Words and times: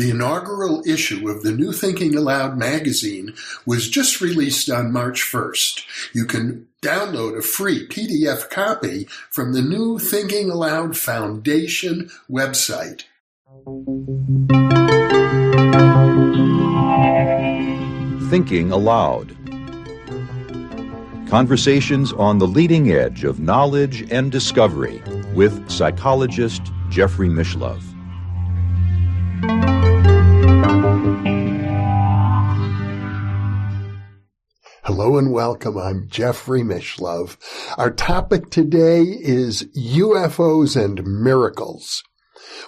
The 0.00 0.08
inaugural 0.08 0.82
issue 0.86 1.28
of 1.28 1.42
the 1.42 1.52
New 1.52 1.74
Thinking 1.74 2.16
Allowed 2.16 2.56
magazine 2.56 3.34
was 3.66 3.86
just 3.86 4.22
released 4.22 4.70
on 4.70 4.94
March 4.94 5.20
1st. 5.20 5.84
You 6.14 6.24
can 6.24 6.68
download 6.80 7.36
a 7.36 7.42
free 7.42 7.86
PDF 7.86 8.48
copy 8.48 9.04
from 9.28 9.52
the 9.52 9.60
New 9.60 9.98
Thinking 9.98 10.48
Allowed 10.48 10.96
Foundation 10.96 12.10
website. 12.30 13.02
Thinking 18.30 18.72
Allowed. 18.72 19.36
Conversations 21.28 22.14
on 22.14 22.38
the 22.38 22.48
leading 22.48 22.90
edge 22.90 23.24
of 23.24 23.38
knowledge 23.38 24.10
and 24.10 24.32
discovery 24.32 25.02
with 25.34 25.70
psychologist 25.70 26.62
Jeffrey 26.88 27.28
Mishlove. 27.28 27.89
Hello 34.84 35.18
and 35.18 35.30
welcome. 35.30 35.76
I'm 35.76 36.08
Jeffrey 36.08 36.62
Mishlove. 36.62 37.36
Our 37.76 37.90
topic 37.90 38.48
today 38.48 39.02
is 39.02 39.64
UFOs 39.76 40.74
and 40.74 41.04
miracles. 41.04 42.02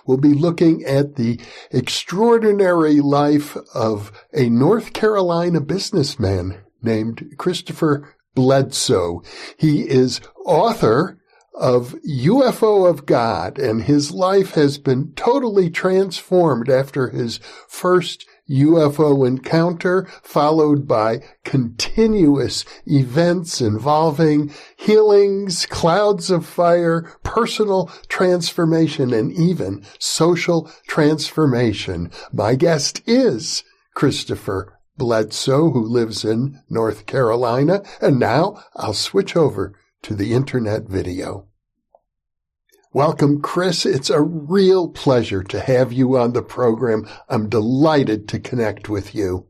We'll 0.04 0.18
be 0.18 0.34
looking 0.34 0.84
at 0.84 1.16
the 1.16 1.40
extraordinary 1.70 3.00
life 3.00 3.56
of 3.74 4.12
a 4.34 4.50
North 4.50 4.92
Carolina 4.92 5.62
businessman 5.62 6.58
named 6.82 7.32
Christopher 7.38 8.14
Bledsoe. 8.34 9.22
He 9.56 9.88
is 9.88 10.20
author 10.44 11.18
of 11.54 11.94
UFO 12.06 12.90
of 12.90 13.06
God 13.06 13.58
and 13.58 13.84
his 13.84 14.10
life 14.10 14.52
has 14.52 14.76
been 14.76 15.14
totally 15.14 15.70
transformed 15.70 16.68
after 16.68 17.08
his 17.08 17.40
first 17.68 18.26
UFO 18.50 19.26
encounter 19.26 20.06
followed 20.22 20.86
by 20.86 21.20
continuous 21.44 22.64
events 22.86 23.60
involving 23.60 24.52
healings, 24.76 25.66
clouds 25.66 26.30
of 26.30 26.44
fire, 26.46 27.02
personal 27.22 27.90
transformation, 28.08 29.12
and 29.12 29.32
even 29.32 29.84
social 29.98 30.70
transformation. 30.88 32.10
My 32.32 32.54
guest 32.54 33.00
is 33.06 33.62
Christopher 33.94 34.78
Bledsoe, 34.96 35.70
who 35.70 35.84
lives 35.84 36.24
in 36.24 36.60
North 36.68 37.06
Carolina. 37.06 37.82
And 38.00 38.18
now 38.18 38.62
I'll 38.76 38.94
switch 38.94 39.36
over 39.36 39.74
to 40.02 40.14
the 40.14 40.32
internet 40.32 40.88
video. 40.88 41.46
Welcome, 42.94 43.40
Chris. 43.40 43.86
It's 43.86 44.10
a 44.10 44.20
real 44.20 44.86
pleasure 44.86 45.42
to 45.44 45.60
have 45.60 45.94
you 45.94 46.18
on 46.18 46.34
the 46.34 46.42
program. 46.42 47.08
I'm 47.26 47.48
delighted 47.48 48.28
to 48.28 48.38
connect 48.38 48.90
with 48.90 49.14
you. 49.14 49.46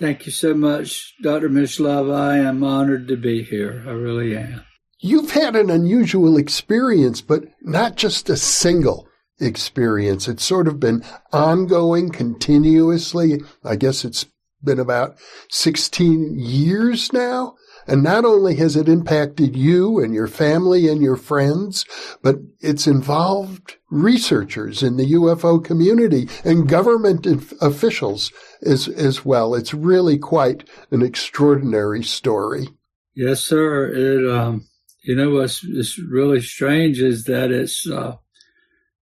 Thank 0.00 0.26
you 0.26 0.32
so 0.32 0.52
much, 0.52 1.14
Dr. 1.22 1.48
Mishlove. 1.48 2.12
I 2.12 2.38
am 2.38 2.64
honored 2.64 3.06
to 3.06 3.16
be 3.16 3.44
here. 3.44 3.84
I 3.86 3.92
really 3.92 4.36
am. 4.36 4.64
You've 4.98 5.30
had 5.30 5.54
an 5.54 5.70
unusual 5.70 6.36
experience, 6.36 7.20
but 7.20 7.44
not 7.60 7.94
just 7.94 8.28
a 8.28 8.36
single 8.36 9.08
experience. 9.38 10.26
It's 10.26 10.44
sort 10.44 10.66
of 10.66 10.80
been 10.80 11.04
ongoing 11.32 12.10
continuously. 12.10 13.42
I 13.62 13.76
guess 13.76 14.04
it's 14.04 14.26
been 14.64 14.78
about 14.78 15.18
16 15.50 16.38
years 16.38 17.12
now. 17.12 17.54
And 17.86 18.02
not 18.02 18.24
only 18.24 18.54
has 18.56 18.76
it 18.76 18.88
impacted 18.88 19.56
you 19.56 19.98
and 19.98 20.14
your 20.14 20.28
family 20.28 20.88
and 20.88 21.02
your 21.02 21.16
friends, 21.16 21.84
but 22.22 22.36
it's 22.60 22.86
involved 22.86 23.76
researchers 23.90 24.82
in 24.82 24.96
the 24.96 25.14
UFO 25.14 25.62
community 25.62 26.28
and 26.44 26.68
government 26.68 27.26
officials 27.60 28.30
as, 28.64 28.86
as 28.88 29.24
well. 29.24 29.54
It's 29.54 29.74
really 29.74 30.16
quite 30.16 30.68
an 30.90 31.02
extraordinary 31.02 32.04
story. 32.04 32.68
Yes, 33.14 33.40
sir. 33.40 33.88
It, 33.88 34.32
um, 34.32 34.68
you 35.02 35.16
know, 35.16 35.30
what's, 35.30 35.66
what's 35.66 35.98
really 35.98 36.40
strange 36.40 37.00
is 37.00 37.24
that 37.24 37.50
it's, 37.50 37.88
uh, 37.90 38.16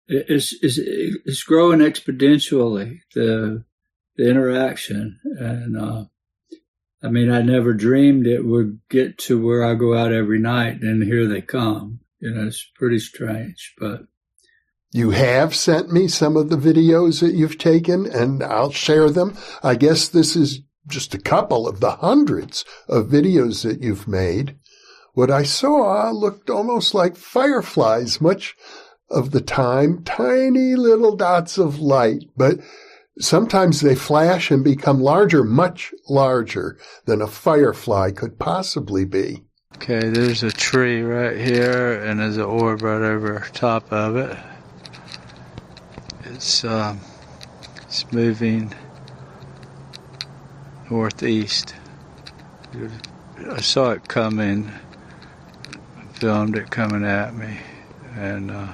it's, 0.07 0.55
it's, 0.63 0.79
it's 0.79 1.43
growing 1.43 1.79
exponentially, 1.79 2.99
the, 3.13 3.65
the 4.19 4.29
interaction. 4.29 5.17
And, 5.23 5.77
uh, 5.77 6.05
I 7.01 7.07
mean, 7.07 7.31
I 7.31 7.41
never 7.41 7.73
dreamed 7.73 8.27
it 8.27 8.45
would 8.45 8.81
get 8.89 9.17
to 9.19 9.41
where 9.41 9.63
I 9.63 9.75
go 9.75 9.97
out 9.97 10.11
every 10.11 10.39
night 10.39 10.81
and 10.81 11.01
here 11.01 11.25
they 11.25 11.41
come. 11.41 12.01
You 12.19 12.31
know, 12.31 12.47
it's 12.47 12.69
pretty 12.75 12.99
strange, 12.99 13.73
but. 13.79 14.01
You 14.91 15.11
have 15.11 15.55
sent 15.55 15.93
me 15.93 16.09
some 16.09 16.35
of 16.35 16.49
the 16.49 16.57
videos 16.57 17.21
that 17.21 17.33
you've 17.33 17.57
taken 17.57 18.05
and 18.07 18.43
I'll 18.43 18.71
share 18.71 19.09
them. 19.09 19.37
I 19.63 19.75
guess 19.75 20.09
this 20.09 20.35
is 20.35 20.61
just 20.87 21.13
a 21.13 21.19
couple 21.19 21.65
of 21.65 21.79
the 21.79 21.91
hundreds 21.91 22.65
of 22.89 23.07
videos 23.07 23.63
that 23.63 23.81
you've 23.81 24.07
made. 24.07 24.57
What 25.13 25.31
I 25.31 25.43
saw 25.43 26.11
looked 26.11 26.49
almost 26.49 26.93
like 26.93 27.15
fireflies, 27.15 28.19
much 28.19 28.55
of 29.09 29.31
the 29.31 29.41
time, 29.41 30.03
tiny 30.03 30.75
little 30.75 31.15
dots 31.15 31.57
of 31.57 31.79
light, 31.79 32.23
but 32.35 32.59
Sometimes 33.19 33.81
they 33.81 33.95
flash 33.95 34.49
and 34.49 34.63
become 34.63 35.01
larger, 35.01 35.43
much 35.43 35.93
larger 36.07 36.77
than 37.05 37.21
a 37.21 37.27
firefly 37.27 38.11
could 38.11 38.39
possibly 38.39 39.03
be. 39.03 39.43
Okay, 39.75 40.07
there's 40.09 40.41
a 40.41 40.51
tree 40.51 41.01
right 41.01 41.37
here, 41.37 42.01
and 42.01 42.19
there's 42.19 42.37
an 42.37 42.43
orb 42.43 42.81
right 42.81 43.01
over 43.01 43.45
top 43.53 43.91
of 43.91 44.15
it. 44.15 44.37
It's 46.25 46.63
um, 46.63 47.01
it's 47.83 48.09
moving 48.13 48.73
northeast. 50.89 51.75
I 53.51 53.61
saw 53.61 53.91
it 53.91 54.07
coming, 54.07 54.71
filmed 56.13 56.57
it 56.57 56.69
coming 56.71 57.03
at 57.03 57.35
me, 57.35 57.57
and 58.15 58.51
uh, 58.51 58.67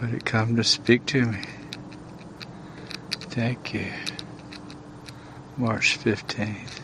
but 0.00 0.10
it 0.10 0.24
come 0.24 0.56
to 0.56 0.64
speak 0.64 1.04
to 1.06 1.26
me. 1.26 1.42
Thank 3.36 3.74
you. 3.74 3.92
March 5.58 5.98
15th, 5.98 6.80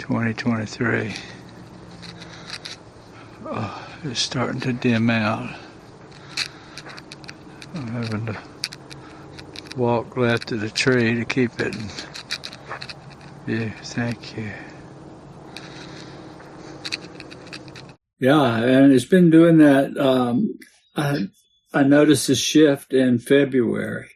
2023. 0.00 1.14
Oh, 3.46 3.88
it's 4.02 4.18
starting 4.18 4.60
to 4.62 4.72
dim 4.72 5.10
out. 5.10 5.54
I'm 7.76 7.86
having 7.86 8.26
to 8.26 8.38
walk 9.76 10.16
left 10.16 10.50
of 10.50 10.60
the 10.60 10.70
tree 10.70 11.14
to 11.14 11.24
keep 11.24 11.52
it. 11.60 11.76
Yeah, 13.46 13.70
thank 13.80 14.36
you. 14.36 14.50
Yeah, 18.18 18.56
and 18.56 18.92
it's 18.92 19.04
been 19.04 19.30
doing 19.30 19.58
that. 19.58 19.96
Um, 19.96 20.58
I 20.96 21.28
I 21.72 21.84
noticed 21.84 22.28
a 22.28 22.34
shift 22.34 22.92
in 22.92 23.20
February 23.20 24.11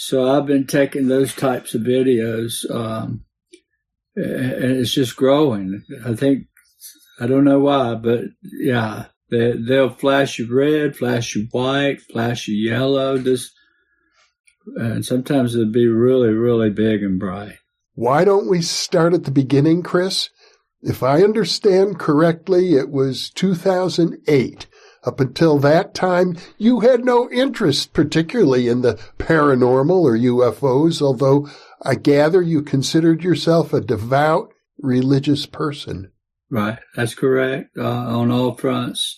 so 0.00 0.30
I've 0.30 0.46
been 0.46 0.64
taking 0.64 1.08
those 1.08 1.34
types 1.34 1.74
of 1.74 1.82
videos, 1.82 2.64
um, 2.70 3.24
and 4.14 4.76
it's 4.76 4.92
just 4.92 5.16
growing. 5.16 5.82
I 6.06 6.14
think 6.14 6.46
I 7.18 7.26
don't 7.26 7.42
know 7.42 7.58
why, 7.58 7.96
but 7.96 8.26
yeah, 8.44 9.06
they 9.28 9.54
they'll 9.54 9.90
flash 9.90 10.38
you 10.38 10.46
red, 10.54 10.96
flash 10.96 11.34
you 11.34 11.48
white, 11.50 12.00
flash 12.00 12.46
you 12.46 12.54
yellow, 12.54 13.18
just 13.18 13.50
and 14.76 15.04
sometimes 15.04 15.56
it'll 15.56 15.72
be 15.72 15.88
really, 15.88 16.32
really 16.32 16.70
big 16.70 17.02
and 17.02 17.18
bright. 17.18 17.56
Why 17.94 18.24
don't 18.24 18.48
we 18.48 18.62
start 18.62 19.14
at 19.14 19.24
the 19.24 19.32
beginning, 19.32 19.82
Chris? 19.82 20.30
If 20.80 21.02
I 21.02 21.24
understand 21.24 21.98
correctly, 21.98 22.74
it 22.74 22.90
was 22.90 23.30
2008 23.30 24.68
up 25.08 25.20
until 25.20 25.58
that 25.58 25.94
time, 25.94 26.36
you 26.58 26.80
had 26.80 27.02
no 27.02 27.30
interest 27.30 27.94
particularly 27.94 28.68
in 28.68 28.82
the 28.82 28.94
paranormal 29.16 30.02
or 30.02 30.16
UFOs, 30.18 31.00
although 31.00 31.48
I 31.82 31.94
gather 31.94 32.42
you 32.42 32.60
considered 32.62 33.24
yourself 33.24 33.72
a 33.72 33.80
devout 33.80 34.52
religious 34.78 35.46
person. 35.46 36.12
Right, 36.50 36.78
that's 36.94 37.14
correct. 37.14 37.70
Uh, 37.76 37.88
on 37.88 38.30
all 38.30 38.54
fronts, 38.54 39.16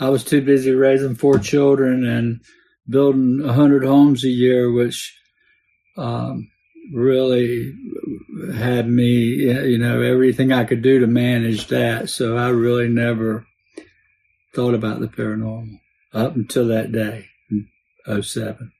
I 0.00 0.10
was 0.10 0.24
too 0.24 0.42
busy 0.42 0.72
raising 0.72 1.14
four 1.14 1.38
children 1.38 2.04
and 2.04 2.40
building 2.88 3.40
a 3.44 3.52
hundred 3.52 3.84
homes 3.84 4.24
a 4.24 4.28
year, 4.28 4.72
which 4.72 5.16
um, 5.96 6.48
really 6.92 7.72
had 8.54 8.88
me, 8.88 9.10
you 9.10 9.78
know, 9.78 10.02
everything 10.02 10.52
I 10.52 10.64
could 10.64 10.82
do 10.82 10.98
to 10.98 11.06
manage 11.06 11.68
that. 11.68 12.10
So 12.10 12.36
I 12.36 12.48
really 12.48 12.88
never 12.88 13.44
thought 14.54 14.74
about 14.74 15.00
the 15.00 15.08
paranormal 15.08 15.78
up 16.12 16.34
until 16.36 16.66
that 16.68 16.90
day 16.92 17.26
in 17.50 18.22
07. 18.22 18.72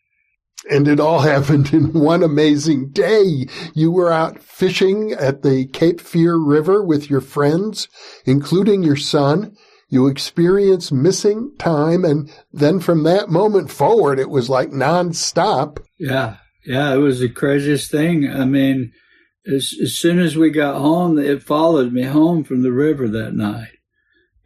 And 0.70 0.88
it 0.88 0.98
all 1.00 1.20
happened 1.34 1.72
in 1.72 1.92
one 1.92 2.22
amazing 2.22 2.90
day. 2.90 3.46
You 3.74 3.92
were 3.92 4.12
out 4.12 4.42
fishing 4.42 5.12
at 5.12 5.42
the 5.42 5.66
Cape 5.66 6.00
Fear 6.00 6.36
River 6.36 6.82
with 6.82 7.08
your 7.08 7.20
friends, 7.20 7.88
including 8.24 8.82
your 8.82 8.96
son. 8.96 9.56
you 9.88 10.06
experience 10.06 10.92
missing 10.92 11.52
time. 11.58 12.04
And 12.04 12.30
then 12.52 12.80
from 12.80 13.04
that 13.04 13.28
moment 13.30 13.70
forward, 13.70 14.18
it 14.18 14.30
was 14.30 14.50
like 14.50 14.70
nonstop. 14.70 15.78
Yeah. 15.98 16.36
Yeah. 16.66 16.92
It 16.92 16.98
was 16.98 17.20
the 17.20 17.28
craziest 17.30 17.90
thing. 17.90 18.28
I 18.28 18.44
mean, 18.44 18.92
as, 19.46 19.74
as 19.82 19.96
soon 19.96 20.18
as 20.18 20.36
we 20.36 20.50
got 20.50 20.78
home, 20.78 21.18
it 21.18 21.42
followed 21.42 21.92
me 21.92 22.02
home 22.02 22.44
from 22.44 22.62
the 22.62 22.72
river 22.72 23.08
that 23.08 23.32
night. 23.34 23.77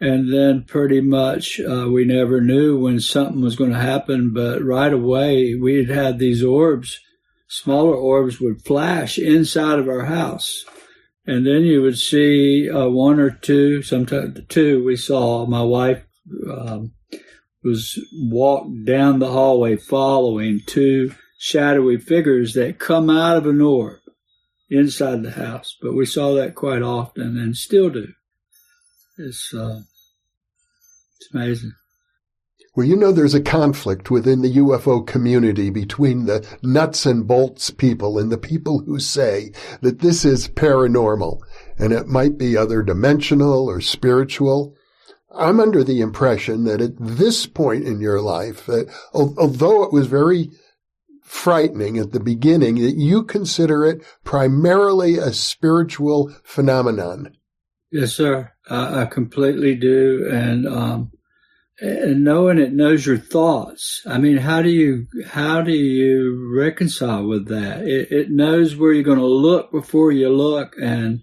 And 0.02 0.34
then 0.34 0.64
pretty 0.64 1.00
much 1.00 1.60
uh, 1.60 1.86
we 1.88 2.04
never 2.04 2.40
knew 2.40 2.76
when 2.76 2.98
something 2.98 3.40
was 3.40 3.54
going 3.54 3.70
to 3.70 3.78
happen, 3.78 4.32
but 4.34 4.60
right 4.60 4.92
away 4.92 5.54
we'd 5.54 5.88
had 5.88 6.18
these 6.18 6.42
orbs, 6.42 6.98
smaller 7.46 7.94
orbs 7.94 8.40
would 8.40 8.64
flash 8.64 9.16
inside 9.16 9.78
of 9.78 9.86
our 9.86 10.06
house. 10.06 10.64
And 11.24 11.46
then 11.46 11.62
you 11.62 11.82
would 11.82 11.98
see 11.98 12.68
uh, 12.68 12.88
one 12.88 13.20
or 13.20 13.30
two, 13.30 13.82
sometimes 13.82 14.40
two 14.48 14.84
we 14.84 14.96
saw. 14.96 15.46
My 15.46 15.62
wife 15.62 16.02
um, 16.50 16.94
was 17.62 17.96
walked 18.12 18.84
down 18.84 19.20
the 19.20 19.30
hallway 19.30 19.76
following 19.76 20.62
two 20.66 21.14
shadowy 21.38 21.98
figures 21.98 22.54
that 22.54 22.80
come 22.80 23.08
out 23.08 23.36
of 23.36 23.46
an 23.46 23.60
orb 23.60 24.00
inside 24.68 25.22
the 25.22 25.30
house. 25.30 25.76
But 25.80 25.94
we 25.94 26.06
saw 26.06 26.34
that 26.34 26.56
quite 26.56 26.82
often 26.82 27.38
and 27.38 27.56
still 27.56 27.88
do. 27.88 28.08
It's, 29.16 29.54
uh, 29.54 29.82
it's 31.22 31.34
amazing. 31.34 31.72
Well, 32.74 32.86
you 32.86 32.96
know, 32.96 33.12
there's 33.12 33.34
a 33.34 33.42
conflict 33.42 34.10
within 34.10 34.40
the 34.40 34.56
UFO 34.56 35.06
community 35.06 35.68
between 35.68 36.24
the 36.24 36.46
nuts 36.62 37.04
and 37.04 37.26
bolts 37.26 37.70
people 37.70 38.18
and 38.18 38.32
the 38.32 38.38
people 38.38 38.80
who 38.86 38.98
say 38.98 39.52
that 39.82 39.98
this 39.98 40.24
is 40.24 40.48
paranormal 40.48 41.40
and 41.78 41.92
it 41.92 42.06
might 42.06 42.38
be 42.38 42.56
other 42.56 42.82
dimensional 42.82 43.68
or 43.68 43.82
spiritual. 43.82 44.74
I'm 45.34 45.60
under 45.60 45.84
the 45.84 46.00
impression 46.00 46.64
that 46.64 46.80
at 46.80 46.92
this 46.98 47.44
point 47.44 47.84
in 47.84 48.00
your 48.00 48.22
life, 48.22 48.64
that 48.66 48.90
although 49.12 49.82
it 49.82 49.92
was 49.92 50.06
very 50.06 50.50
frightening 51.22 51.98
at 51.98 52.12
the 52.12 52.20
beginning, 52.20 52.76
that 52.76 52.96
you 52.96 53.22
consider 53.22 53.84
it 53.84 54.02
primarily 54.24 55.18
a 55.18 55.34
spiritual 55.34 56.34
phenomenon. 56.42 57.36
Yes, 57.92 58.14
sir. 58.14 58.52
I, 58.68 59.02
I 59.02 59.06
completely 59.06 59.74
do. 59.74 60.28
And, 60.32 60.66
um, 60.66 61.12
and 61.82 62.22
knowing 62.24 62.58
it 62.58 62.72
knows 62.72 63.04
your 63.06 63.18
thoughts. 63.18 64.02
I 64.06 64.18
mean, 64.18 64.36
how 64.36 64.62
do 64.62 64.70
you 64.70 65.08
how 65.26 65.62
do 65.62 65.72
you 65.72 66.52
reconcile 66.54 67.26
with 67.26 67.48
that? 67.48 67.82
It, 67.82 68.12
it 68.12 68.30
knows 68.30 68.76
where 68.76 68.92
you're 68.92 69.02
going 69.02 69.18
to 69.18 69.26
look 69.26 69.72
before 69.72 70.12
you 70.12 70.28
look, 70.28 70.74
and 70.80 71.22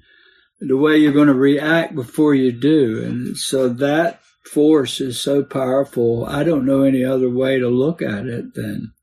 the 0.59 0.75
way 0.75 0.97
you're 0.97 1.13
going 1.13 1.27
to 1.27 1.33
react 1.33 1.95
before 1.95 2.35
you 2.35 2.51
do. 2.51 3.03
And 3.05 3.37
so 3.37 3.69
that 3.69 4.21
force 4.51 4.99
is 4.99 5.21
so 5.21 5.43
powerful. 5.43 6.25
I 6.25 6.43
don't 6.43 6.65
know 6.65 6.81
any 6.81 7.05
other 7.05 7.29
way 7.29 7.59
to 7.59 7.69
look 7.69 8.01
at 8.01 8.25
it 8.25 8.53
than 8.55 8.93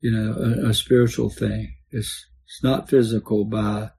you 0.00 0.12
know 0.12 0.34
a, 0.34 0.68
a 0.70 0.74
spiritual 0.74 1.30
thing. 1.30 1.74
It's 1.90 2.26
it's 2.44 2.62
not 2.62 2.88
physical 2.88 3.44
by 3.44 3.90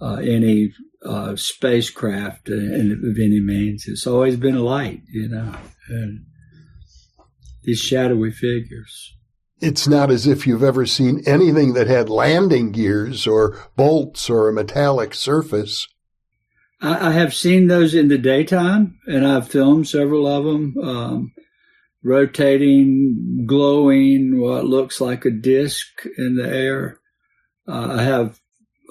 uh, 0.00 0.16
any 0.16 0.72
uh, 1.04 1.36
spacecraft 1.36 2.48
in, 2.48 2.92
of 2.92 3.18
any 3.18 3.40
means. 3.40 3.86
It's 3.86 4.06
always 4.06 4.36
been 4.36 4.58
light, 4.58 5.02
you 5.10 5.28
know, 5.28 5.54
and 5.88 6.26
these 7.62 7.80
shadowy 7.80 8.30
figures. 8.30 9.14
It's 9.60 9.86
not 9.86 10.10
as 10.10 10.26
if 10.26 10.46
you've 10.46 10.62
ever 10.62 10.86
seen 10.86 11.22
anything 11.26 11.74
that 11.74 11.86
had 11.86 12.08
landing 12.08 12.72
gears 12.72 13.26
or 13.26 13.58
bolts 13.76 14.30
or 14.30 14.48
a 14.48 14.52
metallic 14.52 15.14
surface. 15.14 15.86
I, 16.80 17.08
I 17.08 17.12
have 17.12 17.34
seen 17.34 17.66
those 17.66 17.94
in 17.94 18.08
the 18.08 18.18
daytime, 18.18 18.98
and 19.06 19.26
I've 19.26 19.48
filmed 19.48 19.86
several 19.86 20.26
of 20.26 20.44
them. 20.44 20.74
Um, 20.82 21.32
rotating, 22.02 23.44
glowing, 23.46 24.40
what 24.40 24.64
looks 24.64 25.00
like 25.00 25.24
a 25.24 25.30
disc 25.30 25.86
in 26.16 26.36
the 26.36 26.48
air. 26.48 26.98
Uh, 27.68 27.96
I 27.98 28.02
have 28.02 28.40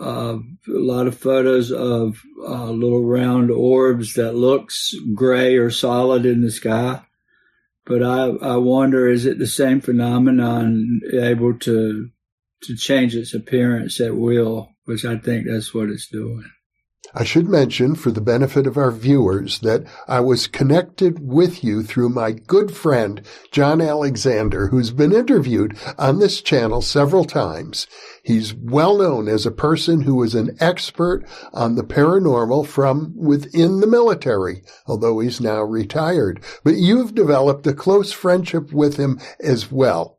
uh, 0.02 0.38
a 0.68 0.72
lot 0.72 1.08
of 1.08 1.18
photos 1.18 1.72
of 1.72 2.22
uh, 2.42 2.72
little 2.72 3.04
round 3.04 3.52
orbs 3.52 4.14
that 4.14 4.34
looks 4.36 4.94
gray 5.14 5.58
or 5.58 5.70
solid 5.70 6.26
in 6.26 6.42
the 6.42 6.52
sky. 6.52 7.02
But 7.86 8.04
I, 8.04 8.28
I 8.28 8.58
wonder, 8.58 9.08
is 9.08 9.26
it 9.26 9.40
the 9.40 9.48
same 9.48 9.82
phenomenon 9.82 11.02
able 11.12 11.58
to 11.60 12.10
to 12.62 12.76
change 12.76 13.16
its 13.16 13.34
appearance 13.34 14.00
at 14.00 14.16
will? 14.16 14.70
Which 14.86 15.06
I 15.06 15.18
think 15.18 15.48
that's 15.48 15.74
what 15.74 15.90
it's 15.90 16.08
doing. 16.08 16.50
I 17.14 17.24
should 17.24 17.50
mention, 17.50 17.96
for 17.96 18.12
the 18.12 18.22
benefit 18.22 18.68
of 18.68 18.78
our 18.78 18.92
viewers, 18.92 19.60
that 19.60 19.84
I 20.08 20.20
was 20.20 20.46
connected 20.46 21.28
with 21.28 21.64
you 21.64 21.82
through 21.82 22.10
my 22.10 22.32
good 22.34 22.72
friend, 22.76 23.22
John 23.52 23.82
Alexander, 23.82 24.68
who's 24.68 24.92
been 24.92 25.12
interviewed 25.12 25.76
on 25.98 26.20
this 26.20 26.40
channel 26.42 26.82
several 26.82 27.26
times. 27.26 27.88
He's 28.22 28.54
well 28.54 28.98
known 28.98 29.28
as 29.28 29.46
a 29.46 29.52
person 29.52 30.02
who 30.02 30.22
is 30.22 30.36
an 30.36 30.56
expert 30.60 31.26
on 31.52 31.76
the 31.76 31.84
paranormal 31.84 32.68
from 32.68 33.14
within 33.16 33.80
the 33.80 33.88
military, 33.88 34.62
although 34.86 35.20
he's 35.20 35.42
now 35.42 35.64
retired. 35.64 36.44
But 36.64 36.76
you've 36.76 37.16
developed 37.16 37.66
a 37.66 37.74
close 37.74 38.12
friendship 38.12 38.72
with 38.72 38.98
him 38.98 39.20
as 39.40 39.72
well. 39.72 40.19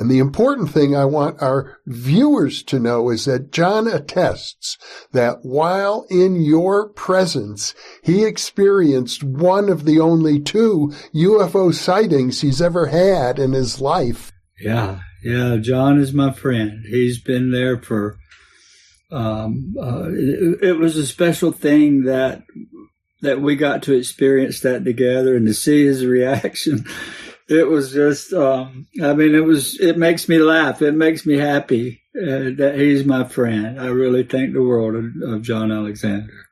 And 0.00 0.10
the 0.10 0.18
important 0.18 0.70
thing 0.70 0.96
I 0.96 1.04
want 1.04 1.42
our 1.42 1.76
viewers 1.86 2.62
to 2.62 2.80
know 2.80 3.10
is 3.10 3.26
that 3.26 3.52
John 3.52 3.86
attests 3.86 4.78
that 5.12 5.40
while 5.42 6.06
in 6.08 6.40
your 6.40 6.88
presence, 6.88 7.74
he 8.02 8.24
experienced 8.24 9.22
one 9.22 9.68
of 9.68 9.84
the 9.84 10.00
only 10.00 10.40
two 10.40 10.90
UFO 11.14 11.74
sightings 11.74 12.40
he's 12.40 12.62
ever 12.62 12.86
had 12.86 13.38
in 13.38 13.52
his 13.52 13.82
life. 13.82 14.32
Yeah, 14.58 15.00
yeah. 15.22 15.58
John 15.58 16.00
is 16.00 16.14
my 16.14 16.32
friend. 16.32 16.82
He's 16.88 17.22
been 17.22 17.50
there 17.50 17.78
for, 17.82 18.16
um, 19.12 19.74
uh, 19.78 20.08
it, 20.08 20.62
it 20.62 20.78
was 20.78 20.96
a 20.96 21.06
special 21.06 21.52
thing 21.52 22.04
that, 22.04 22.40
that 23.20 23.42
we 23.42 23.54
got 23.54 23.82
to 23.82 23.92
experience 23.92 24.60
that 24.60 24.82
together 24.82 25.36
and 25.36 25.46
to 25.46 25.52
see 25.52 25.84
his 25.84 26.06
reaction 26.06 26.86
it 27.50 27.68
was 27.68 27.92
just 27.92 28.32
um, 28.32 28.86
i 29.02 29.12
mean 29.12 29.34
it 29.34 29.44
was 29.44 29.78
it 29.80 29.98
makes 29.98 30.28
me 30.28 30.38
laugh 30.38 30.82
it 30.82 30.94
makes 30.94 31.26
me 31.26 31.36
happy 31.36 32.02
uh, 32.16 32.54
that 32.56 32.74
he's 32.76 33.04
my 33.04 33.24
friend 33.24 33.80
i 33.80 33.86
really 33.86 34.22
think 34.22 34.52
the 34.52 34.62
world 34.62 34.94
of, 34.94 35.34
of 35.34 35.42
john 35.42 35.70
alexander 35.70 36.46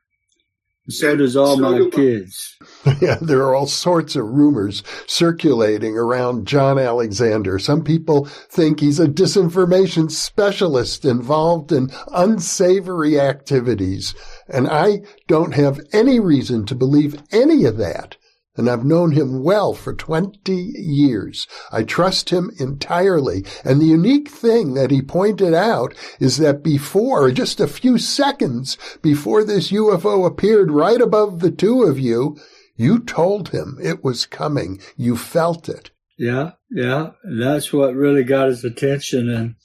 so 0.89 1.15
does 1.15 1.35
all 1.35 1.55
so 1.55 1.61
my 1.61 1.77
do 1.77 1.91
kids. 1.91 2.57
Yeah, 3.01 3.17
there 3.21 3.43
are 3.43 3.53
all 3.53 3.67
sorts 3.67 4.15
of 4.15 4.25
rumors 4.25 4.83
circulating 5.05 5.97
around 5.97 6.47
John 6.47 6.79
Alexander. 6.79 7.59
Some 7.59 7.83
people 7.83 8.25
think 8.25 8.79
he's 8.79 8.99
a 8.99 9.07
disinformation 9.07 10.09
specialist 10.09 11.05
involved 11.05 11.71
in 11.71 11.89
unsavory 12.13 13.19
activities. 13.19 14.15
And 14.47 14.67
I 14.67 15.01
don't 15.27 15.53
have 15.53 15.79
any 15.93 16.19
reason 16.19 16.65
to 16.67 16.75
believe 16.75 17.21
any 17.31 17.65
of 17.65 17.77
that 17.77 18.15
and 18.59 18.69
I've 18.69 18.85
known 18.85 19.13
him 19.13 19.41
well 19.41 19.73
for 19.73 19.93
20 19.93 20.53
years. 20.53 21.47
I 21.71 21.83
trust 21.83 22.29
him 22.29 22.51
entirely. 22.59 23.45
And 23.63 23.81
the 23.81 23.85
unique 23.85 24.29
thing 24.29 24.73
that 24.73 24.91
he 24.91 25.01
pointed 25.01 25.53
out 25.53 25.95
is 26.19 26.37
that 26.37 26.61
before, 26.61 27.31
just 27.31 27.59
a 27.59 27.67
few 27.67 27.97
seconds 27.97 28.77
before 29.01 29.43
this 29.43 29.71
UFO 29.71 30.27
appeared 30.27 30.71
right 30.71 30.99
above 30.99 31.39
the 31.39 31.51
two 31.51 31.83
of 31.83 31.97
you, 31.97 32.37
you 32.75 32.99
told 32.99 33.49
him 33.49 33.77
it 33.81 34.03
was 34.03 34.25
coming. 34.25 34.79
You 34.97 35.15
felt 35.15 35.69
it. 35.69 35.91
Yeah, 36.17 36.51
yeah. 36.69 37.11
That's 37.23 37.71
what 37.71 37.95
really 37.95 38.23
got 38.25 38.49
his 38.49 38.65
attention. 38.65 39.29
And 39.29 39.55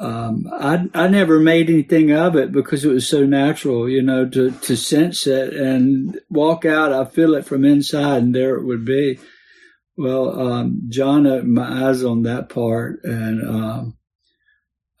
um, 0.00 0.46
I 0.50 0.88
I 0.94 1.08
never 1.08 1.38
made 1.38 1.68
anything 1.68 2.10
of 2.10 2.34
it 2.34 2.52
because 2.52 2.86
it 2.86 2.88
was 2.88 3.06
so 3.06 3.26
natural, 3.26 3.86
you 3.86 4.00
know, 4.02 4.26
to 4.26 4.50
to 4.50 4.76
sense 4.76 5.26
it 5.26 5.52
and 5.52 6.18
walk 6.30 6.64
out. 6.64 6.92
I 6.92 7.04
feel 7.04 7.34
it 7.34 7.44
from 7.44 7.66
inside, 7.66 8.22
and 8.22 8.34
there 8.34 8.56
it 8.56 8.64
would 8.64 8.86
be. 8.86 9.18
Well, 9.98 10.40
um, 10.40 10.82
John 10.88 11.26
opened 11.26 11.52
my 11.52 11.88
eyes 11.88 12.02
on 12.02 12.22
that 12.22 12.48
part, 12.48 13.04
and 13.04 13.46
um, 13.46 13.98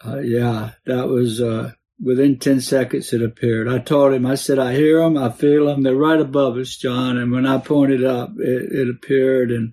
uh, 0.04 0.18
yeah, 0.18 0.72
that 0.84 1.08
was 1.08 1.40
uh, 1.40 1.72
within 1.98 2.38
ten 2.38 2.60
seconds. 2.60 3.10
It 3.14 3.22
appeared. 3.22 3.68
I 3.68 3.78
told 3.78 4.12
him, 4.12 4.26
I 4.26 4.34
said, 4.34 4.58
I 4.58 4.74
hear 4.74 5.00
them, 5.00 5.16
I 5.16 5.30
feel 5.30 5.64
them. 5.66 5.82
They're 5.82 5.94
right 5.96 6.20
above 6.20 6.58
us, 6.58 6.76
John. 6.76 7.16
And 7.16 7.32
when 7.32 7.46
I 7.46 7.56
pointed 7.56 8.04
up, 8.04 8.32
it, 8.38 8.72
it 8.72 8.90
appeared, 8.90 9.50
and 9.50 9.72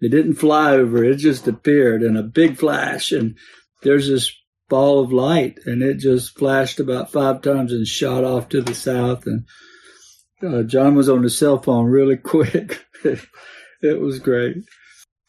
it 0.00 0.08
didn't 0.08 0.34
fly 0.34 0.72
over. 0.72 1.04
It 1.04 1.18
just 1.18 1.46
appeared 1.46 2.02
in 2.02 2.16
a 2.16 2.24
big 2.24 2.56
flash, 2.56 3.12
and 3.12 3.36
there's 3.84 4.08
this 4.08 4.34
ball 4.68 5.00
of 5.00 5.12
light, 5.12 5.58
and 5.66 5.82
it 5.82 5.98
just 5.98 6.36
flashed 6.38 6.80
about 6.80 7.12
five 7.12 7.42
times 7.42 7.72
and 7.72 7.86
shot 7.86 8.24
off 8.24 8.48
to 8.50 8.60
the 8.60 8.74
south. 8.74 9.26
And 9.26 9.46
uh, 10.42 10.62
John 10.62 10.94
was 10.94 11.08
on 11.08 11.22
his 11.22 11.36
cell 11.36 11.60
phone 11.60 11.86
really 11.86 12.16
quick. 12.24 12.84
it 13.04 14.00
was 14.00 14.18
great. 14.18 14.56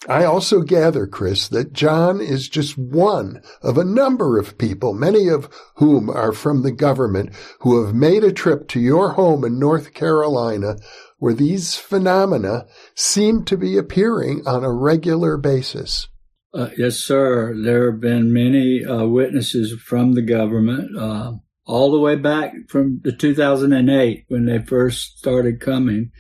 I 0.08 0.24
also 0.24 0.62
gather, 0.62 1.08
Chris, 1.08 1.48
that 1.48 1.74
John 1.74 2.22
is 2.22 2.48
just 2.48 2.78
one 2.78 3.42
of 3.64 3.78
a 3.78 3.84
number 3.84 4.38
of 4.38 4.58
people, 4.58 4.94
many 4.94 5.30
of 5.30 5.50
whom 5.78 6.12
are 6.12 6.32
from 6.32 6.62
the 6.62 6.72
government, 6.72 7.32
who 7.62 7.84
have 7.84 7.96
made 7.96 8.24
a 8.24 8.32
trip 8.32 8.68
to 8.70 8.80
your 8.80 9.14
home 9.14 9.44
in 9.44 9.58
North 9.58 9.96
Carolina 9.96 10.76
where 11.18 11.34
these 11.34 11.76
phenomena 11.76 12.68
seem 12.94 13.44
to 13.46 13.58
be 13.58 13.78
appearing 13.78 14.44
on 14.46 14.64
a 14.64 14.72
regular 14.72 15.38
basis. 15.38 16.08
Uh, 16.56 16.70
yes, 16.78 16.98
sir. 16.98 17.54
There 17.56 17.92
have 17.92 18.00
been 18.00 18.32
many 18.32 18.86
uh, 18.86 19.06
witnesses 19.06 19.74
from 19.82 20.14
the 20.14 20.22
government, 20.22 20.98
uh, 20.98 21.34
all 21.66 21.92
the 21.92 22.00
way 22.00 22.16
back 22.16 22.54
from 22.70 23.02
the 23.04 23.12
2008 23.12 24.26
when 24.30 24.46
they 24.46 24.60
first 24.60 25.18
started 25.18 25.60
coming. 25.60 26.12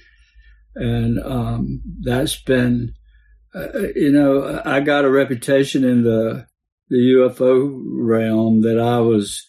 And 0.75 1.19
um, 1.23 1.81
that's 2.01 2.35
been 2.41 2.95
uh, 3.55 3.87
you 3.95 4.11
know, 4.11 4.61
I 4.65 4.81
got 4.81 5.05
a 5.05 5.09
reputation 5.09 5.83
in 5.83 6.03
the 6.03 6.47
the 6.89 6.97
UFO 6.97 7.81
realm 7.83 8.61
that 8.61 8.77
I 8.77 8.99
was 8.99 9.43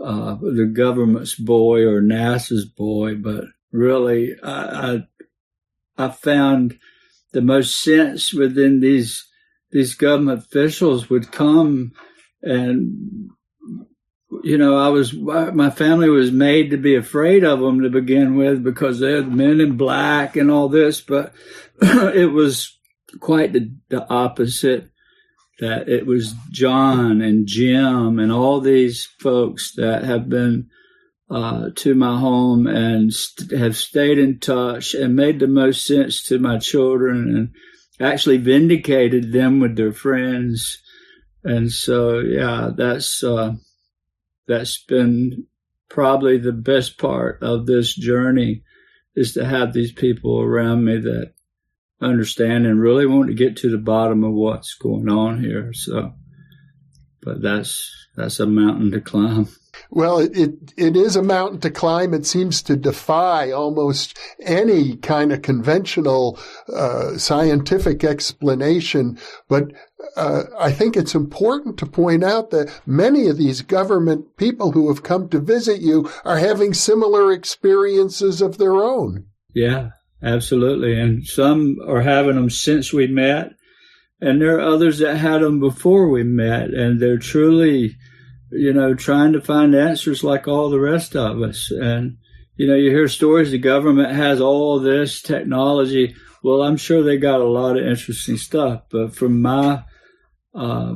uh, 0.00 0.36
the 0.36 0.70
government's 0.72 1.34
boy 1.34 1.82
or 1.82 2.00
NASA's 2.00 2.64
boy, 2.64 3.16
but 3.16 3.44
really, 3.72 4.36
I, 4.42 4.92
I, 4.92 4.98
I 5.98 6.08
found 6.08 6.78
the 7.32 7.42
most 7.42 7.82
sense 7.82 8.32
within 8.32 8.80
these 8.80 9.27
these 9.70 9.94
government 9.94 10.44
officials 10.44 11.10
would 11.10 11.30
come 11.30 11.92
and 12.42 13.30
you 14.44 14.58
know, 14.58 14.76
I 14.76 14.88
was, 14.88 15.14
my 15.14 15.70
family 15.70 16.08
was 16.08 16.30
made 16.30 16.70
to 16.70 16.76
be 16.76 16.94
afraid 16.94 17.44
of 17.44 17.60
them 17.60 17.82
to 17.82 17.90
begin 17.90 18.36
with 18.36 18.62
because 18.62 19.00
they're 19.00 19.22
the 19.22 19.30
men 19.30 19.60
in 19.60 19.76
black 19.76 20.36
and 20.36 20.50
all 20.50 20.68
this, 20.68 21.00
but 21.00 21.32
it 21.82 22.30
was 22.30 22.78
quite 23.20 23.52
the, 23.52 23.72
the 23.88 24.06
opposite 24.08 24.90
that 25.60 25.88
it 25.88 26.06
was 26.06 26.34
John 26.50 27.20
and 27.20 27.46
Jim 27.46 28.18
and 28.18 28.30
all 28.30 28.60
these 28.60 29.08
folks 29.18 29.74
that 29.76 30.04
have 30.04 30.28
been 30.28 30.68
uh, 31.30 31.70
to 31.76 31.94
my 31.94 32.18
home 32.18 32.66
and 32.66 33.12
st- 33.12 33.58
have 33.58 33.76
stayed 33.76 34.18
in 34.18 34.38
touch 34.38 34.94
and 34.94 35.16
made 35.16 35.40
the 35.40 35.48
most 35.48 35.84
sense 35.84 36.22
to 36.24 36.38
my 36.38 36.58
children 36.58 37.36
and 37.36 37.54
actually 38.00 38.38
vindicated 38.38 39.32
them 39.32 39.60
with 39.60 39.76
their 39.76 39.92
friends. 39.92 40.82
And 41.44 41.70
so, 41.70 42.20
yeah, 42.20 42.70
that's, 42.76 43.22
uh, 43.22 43.54
that's 44.46 44.82
been 44.84 45.46
probably 45.88 46.38
the 46.38 46.52
best 46.52 46.98
part 46.98 47.42
of 47.42 47.66
this 47.66 47.94
journey 47.94 48.62
is 49.14 49.32
to 49.34 49.44
have 49.44 49.72
these 49.72 49.92
people 49.92 50.40
around 50.40 50.84
me 50.84 50.98
that 50.98 51.32
understand 52.00 52.66
and 52.66 52.80
really 52.80 53.06
want 53.06 53.28
to 53.28 53.34
get 53.34 53.56
to 53.56 53.70
the 53.70 53.78
bottom 53.78 54.22
of 54.22 54.32
what's 54.32 54.74
going 54.74 55.08
on 55.08 55.42
here. 55.42 55.72
So, 55.72 56.12
but 57.20 57.42
that's 57.42 58.07
that's 58.18 58.40
a 58.40 58.46
mountain 58.46 58.90
to 58.90 59.00
climb. 59.00 59.48
Well, 59.90 60.18
it, 60.18 60.36
it, 60.36 60.74
it 60.76 60.96
is 60.96 61.14
a 61.14 61.22
mountain 61.22 61.60
to 61.60 61.70
climb. 61.70 62.12
It 62.12 62.26
seems 62.26 62.62
to 62.62 62.76
defy 62.76 63.52
almost 63.52 64.18
any 64.40 64.96
kind 64.96 65.32
of 65.32 65.42
conventional 65.42 66.38
uh, 66.74 67.16
scientific 67.16 68.02
explanation. 68.02 69.18
But 69.48 69.72
uh, 70.16 70.44
I 70.58 70.72
think 70.72 70.96
it's 70.96 71.14
important 71.14 71.78
to 71.78 71.86
point 71.86 72.24
out 72.24 72.50
that 72.50 72.80
many 72.86 73.28
of 73.28 73.38
these 73.38 73.62
government 73.62 74.36
people 74.36 74.72
who 74.72 74.88
have 74.88 75.04
come 75.04 75.28
to 75.28 75.38
visit 75.38 75.80
you 75.80 76.10
are 76.24 76.38
having 76.38 76.74
similar 76.74 77.32
experiences 77.32 78.42
of 78.42 78.58
their 78.58 78.76
own. 78.76 79.26
Yeah, 79.54 79.90
Absolutely. 80.22 80.98
And 80.98 81.24
some 81.24 81.76
are 81.86 82.00
having 82.00 82.34
them 82.34 82.50
since 82.50 82.92
we 82.92 83.06
met. 83.06 83.52
And 84.20 84.40
there 84.40 84.56
are 84.56 84.60
others 84.60 84.98
that 84.98 85.16
had 85.16 85.42
them 85.42 85.60
before 85.60 86.08
we 86.08 86.24
met. 86.24 86.70
And 86.70 87.00
they're 87.00 87.18
truly, 87.18 87.96
you 88.50 88.72
know, 88.72 88.94
trying 88.94 89.32
to 89.34 89.40
find 89.40 89.74
answers 89.74 90.24
like 90.24 90.48
all 90.48 90.70
the 90.70 90.80
rest 90.80 91.14
of 91.14 91.40
us. 91.42 91.70
And, 91.70 92.18
you 92.56 92.66
know, 92.66 92.74
you 92.74 92.90
hear 92.90 93.08
stories 93.08 93.50
the 93.50 93.58
government 93.58 94.12
has 94.12 94.40
all 94.40 94.80
this 94.80 95.22
technology. 95.22 96.16
Well, 96.42 96.62
I'm 96.62 96.76
sure 96.76 97.02
they 97.02 97.16
got 97.16 97.40
a 97.40 97.44
lot 97.44 97.76
of 97.76 97.86
interesting 97.86 98.36
stuff. 98.36 98.82
But 98.90 99.14
from 99.14 99.40
my 99.40 99.84
uh, 100.54 100.94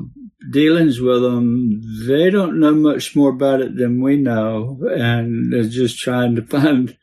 dealings 0.50 1.00
with 1.00 1.22
them, 1.22 1.80
they 2.08 2.30
don't 2.30 2.58
know 2.58 2.74
much 2.74 3.14
more 3.14 3.30
about 3.30 3.60
it 3.60 3.76
than 3.76 4.02
we 4.02 4.16
know. 4.16 4.80
And 4.90 5.52
they're 5.52 5.64
just 5.64 5.98
trying 5.98 6.34
to 6.36 6.42
find 6.46 6.96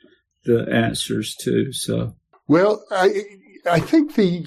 the 0.44 0.68
answers 0.70 1.36
too. 1.36 1.72
So, 1.72 2.16
well, 2.48 2.84
I 2.92 3.24
I 3.70 3.80
think 3.80 4.16
the 4.16 4.46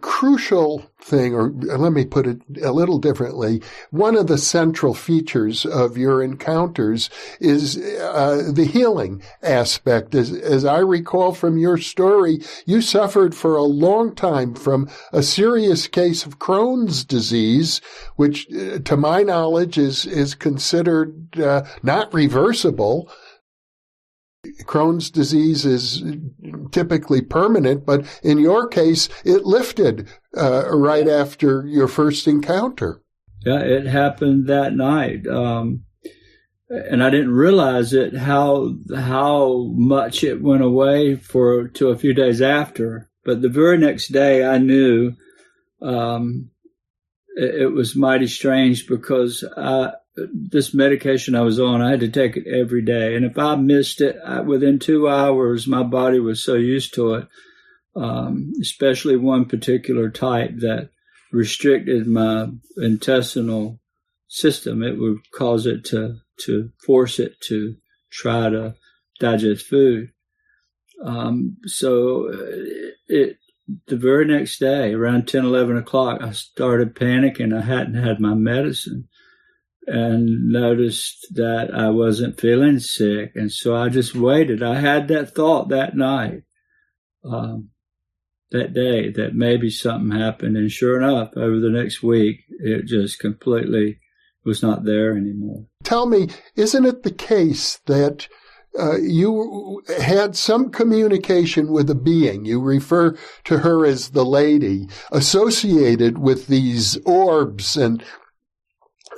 crucial 0.00 0.90
thing, 1.00 1.34
or 1.34 1.50
let 1.50 1.92
me 1.92 2.04
put 2.04 2.26
it 2.26 2.40
a 2.62 2.72
little 2.72 2.98
differently, 2.98 3.62
one 3.90 4.16
of 4.16 4.26
the 4.26 4.38
central 4.38 4.94
features 4.94 5.64
of 5.64 5.96
your 5.96 6.22
encounters 6.22 7.10
is 7.40 7.78
uh, 7.78 8.50
the 8.52 8.64
healing 8.64 9.22
aspect. 9.42 10.14
As, 10.14 10.32
as 10.32 10.64
I 10.64 10.78
recall 10.78 11.32
from 11.32 11.58
your 11.58 11.78
story, 11.78 12.40
you 12.66 12.82
suffered 12.82 13.34
for 13.34 13.56
a 13.56 13.62
long 13.62 14.14
time 14.14 14.54
from 14.54 14.88
a 15.12 15.22
serious 15.22 15.88
case 15.88 16.26
of 16.26 16.38
Crohn's 16.38 17.04
disease, 17.04 17.80
which, 18.16 18.46
uh, 18.52 18.78
to 18.80 18.96
my 18.96 19.22
knowledge, 19.22 19.78
is 19.78 20.06
is 20.06 20.34
considered 20.34 21.40
uh, 21.40 21.64
not 21.82 22.12
reversible. 22.12 23.10
Crohn's 24.64 25.10
disease 25.10 25.66
is 25.66 26.02
typically 26.72 27.20
permanent, 27.20 27.84
but 27.84 28.06
in 28.22 28.38
your 28.38 28.68
case, 28.68 29.08
it 29.24 29.44
lifted 29.44 30.08
uh, 30.36 30.64
right 30.70 31.08
after 31.08 31.66
your 31.66 31.88
first 31.88 32.26
encounter. 32.26 33.02
Yeah, 33.44 33.60
it 33.60 33.86
happened 33.86 34.46
that 34.46 34.74
night, 34.74 35.26
um, 35.26 35.84
and 36.68 37.02
I 37.02 37.10
didn't 37.10 37.32
realize 37.32 37.92
it 37.92 38.16
how 38.16 38.76
how 38.94 39.66
much 39.74 40.22
it 40.22 40.42
went 40.42 40.62
away 40.62 41.16
for 41.16 41.68
to 41.68 41.88
a 41.88 41.98
few 41.98 42.14
days 42.14 42.40
after. 42.40 43.10
But 43.24 43.42
the 43.42 43.48
very 43.48 43.78
next 43.78 44.08
day, 44.08 44.44
I 44.44 44.58
knew 44.58 45.14
um, 45.82 46.50
it, 47.36 47.62
it 47.62 47.72
was 47.72 47.96
mighty 47.96 48.26
strange 48.26 48.86
because 48.86 49.44
I 49.56 49.92
this 50.32 50.74
medication 50.74 51.34
I 51.34 51.42
was 51.42 51.60
on, 51.60 51.80
I 51.80 51.90
had 51.90 52.00
to 52.00 52.08
take 52.08 52.36
it 52.36 52.46
every 52.46 52.82
day. 52.82 53.14
And 53.14 53.24
if 53.24 53.38
I 53.38 53.56
missed 53.56 54.00
it 54.00 54.16
I, 54.24 54.40
within 54.40 54.78
two 54.78 55.08
hours, 55.08 55.66
my 55.66 55.82
body 55.82 56.18
was 56.18 56.42
so 56.42 56.54
used 56.54 56.94
to 56.94 57.14
it, 57.14 57.28
um, 57.96 58.52
especially 58.60 59.16
one 59.16 59.46
particular 59.46 60.10
type 60.10 60.52
that 60.58 60.90
restricted 61.32 62.06
my 62.06 62.48
intestinal 62.76 63.80
system. 64.28 64.82
It 64.82 64.98
would 64.98 65.18
cause 65.32 65.66
it 65.66 65.84
to, 65.86 66.18
to 66.46 66.70
force 66.84 67.18
it 67.18 67.40
to 67.42 67.76
try 68.10 68.48
to 68.50 68.74
digest 69.18 69.66
food. 69.66 70.10
Um, 71.04 71.56
so 71.66 72.28
it, 72.30 72.94
it, 73.08 73.36
the 73.86 73.96
very 73.96 74.26
next 74.26 74.58
day, 74.58 74.92
around 74.92 75.28
10, 75.28 75.44
11 75.44 75.76
o'clock, 75.76 76.20
I 76.20 76.32
started 76.32 76.96
panicking. 76.96 77.56
I 77.56 77.62
hadn't 77.62 77.94
had 77.94 78.20
my 78.20 78.34
medicine 78.34 79.08
and 79.90 80.48
noticed 80.48 81.26
that 81.34 81.70
I 81.74 81.88
wasn't 81.90 82.40
feeling 82.40 82.78
sick. 82.78 83.32
And 83.34 83.50
so 83.50 83.74
I 83.74 83.88
just 83.88 84.14
waited. 84.14 84.62
I 84.62 84.80
had 84.80 85.08
that 85.08 85.34
thought 85.34 85.68
that 85.70 85.96
night, 85.96 86.42
um, 87.24 87.70
that 88.50 88.72
day, 88.72 89.10
that 89.10 89.34
maybe 89.34 89.68
something 89.70 90.16
happened. 90.16 90.56
And 90.56 90.70
sure 90.70 91.00
enough, 91.00 91.30
over 91.36 91.58
the 91.58 91.70
next 91.70 92.02
week, 92.02 92.40
it 92.48 92.86
just 92.86 93.18
completely 93.18 93.98
was 94.44 94.62
not 94.62 94.84
there 94.84 95.16
anymore. 95.16 95.66
Tell 95.82 96.06
me, 96.06 96.28
isn't 96.56 96.86
it 96.86 97.02
the 97.02 97.12
case 97.12 97.80
that 97.86 98.28
uh, 98.78 98.98
you 98.98 99.82
had 99.98 100.36
some 100.36 100.70
communication 100.70 101.72
with 101.72 101.90
a 101.90 101.94
being. 101.94 102.44
You 102.44 102.60
refer 102.60 103.16
to 103.44 103.58
her 103.58 103.84
as 103.84 104.10
the 104.10 104.24
lady 104.24 104.86
associated 105.10 106.18
with 106.18 106.46
these 106.46 106.96
orbs 107.04 107.76
and 107.76 108.04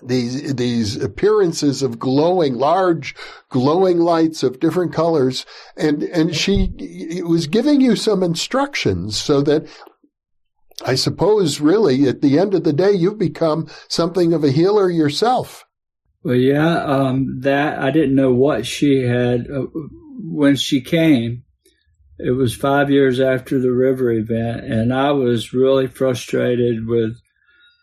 these 0.04 0.54
these 0.54 0.96
appearances 0.96 1.82
of 1.82 1.98
glowing, 1.98 2.54
large 2.54 3.14
glowing 3.48 3.98
lights 3.98 4.42
of 4.42 4.60
different 4.60 4.92
colors, 4.92 5.46
and 5.76 6.02
and 6.02 6.34
she 6.34 6.72
was 7.24 7.46
giving 7.46 7.80
you 7.80 7.96
some 7.96 8.22
instructions 8.22 9.16
so 9.16 9.42
that 9.42 9.66
I 10.84 10.94
suppose 10.94 11.60
really 11.60 12.08
at 12.08 12.20
the 12.20 12.38
end 12.38 12.54
of 12.54 12.64
the 12.64 12.72
day 12.72 12.92
you've 12.92 13.18
become 13.18 13.68
something 13.88 14.32
of 14.32 14.44
a 14.44 14.50
healer 14.50 14.90
yourself. 14.90 15.64
Well, 16.24 16.36
yeah, 16.36 16.84
um, 16.84 17.40
that 17.40 17.80
I 17.80 17.90
didn't 17.90 18.14
know 18.14 18.32
what 18.32 18.64
she 18.64 19.02
had 19.02 19.48
uh, 19.50 19.66
when 20.20 20.56
she 20.56 20.80
came. 20.80 21.44
It 22.18 22.30
was 22.30 22.54
five 22.54 22.90
years 22.90 23.18
after 23.18 23.58
the 23.58 23.72
river 23.72 24.12
event, 24.12 24.64
and 24.64 24.94
I 24.94 25.10
was 25.10 25.52
really 25.52 25.88
frustrated 25.88 26.86
with 26.86 27.16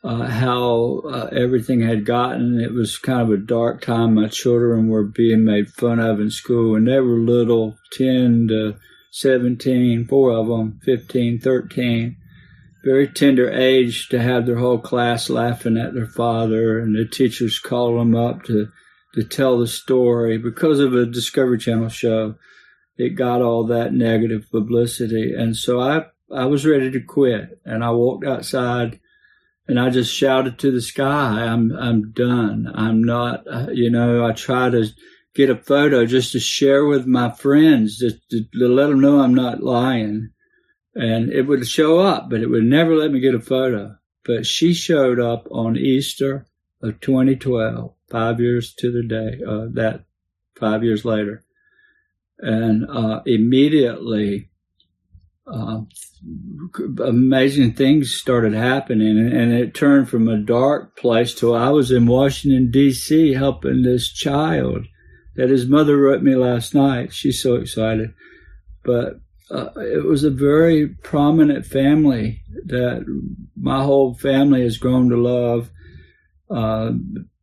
uh, 0.04 0.28
how 0.28 1.02
uh, 1.06 1.30
everything 1.32 1.82
had 1.82 2.06
gotten. 2.06 2.60
It 2.60 2.74
was 2.74 2.98
kind 2.98 3.22
of 3.22 3.32
a 3.32 3.38
dark 3.38 3.82
time. 3.82 4.16
My 4.16 4.28
children 4.28 4.88
were 4.88 5.04
being 5.04 5.44
made 5.44 5.70
fun 5.70 6.00
of 6.00 6.20
in 6.20 6.32
school, 6.32 6.76
and 6.76 6.88
they 6.88 7.00
were 7.00 7.18
little 7.18 7.78
10 7.94 8.48
to 8.50 8.76
17, 9.12 10.08
four 10.08 10.32
of 10.32 10.48
them, 10.48 10.80
15, 10.84 11.40
13. 11.40 12.16
very 12.84 13.08
tender 13.08 13.50
age 13.52 14.08
to 14.10 14.22
have 14.22 14.46
their 14.46 14.58
whole 14.60 14.80
class 14.80 15.30
laughing 15.30 15.78
at 15.78 15.94
their 15.94 16.08
father 16.08 16.80
and 16.80 16.96
the 16.96 17.06
teachers 17.06 17.60
call 17.60 17.98
them 17.98 18.16
up 18.16 18.44
to 18.44 18.70
to 19.14 19.24
tell 19.24 19.58
the 19.60 19.68
story 19.68 20.38
because 20.38 20.80
of 20.80 20.94
a 20.94 21.06
Discovery 21.06 21.58
Channel 21.58 21.90
show. 21.90 22.36
It 22.98 23.16
got 23.16 23.42
all 23.42 23.66
that 23.68 23.94
negative 23.94 24.46
publicity, 24.52 25.34
and 25.34 25.56
so 25.56 25.80
I 25.80 26.06
I 26.32 26.46
was 26.46 26.66
ready 26.66 26.92
to 26.92 27.02
quit, 27.02 27.60
and 27.66 27.84
I 27.84 27.92
walked 27.92 28.26
outside, 28.26 29.00
and 29.70 29.80
I 29.80 29.90
just 29.90 30.14
shouted 30.14 30.60
to 30.60 30.72
the 30.72 30.82
sky, 30.82 31.46
"I'm 31.46 31.72
I'm 31.72 32.12
done. 32.12 32.70
I'm 32.76 33.02
not. 33.02 33.46
Uh, 33.48 33.68
you 33.72 33.90
know, 33.90 34.26
I 34.26 34.34
try 34.34 34.70
to." 34.70 34.88
Get 35.36 35.52
a 35.52 35.56
photo 35.56 36.06
just 36.06 36.32
to 36.34 36.40
share 36.40 36.86
with 36.86 37.06
my 37.06 37.30
friends, 37.30 38.00
just 38.00 38.18
to, 38.32 38.44
to 38.56 38.68
let 38.68 38.88
them 38.88 39.00
know 39.00 39.22
I'm 39.22 39.36
not 39.36 39.64
lying 39.64 40.32
and 40.96 41.32
it 41.32 41.44
would 41.44 41.68
show 41.68 42.00
up, 42.00 42.30
but 42.30 42.42
it 42.42 42.48
would 42.48 42.64
never 42.64 42.96
let 42.96 43.12
me 43.12 43.20
get 43.20 43.36
a 43.36 43.40
photo. 43.40 43.96
But 44.26 44.46
she 44.46 44.74
showed 44.74 45.20
up 45.20 45.48
on 45.50 45.78
Easter 45.78 46.46
of 46.82 47.00
2012, 47.00 47.94
five 48.10 48.40
years 48.40 48.74
to 48.76 48.92
the 48.92 49.04
day, 49.04 49.40
uh, 49.48 49.68
that 49.74 50.04
five 50.60 50.84
years 50.84 51.06
later. 51.06 51.44
And 52.40 52.86
uh, 52.90 53.22
immediately, 53.26 54.50
uh, 55.52 55.82
amazing 57.04 57.74
things 57.74 58.14
started 58.14 58.54
happening. 58.54 59.18
And 59.18 59.54
it 59.54 59.74
turned 59.74 60.10
from 60.10 60.28
a 60.28 60.38
dark 60.38 60.98
place 60.98 61.34
to 61.36 61.54
I 61.54 61.70
was 61.70 61.92
in 61.92 62.06
Washington, 62.06 62.72
D.C., 62.72 63.34
helping 63.34 63.82
this 63.82 64.12
child 64.12 64.86
that 65.36 65.50
his 65.50 65.68
mother 65.68 65.98
wrote 65.98 66.22
me 66.22 66.36
last 66.36 66.74
night. 66.74 67.14
She's 67.14 67.42
so 67.42 67.56
excited. 67.56 68.14
But 68.84 69.22
uh, 69.52 69.70
it 69.78 70.06
was 70.06 70.24
a 70.24 70.30
very 70.30 70.88
prominent 70.88 71.66
family 71.66 72.42
that 72.66 73.06
my 73.56 73.84
whole 73.84 74.14
family 74.14 74.62
has 74.62 74.78
grown 74.78 75.10
to 75.10 75.18
love. 75.18 75.70
Uh, 76.50 76.92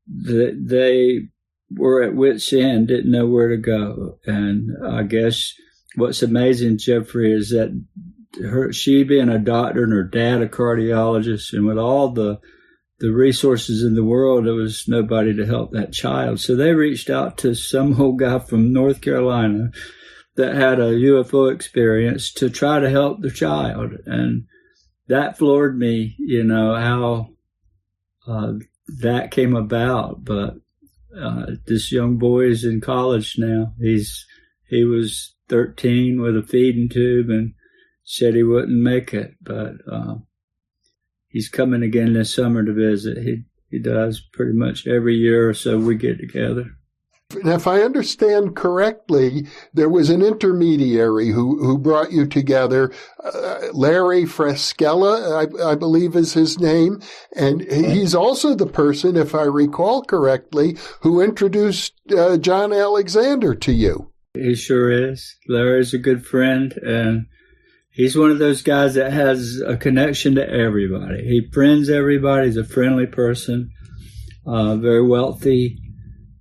the, 0.06 0.56
they 0.60 1.28
were 1.70 2.02
at 2.02 2.14
wits' 2.14 2.52
end, 2.52 2.88
didn't 2.88 3.10
know 3.10 3.26
where 3.26 3.48
to 3.48 3.56
go, 3.56 4.18
and 4.24 4.70
I 4.84 5.02
guess 5.02 5.52
what's 5.96 6.22
amazing, 6.22 6.78
Jeffrey, 6.78 7.32
is 7.32 7.50
that 7.50 7.84
her 8.42 8.72
she 8.72 9.02
being 9.02 9.28
a 9.28 9.38
doctor 9.38 9.84
and 9.84 9.92
her 9.92 10.04
dad 10.04 10.42
a 10.42 10.48
cardiologist, 10.48 11.52
and 11.52 11.66
with 11.66 11.78
all 11.78 12.10
the 12.10 12.38
the 12.98 13.10
resources 13.10 13.82
in 13.82 13.94
the 13.94 14.04
world, 14.04 14.46
there 14.46 14.54
was 14.54 14.88
nobody 14.88 15.34
to 15.36 15.44
help 15.44 15.72
that 15.72 15.92
child. 15.92 16.40
So 16.40 16.56
they 16.56 16.72
reached 16.72 17.10
out 17.10 17.38
to 17.38 17.54
some 17.54 18.00
old 18.00 18.18
guy 18.18 18.38
from 18.38 18.72
North 18.72 19.00
Carolina 19.00 19.70
that 20.36 20.54
had 20.54 20.78
a 20.78 20.94
UFO 20.94 21.52
experience 21.52 22.32
to 22.34 22.48
try 22.48 22.80
to 22.80 22.90
help 22.90 23.20
the 23.20 23.30
child. 23.30 23.92
And 24.06 24.46
that 25.08 25.38
floored 25.38 25.78
me, 25.78 26.14
you 26.18 26.44
know, 26.44 26.74
how 26.74 27.30
uh, 28.26 28.54
that 29.00 29.30
came 29.30 29.54
about. 29.54 30.24
But 30.24 30.54
uh, 31.18 31.46
this 31.66 31.92
young 31.92 32.16
boy 32.16 32.46
is 32.46 32.64
in 32.64 32.80
college 32.80 33.36
now. 33.38 33.74
He's 33.78 34.26
he 34.68 34.84
was 34.84 35.34
13 35.48 36.20
with 36.20 36.36
a 36.36 36.42
feeding 36.42 36.88
tube 36.88 37.30
and 37.30 37.54
said 38.04 38.34
he 38.34 38.42
wouldn't 38.42 38.82
make 38.82 39.12
it, 39.12 39.34
but 39.40 39.74
uh, 39.90 40.16
he's 41.28 41.48
coming 41.48 41.82
again 41.82 42.12
this 42.12 42.34
summer 42.34 42.64
to 42.64 42.72
visit. 42.72 43.18
He 43.18 43.44
he 43.68 43.80
does 43.80 44.20
pretty 44.32 44.52
much 44.52 44.86
every 44.86 45.16
year 45.16 45.48
or 45.48 45.54
so. 45.54 45.78
We 45.78 45.96
get 45.96 46.18
together. 46.18 46.76
And 47.30 47.48
if 47.48 47.66
I 47.66 47.80
understand 47.80 48.54
correctly, 48.54 49.48
there 49.74 49.88
was 49.88 50.10
an 50.10 50.22
intermediary 50.22 51.30
who, 51.30 51.58
who 51.58 51.76
brought 51.76 52.12
you 52.12 52.24
together, 52.24 52.92
uh, 53.22 53.58
Larry 53.72 54.22
Frascella, 54.22 55.60
I, 55.60 55.72
I, 55.72 55.74
believe 55.74 56.14
is 56.14 56.34
his 56.34 56.60
name. 56.60 57.02
And 57.34 57.62
he's 57.62 58.14
also 58.14 58.54
the 58.54 58.66
person, 58.66 59.16
if 59.16 59.34
I 59.34 59.42
recall 59.42 60.04
correctly, 60.04 60.78
who 61.00 61.20
introduced 61.20 61.94
uh, 62.16 62.36
John 62.36 62.72
Alexander 62.72 63.56
to 63.56 63.72
you. 63.72 64.12
He 64.42 64.54
sure 64.54 65.10
is. 65.10 65.36
Larry's 65.48 65.94
a 65.94 65.98
good 65.98 66.26
friend 66.26 66.72
and 66.72 67.26
he's 67.90 68.16
one 68.16 68.30
of 68.30 68.38
those 68.38 68.62
guys 68.62 68.94
that 68.94 69.12
has 69.12 69.60
a 69.66 69.76
connection 69.76 70.34
to 70.36 70.48
everybody. 70.48 71.24
He 71.24 71.48
friends 71.52 71.88
everybody. 71.88 72.46
He's 72.46 72.56
a 72.56 72.64
friendly 72.64 73.06
person, 73.06 73.70
uh, 74.46 74.76
very 74.76 75.06
wealthy 75.06 75.78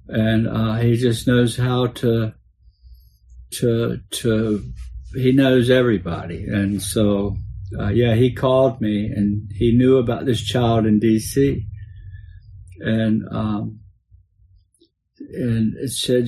and 0.07 0.47
uh, 0.47 0.75
he 0.75 0.95
just 0.95 1.27
knows 1.27 1.57
how 1.57 1.87
to 1.87 2.33
to 3.51 3.99
to 4.11 4.63
he 5.13 5.31
knows 5.31 5.69
everybody 5.69 6.45
and 6.45 6.81
so 6.81 7.37
uh, 7.79 7.89
yeah 7.89 8.13
he 8.13 8.33
called 8.33 8.81
me 8.81 9.05
and 9.05 9.49
he 9.55 9.71
knew 9.71 9.97
about 9.97 10.25
this 10.25 10.41
child 10.41 10.85
in 10.85 10.99
dc 10.99 11.61
and 12.79 13.23
um, 13.31 13.79
and 15.35 15.75
it 15.77 15.89
said 15.89 16.25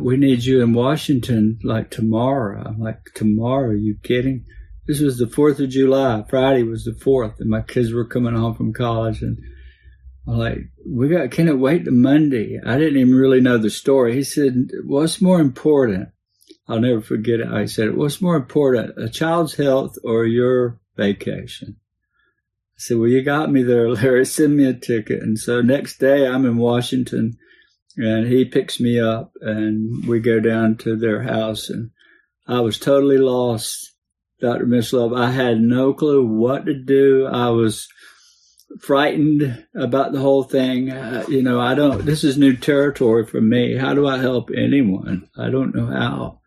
we 0.00 0.16
need 0.16 0.44
you 0.44 0.62
in 0.62 0.72
washington 0.72 1.58
like 1.64 1.90
tomorrow 1.90 2.62
i'm 2.66 2.78
like 2.78 3.00
tomorrow 3.14 3.70
are 3.70 3.74
you 3.74 3.96
kidding 4.02 4.44
this 4.86 5.00
was 5.00 5.18
the 5.18 5.26
4th 5.26 5.60
of 5.60 5.70
july 5.70 6.24
friday 6.28 6.62
was 6.62 6.84
the 6.84 6.92
4th 6.92 7.40
and 7.40 7.50
my 7.50 7.62
kids 7.62 7.92
were 7.92 8.04
coming 8.04 8.34
home 8.34 8.54
from 8.54 8.72
college 8.72 9.22
and 9.22 9.38
I'm 10.28 10.36
like, 10.36 10.58
we 10.86 11.08
got, 11.08 11.30
can 11.30 11.48
it 11.48 11.58
wait 11.58 11.86
to 11.86 11.90
Monday? 11.90 12.60
I 12.64 12.76
didn't 12.76 12.98
even 12.98 13.14
really 13.14 13.40
know 13.40 13.56
the 13.56 13.70
story. 13.70 14.14
He 14.14 14.22
said, 14.22 14.68
what's 14.84 15.22
more 15.22 15.40
important? 15.40 16.10
I'll 16.68 16.80
never 16.80 17.00
forget 17.00 17.40
it. 17.40 17.48
I 17.48 17.64
said, 17.64 17.96
what's 17.96 18.20
more 18.20 18.36
important, 18.36 18.98
a 18.98 19.08
child's 19.08 19.54
health 19.54 19.96
or 20.04 20.26
your 20.26 20.80
vacation? 20.96 21.76
I 21.78 22.76
said, 22.76 22.98
well, 22.98 23.08
you 23.08 23.22
got 23.22 23.50
me 23.50 23.62
there, 23.62 23.88
Larry. 23.88 24.26
Send 24.26 24.54
me 24.54 24.66
a 24.66 24.74
ticket. 24.74 25.22
And 25.22 25.38
so 25.38 25.62
next 25.62 25.98
day 25.98 26.26
I'm 26.26 26.44
in 26.44 26.58
Washington 26.58 27.38
and 27.98 28.26
he 28.26 28.44
picks 28.44 28.80
me 28.80 28.98
up 28.98 29.32
and 29.40 30.06
we 30.06 30.20
go 30.20 30.40
down 30.40 30.76
to 30.78 30.96
their 30.96 31.22
house 31.22 31.68
and 31.68 31.90
I 32.46 32.60
was 32.60 32.78
totally 32.78 33.18
lost, 33.18 33.92
Dr. 34.40 34.66
Mishlove. 34.66 35.18
I 35.18 35.30
had 35.30 35.60
no 35.60 35.92
clue 35.92 36.26
what 36.26 36.64
to 36.64 36.74
do. 36.74 37.26
I 37.26 37.50
was, 37.50 37.88
frightened 38.80 39.66
about 39.74 40.12
the 40.12 40.20
whole 40.20 40.42
thing. 40.42 40.90
Uh, 40.90 41.24
you 41.28 41.42
know, 41.42 41.60
I 41.60 41.74
don't, 41.74 42.04
this 42.04 42.24
is 42.24 42.36
new 42.36 42.56
territory 42.56 43.26
for 43.26 43.40
me. 43.40 43.76
How 43.76 43.94
do 43.94 44.06
I 44.06 44.18
help 44.18 44.50
anyone? 44.54 45.28
I 45.36 45.50
don't 45.50 45.74
know 45.74 45.86
how. 45.86 46.40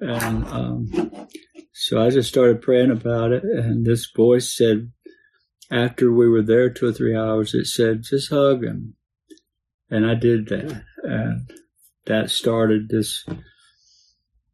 And 0.00 0.44
um, 0.46 1.28
so 1.72 2.04
I 2.04 2.10
just 2.10 2.28
started 2.28 2.62
praying 2.62 2.90
about 2.90 3.32
it. 3.32 3.42
And 3.44 3.84
this 3.84 4.10
voice 4.14 4.54
said, 4.54 4.92
after 5.70 6.12
we 6.12 6.28
were 6.28 6.42
there 6.42 6.70
two 6.70 6.88
or 6.88 6.92
three 6.92 7.16
hours, 7.16 7.54
it 7.54 7.66
said, 7.66 8.02
just 8.02 8.30
hug 8.30 8.62
him. 8.62 8.94
And 9.90 10.06
I 10.06 10.14
did 10.14 10.48
that. 10.48 10.82
And 11.02 11.50
that 12.06 12.30
started 12.30 12.88
this 12.88 13.24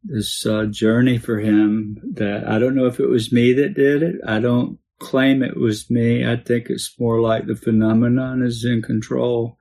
this 0.03 0.45
uh, 0.45 0.65
journey 0.65 1.17
for 1.17 1.39
him 1.39 1.97
that 2.15 2.45
I 2.45 2.59
don't 2.59 2.75
know 2.75 2.87
if 2.87 2.99
it 2.99 3.09
was 3.09 3.31
me 3.31 3.53
that 3.53 3.73
did 3.73 4.03
it. 4.03 4.15
I 4.27 4.39
don't 4.39 4.79
claim 4.99 5.41
it 5.41 5.57
was 5.57 5.89
me. 5.89 6.27
I 6.27 6.35
think 6.35 6.65
it's 6.67 6.93
more 6.99 7.21
like 7.21 7.47
the 7.47 7.55
phenomenon 7.55 8.43
is 8.43 8.65
in 8.65 8.81
control. 8.81 9.57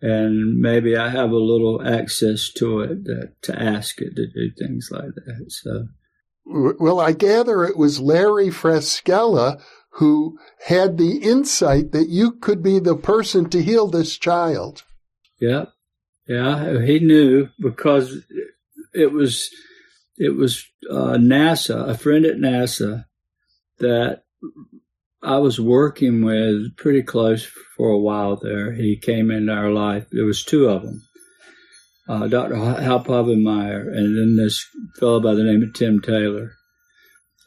And 0.00 0.60
maybe 0.60 0.96
I 0.96 1.08
have 1.08 1.30
a 1.30 1.36
little 1.36 1.82
access 1.84 2.52
to 2.56 2.80
it 2.80 3.04
that, 3.04 3.32
to 3.42 3.60
ask 3.60 4.00
it 4.00 4.14
to 4.16 4.26
do 4.26 4.50
things 4.56 4.90
like 4.92 5.14
that. 5.14 5.46
So, 5.48 5.86
well, 6.44 7.00
I 7.00 7.12
gather 7.12 7.64
it 7.64 7.76
was 7.76 8.00
Larry 8.00 8.50
Frascella 8.50 9.60
who 9.94 10.38
had 10.66 10.98
the 10.98 11.18
insight 11.18 11.92
that 11.92 12.08
you 12.08 12.32
could 12.32 12.62
be 12.62 12.78
the 12.78 12.96
person 12.96 13.48
to 13.48 13.62
heal 13.62 13.86
this 13.86 14.18
child. 14.18 14.82
Yeah. 15.40 15.66
Yeah. 16.26 16.80
He 16.82 17.00
knew 17.00 17.48
because 17.60 18.22
it 18.94 19.12
was, 19.12 19.50
it 20.16 20.36
was 20.36 20.64
uh, 20.90 21.16
NASA, 21.18 21.88
a 21.88 21.96
friend 21.96 22.24
at 22.24 22.36
NASA 22.36 23.04
that 23.78 24.22
I 25.22 25.38
was 25.38 25.58
working 25.58 26.22
with 26.22 26.76
pretty 26.76 27.02
close 27.02 27.46
for 27.76 27.88
a 27.88 27.98
while 27.98 28.36
there. 28.36 28.72
He 28.72 28.96
came 28.96 29.30
into 29.30 29.52
our 29.52 29.70
life. 29.70 30.06
There 30.12 30.26
was 30.26 30.44
two 30.44 30.68
of 30.68 30.82
them, 30.82 31.02
uh, 32.08 32.28
Dr. 32.28 32.56
Hal 32.56 33.02
Povenmire 33.02 33.88
and 33.88 34.16
then 34.16 34.36
this 34.36 34.66
fellow 35.00 35.20
by 35.20 35.34
the 35.34 35.42
name 35.42 35.62
of 35.62 35.72
Tim 35.72 36.00
Taylor. 36.00 36.52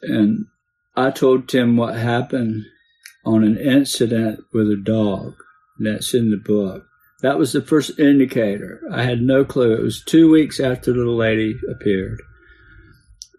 And 0.02 0.46
I 0.96 1.10
told 1.12 1.48
Tim 1.48 1.76
what 1.76 1.94
happened 1.94 2.64
on 3.24 3.44
an 3.44 3.56
incident 3.56 4.40
with 4.52 4.68
a 4.70 4.76
dog. 4.76 5.34
That's 5.78 6.12
in 6.12 6.30
the 6.30 6.36
book. 6.36 6.87
That 7.20 7.38
was 7.38 7.52
the 7.52 7.62
first 7.62 7.98
indicator. 7.98 8.80
I 8.92 9.02
had 9.02 9.20
no 9.20 9.44
clue. 9.44 9.74
It 9.74 9.82
was 9.82 10.04
two 10.04 10.30
weeks 10.30 10.60
after 10.60 10.92
the 10.92 11.04
lady 11.04 11.54
appeared. 11.68 12.22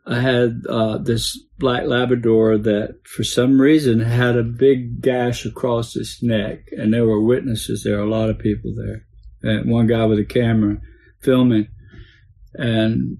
I 0.06 0.20
had 0.20 0.64
uh, 0.68 0.98
this 0.98 1.38
black 1.60 1.84
Labrador 1.86 2.58
that, 2.58 3.00
for 3.06 3.24
some 3.24 3.62
reason, 3.62 4.00
had 4.00 4.36
a 4.36 4.44
big 4.44 5.02
gash 5.02 5.46
across 5.46 5.96
its 5.96 6.24
neck, 6.24 6.70
and 6.72 6.94
there 6.94 7.06
were 7.06 7.22
witnesses 7.22 7.84
there, 7.84 7.98
were 7.98 8.04
a 8.04 8.10
lot 8.10 8.30
of 8.30 8.40
people 8.40 8.74
there, 8.76 9.06
and 9.44 9.72
one 9.72 9.88
guy 9.88 10.06
with 10.06 10.20
a 10.20 10.26
camera 10.26 10.78
filming, 11.22 11.68
and 12.56 13.20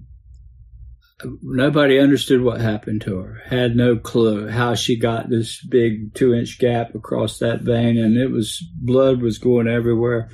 nobody 1.42 1.98
understood 1.98 2.42
what 2.42 2.60
happened 2.60 3.02
to 3.02 3.18
her. 3.18 3.40
Had 3.46 3.76
no 3.76 3.96
clue 3.96 4.48
how 4.48 4.74
she 4.74 4.98
got 4.98 5.30
this 5.30 5.64
big 5.64 6.14
two 6.14 6.34
inch 6.34 6.58
gap 6.58 6.94
across 6.94 7.38
that 7.38 7.60
vein, 7.60 7.98
and 7.98 8.16
it 8.16 8.30
was 8.30 8.62
blood 8.74 9.22
was 9.22 9.38
going 9.38 9.68
everywhere. 9.68 10.28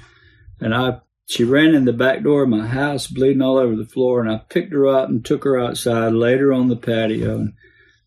And 0.60 0.74
I, 0.74 1.00
she 1.26 1.44
ran 1.44 1.74
in 1.74 1.84
the 1.84 1.92
back 1.92 2.22
door 2.22 2.44
of 2.44 2.48
my 2.48 2.66
house, 2.66 3.06
bleeding 3.06 3.42
all 3.42 3.58
over 3.58 3.76
the 3.76 3.84
floor, 3.84 4.20
and 4.20 4.30
I 4.30 4.38
picked 4.48 4.72
her 4.72 4.88
up 4.88 5.08
and 5.08 5.24
took 5.24 5.44
her 5.44 5.58
outside, 5.58 6.12
laid 6.12 6.40
her 6.40 6.52
on 6.52 6.68
the 6.68 6.76
patio, 6.76 7.36
and 7.36 7.52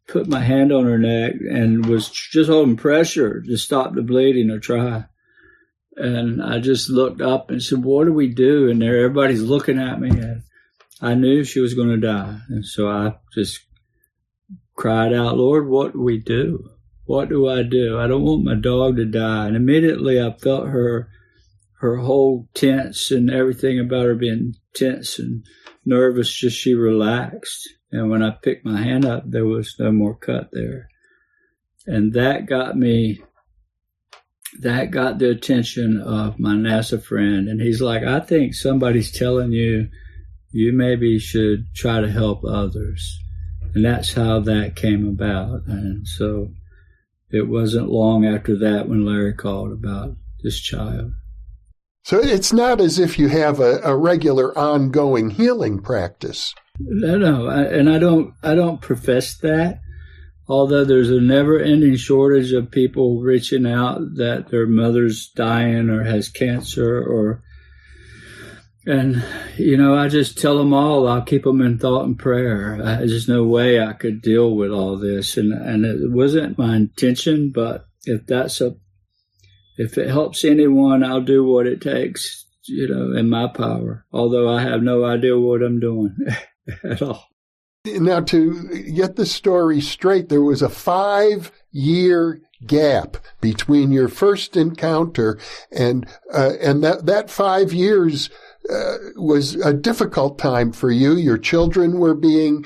put 0.07 0.27
my 0.27 0.39
hand 0.39 0.71
on 0.71 0.85
her 0.85 0.97
neck, 0.97 1.33
and 1.49 1.85
was 1.85 2.09
just 2.09 2.49
holding 2.49 2.77
pressure 2.77 3.41
to 3.41 3.57
stop 3.57 3.93
the 3.93 4.01
bleeding 4.01 4.49
or 4.49 4.59
try. 4.59 5.05
And 5.95 6.41
I 6.41 6.59
just 6.59 6.89
looked 6.89 7.21
up 7.21 7.51
and 7.51 7.61
said, 7.61 7.83
"What 7.83 8.05
do 8.05 8.13
we 8.13 8.29
do?" 8.29 8.69
And 8.69 8.81
there, 8.81 9.03
everybody's 9.03 9.43
looking 9.43 9.77
at 9.77 9.99
me, 9.99 10.09
and 10.09 10.43
I 11.01 11.13
knew 11.13 11.43
she 11.43 11.59
was 11.59 11.73
going 11.73 11.89
to 11.89 11.97
die. 11.97 12.39
And 12.49 12.65
so 12.65 12.87
I 12.89 13.15
just 13.33 13.59
cried 14.75 15.13
out, 15.13 15.37
Lord, 15.37 15.67
what 15.67 15.93
do 15.93 16.01
we 16.01 16.17
do? 16.17 16.69
What 17.05 17.29
do 17.29 17.49
I 17.49 17.63
do? 17.63 17.99
I 17.99 18.07
don't 18.07 18.23
want 18.23 18.43
my 18.43 18.55
dog 18.55 18.95
to 18.95 19.05
die. 19.05 19.47
And 19.47 19.55
immediately 19.55 20.21
I 20.21 20.31
felt 20.31 20.67
her, 20.67 21.09
her 21.79 21.97
whole 21.97 22.47
tense 22.53 23.09
and 23.09 23.31
everything 23.31 23.79
about 23.79 24.05
her 24.05 24.15
being 24.15 24.53
tense 24.73 25.17
and 25.17 25.45
nervous, 25.85 26.33
just 26.33 26.57
she 26.57 26.73
relaxed. 26.73 27.67
And 27.91 28.09
when 28.09 28.21
I 28.21 28.31
picked 28.31 28.65
my 28.65 28.81
hand 28.81 29.05
up, 29.05 29.23
there 29.25 29.45
was 29.45 29.75
no 29.79 29.91
more 29.91 30.15
cut 30.15 30.49
there. 30.51 30.89
And 31.87 32.13
that 32.13 32.45
got 32.45 32.77
me, 32.77 33.21
that 34.59 34.91
got 34.91 35.19
the 35.19 35.29
attention 35.29 36.01
of 36.01 36.37
my 36.37 36.53
NASA 36.53 37.01
friend. 37.01 37.47
And 37.47 37.61
he's 37.61 37.81
like, 37.81 38.03
I 38.03 38.19
think 38.19 38.53
somebody's 38.53 39.11
telling 39.11 39.53
you 39.53 39.87
you 40.51 40.73
maybe 40.73 41.17
should 41.17 41.73
try 41.75 42.01
to 42.01 42.11
help 42.11 42.43
others. 42.43 43.19
And 43.73 43.85
that's 43.85 44.13
how 44.13 44.41
that 44.41 44.75
came 44.75 45.07
about. 45.07 45.61
And 45.67 46.05
so 46.07 46.49
it 47.31 47.47
wasn't 47.47 47.89
long 47.89 48.25
after 48.25 48.57
that 48.59 48.89
when 48.89 49.05
Larry 49.05 49.33
called 49.33 49.71
about 49.71 50.17
this 50.43 50.59
child. 50.59 51.13
So 52.03 52.19
it's 52.19 52.53
not 52.53 52.81
as 52.81 52.97
if 52.97 53.19
you 53.19 53.27
have 53.27 53.59
a, 53.59 53.79
a 53.83 53.95
regular 53.95 54.57
ongoing 54.57 55.29
healing 55.29 55.79
practice. 55.79 56.53
No, 56.79 57.17
no, 57.17 57.47
I, 57.47 57.63
and 57.63 57.89
I 57.89 57.99
don't, 57.99 58.33
I 58.41 58.55
don't 58.55 58.81
profess 58.81 59.37
that. 59.39 59.81
Although 60.47 60.83
there's 60.83 61.11
a 61.11 61.21
never-ending 61.21 61.97
shortage 61.97 62.53
of 62.53 62.71
people 62.71 63.21
reaching 63.21 63.67
out 63.67 63.99
that 64.15 64.47
their 64.49 64.65
mother's 64.65 65.29
dying 65.35 65.91
or 65.91 66.03
has 66.03 66.27
cancer 66.27 66.99
or 66.99 67.43
and, 68.85 69.23
you 69.57 69.77
know, 69.77 69.95
I 69.95 70.07
just 70.07 70.39
tell 70.39 70.57
them 70.57 70.73
all 70.73 71.07
I'll 71.07 71.21
keep 71.21 71.43
them 71.43 71.61
in 71.61 71.77
thought 71.77 72.05
and 72.05 72.17
prayer. 72.17 72.77
there's 72.77 73.27
no 73.27 73.43
way 73.43 73.79
I 73.79 73.93
could 73.93 74.21
deal 74.21 74.55
with 74.55 74.71
all 74.71 74.97
this. 74.97 75.37
And, 75.37 75.53
and 75.53 75.85
it 75.85 76.11
wasn't 76.11 76.57
my 76.57 76.75
intention, 76.75 77.51
but 77.53 77.85
if 78.05 78.25
that's 78.25 78.61
a, 78.61 78.75
if 79.79 79.97
it 79.97 80.09
helps 80.09 80.43
anyone, 80.43 81.05
I'll 81.05 81.21
do 81.21 81.41
what 81.41 81.65
it 81.65 81.79
takes, 81.79 82.45
you 82.65 82.89
know, 82.89 83.17
in 83.17 83.29
my 83.29 83.47
power, 83.47 84.05
although 84.11 84.53
I 84.53 84.61
have 84.61 84.83
no 84.83 85.05
idea 85.05 85.39
what 85.39 85.63
I'm 85.63 85.79
doing 85.79 86.17
at 86.83 87.01
all. 87.01 87.25
Now, 87.85 88.19
to 88.19 88.91
get 88.93 89.15
the 89.15 89.25
story 89.25 89.79
straight, 89.79 90.27
there 90.27 90.41
was 90.41 90.61
a 90.61 90.67
five 90.67 91.53
year 91.71 92.41
gap 92.67 93.15
between 93.39 93.93
your 93.93 94.09
first 94.09 94.57
encounter 94.57 95.39
and, 95.71 96.05
uh, 96.33 96.51
and 96.59 96.83
that, 96.83 97.05
that 97.05 97.29
five 97.29 97.71
years 97.71 98.29
uh, 98.71 98.97
was 99.15 99.55
a 99.55 99.73
difficult 99.73 100.37
time 100.37 100.71
for 100.71 100.91
you. 100.91 101.15
Your 101.15 101.37
children 101.37 101.99
were 101.99 102.13
being 102.13 102.65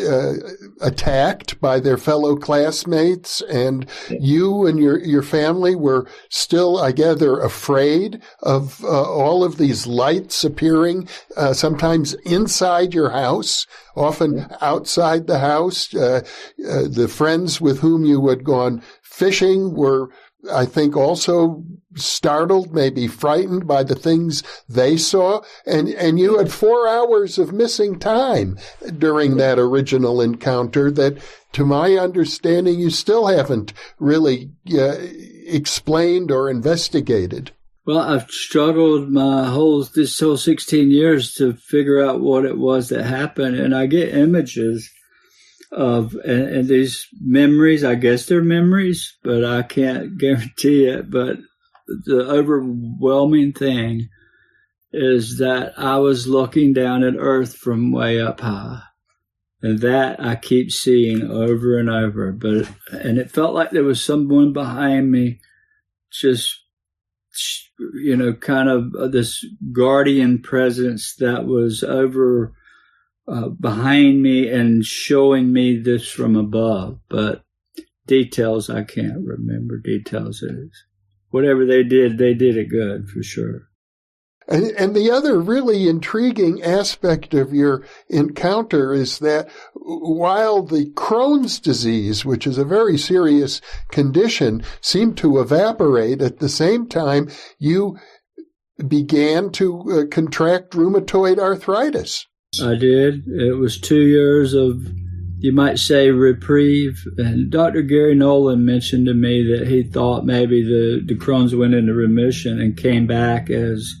uh, 0.00 0.34
attacked 0.80 1.60
by 1.60 1.80
their 1.80 1.98
fellow 1.98 2.36
classmates, 2.36 3.42
and 3.42 3.86
you 4.10 4.66
and 4.66 4.78
your 4.78 4.98
your 4.98 5.22
family 5.22 5.74
were 5.74 6.06
still, 6.30 6.78
I 6.78 6.92
gather, 6.92 7.38
afraid 7.38 8.22
of 8.42 8.82
uh, 8.84 8.88
all 8.88 9.44
of 9.44 9.58
these 9.58 9.86
lights 9.86 10.44
appearing. 10.44 11.08
Uh, 11.36 11.52
sometimes 11.52 12.14
inside 12.24 12.94
your 12.94 13.10
house, 13.10 13.66
often 13.96 14.46
outside 14.60 15.26
the 15.26 15.38
house. 15.38 15.94
Uh, 15.94 16.22
the 16.58 17.08
friends 17.08 17.60
with 17.60 17.80
whom 17.80 18.04
you 18.04 18.28
had 18.28 18.44
gone 18.44 18.82
fishing 19.02 19.74
were 19.74 20.08
I 20.50 20.64
think 20.64 20.96
also 20.96 21.64
startled, 21.94 22.72
maybe 22.72 23.06
frightened 23.06 23.66
by 23.66 23.82
the 23.82 23.94
things 23.94 24.42
they 24.68 24.96
saw. 24.96 25.42
And, 25.66 25.88
and 25.88 26.18
you 26.18 26.38
had 26.38 26.50
four 26.50 26.88
hours 26.88 27.38
of 27.38 27.52
missing 27.52 27.98
time 27.98 28.58
during 28.98 29.36
that 29.36 29.58
original 29.58 30.20
encounter 30.20 30.90
that, 30.92 31.18
to 31.52 31.64
my 31.64 31.96
understanding, 31.96 32.80
you 32.80 32.90
still 32.90 33.26
haven't 33.26 33.72
really 33.98 34.50
uh, 34.72 34.96
explained 35.46 36.30
or 36.30 36.48
investigated. 36.50 37.52
Well, 37.84 37.98
I've 37.98 38.30
struggled 38.30 39.10
my 39.10 39.46
whole, 39.46 39.84
this 39.84 40.18
whole 40.18 40.36
16 40.36 40.90
years 40.90 41.34
to 41.34 41.54
figure 41.54 42.02
out 42.02 42.20
what 42.20 42.44
it 42.44 42.56
was 42.56 42.88
that 42.88 43.04
happened. 43.04 43.56
And 43.56 43.74
I 43.74 43.86
get 43.86 44.14
images 44.14 44.88
of 45.72 46.14
and, 46.24 46.48
and, 46.48 46.68
these 46.68 47.08
memories 47.20 47.82
i 47.82 47.94
guess 47.94 48.26
they're 48.26 48.42
memories 48.42 49.16
but 49.24 49.44
i 49.44 49.62
can't 49.62 50.18
guarantee 50.18 50.84
it 50.84 51.10
but 51.10 51.38
the 52.04 52.26
overwhelming 52.28 53.52
thing 53.52 54.08
is 54.92 55.38
that 55.38 55.72
i 55.78 55.96
was 55.96 56.28
looking 56.28 56.72
down 56.72 57.02
at 57.02 57.16
earth 57.16 57.56
from 57.56 57.90
way 57.90 58.20
up 58.20 58.40
high 58.40 58.82
and 59.62 59.80
that 59.80 60.20
i 60.20 60.36
keep 60.36 60.70
seeing 60.70 61.22
over 61.22 61.78
and 61.78 61.88
over 61.88 62.32
but 62.32 62.68
and 62.92 63.18
it 63.18 63.30
felt 63.30 63.54
like 63.54 63.70
there 63.70 63.84
was 63.84 64.04
someone 64.04 64.52
behind 64.52 65.10
me 65.10 65.40
just 66.10 66.62
you 67.94 68.16
know 68.16 68.34
kind 68.34 68.68
of 68.68 68.94
uh, 68.94 69.08
this 69.08 69.44
guardian 69.72 70.40
presence 70.40 71.14
that 71.18 71.46
was 71.46 71.82
over 71.82 72.52
uh, 73.28 73.48
behind 73.48 74.22
me 74.22 74.48
and 74.48 74.84
showing 74.84 75.52
me 75.52 75.78
this 75.78 76.10
from 76.10 76.36
above. 76.36 76.98
But 77.08 77.42
details, 78.06 78.68
I 78.68 78.84
can't 78.84 79.24
remember 79.24 79.78
details. 79.78 80.42
Is 80.42 80.84
whatever 81.30 81.64
they 81.66 81.82
did, 81.82 82.18
they 82.18 82.34
did 82.34 82.56
it 82.56 82.68
good 82.68 83.08
for 83.08 83.22
sure. 83.22 83.68
And, 84.48 84.72
and, 84.72 84.94
the 84.94 85.08
other 85.08 85.40
really 85.40 85.88
intriguing 85.88 86.62
aspect 86.64 87.32
of 87.32 87.54
your 87.54 87.84
encounter 88.08 88.92
is 88.92 89.20
that 89.20 89.48
while 89.74 90.64
the 90.64 90.86
Crohn's 90.90 91.60
disease, 91.60 92.24
which 92.24 92.44
is 92.44 92.58
a 92.58 92.64
very 92.64 92.98
serious 92.98 93.60
condition, 93.92 94.64
seemed 94.80 95.16
to 95.18 95.38
evaporate, 95.38 96.20
at 96.20 96.40
the 96.40 96.48
same 96.48 96.88
time, 96.88 97.30
you 97.60 97.96
began 98.88 99.50
to 99.52 99.80
uh, 99.92 100.06
contract 100.12 100.72
rheumatoid 100.72 101.38
arthritis. 101.38 102.26
I 102.60 102.74
did. 102.74 103.26
It 103.28 103.56
was 103.56 103.80
two 103.80 104.02
years 104.02 104.52
of, 104.52 104.82
you 105.38 105.52
might 105.52 105.78
say, 105.78 106.10
reprieve. 106.10 107.02
And 107.16 107.50
Dr. 107.50 107.80
Garry 107.80 108.14
Nolan 108.14 108.66
mentioned 108.66 109.06
to 109.06 109.14
me 109.14 109.56
that 109.56 109.68
he 109.68 109.84
thought 109.84 110.26
maybe 110.26 110.62
the, 110.62 111.02
the 111.02 111.14
Crohn's 111.14 111.54
went 111.54 111.72
into 111.72 111.94
remission 111.94 112.60
and 112.60 112.76
came 112.76 113.06
back 113.06 113.48
as 113.48 113.94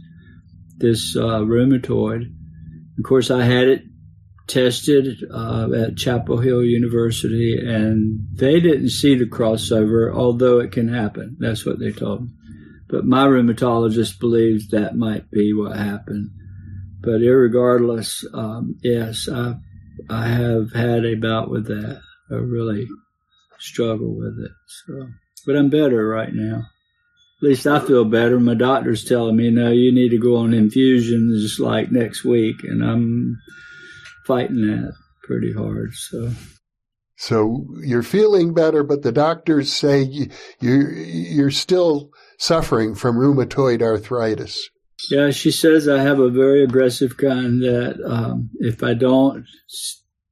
this 0.76 1.16
uh, 1.16 1.40
rheumatoid. 1.40 2.30
Of 2.98 3.04
course, 3.04 3.30
I 3.30 3.42
had 3.44 3.68
it 3.68 3.84
tested 4.48 5.24
uh, 5.32 5.68
at 5.72 5.96
Chapel 5.96 6.36
Hill 6.36 6.62
University, 6.62 7.56
and 7.58 8.20
they 8.34 8.60
didn't 8.60 8.90
see 8.90 9.14
the 9.14 9.24
crossover, 9.24 10.14
although 10.14 10.58
it 10.58 10.72
can 10.72 10.92
happen. 10.92 11.36
That's 11.38 11.64
what 11.64 11.78
they 11.78 11.90
told 11.90 12.24
me. 12.24 12.28
But 12.90 13.06
my 13.06 13.26
rheumatologist 13.26 14.20
believes 14.20 14.68
that 14.68 14.94
might 14.94 15.30
be 15.30 15.54
what 15.54 15.74
happened. 15.74 16.32
But 17.02 17.18
regardless, 17.20 18.24
um, 18.32 18.78
yes, 18.82 19.28
I, 19.28 19.54
I 20.08 20.28
have 20.28 20.72
had 20.72 21.04
a 21.04 21.16
bout 21.16 21.50
with 21.50 21.66
that. 21.66 22.00
I 22.30 22.34
really 22.34 22.86
struggle 23.58 24.14
with 24.16 24.38
it. 24.44 24.52
So, 24.66 25.08
but 25.46 25.56
I'm 25.56 25.70
better 25.70 26.06
right 26.06 26.32
now. 26.32 26.62
At 27.42 27.48
least 27.48 27.66
I 27.66 27.80
feel 27.80 28.04
better. 28.04 28.38
My 28.38 28.54
doctor's 28.54 29.04
telling 29.04 29.36
me, 29.36 29.50
no, 29.50 29.70
you 29.72 29.92
need 29.92 30.10
to 30.10 30.18
go 30.18 30.36
on 30.36 30.54
infusions 30.54 31.42
just 31.42 31.58
like 31.58 31.90
next 31.90 32.24
week, 32.24 32.62
and 32.62 32.84
I'm 32.84 33.36
fighting 34.26 34.66
that 34.68 34.92
pretty 35.24 35.52
hard. 35.52 35.92
So. 35.94 36.30
So 37.16 37.66
you're 37.84 38.02
feeling 38.02 38.54
better, 38.54 38.82
but 38.82 39.02
the 39.02 39.12
doctors 39.12 39.72
say 39.72 40.02
you're 40.60 40.92
you're 40.92 41.50
still 41.50 42.10
suffering 42.38 42.94
from 42.94 43.16
rheumatoid 43.16 43.82
arthritis. 43.82 44.68
Yeah, 45.10 45.30
she 45.30 45.50
says 45.50 45.88
I 45.88 46.00
have 46.02 46.20
a 46.20 46.30
very 46.30 46.62
aggressive 46.62 47.16
kind 47.16 47.62
that 47.62 48.00
um, 48.04 48.50
if 48.60 48.82
I 48.82 48.94
don't 48.94 49.44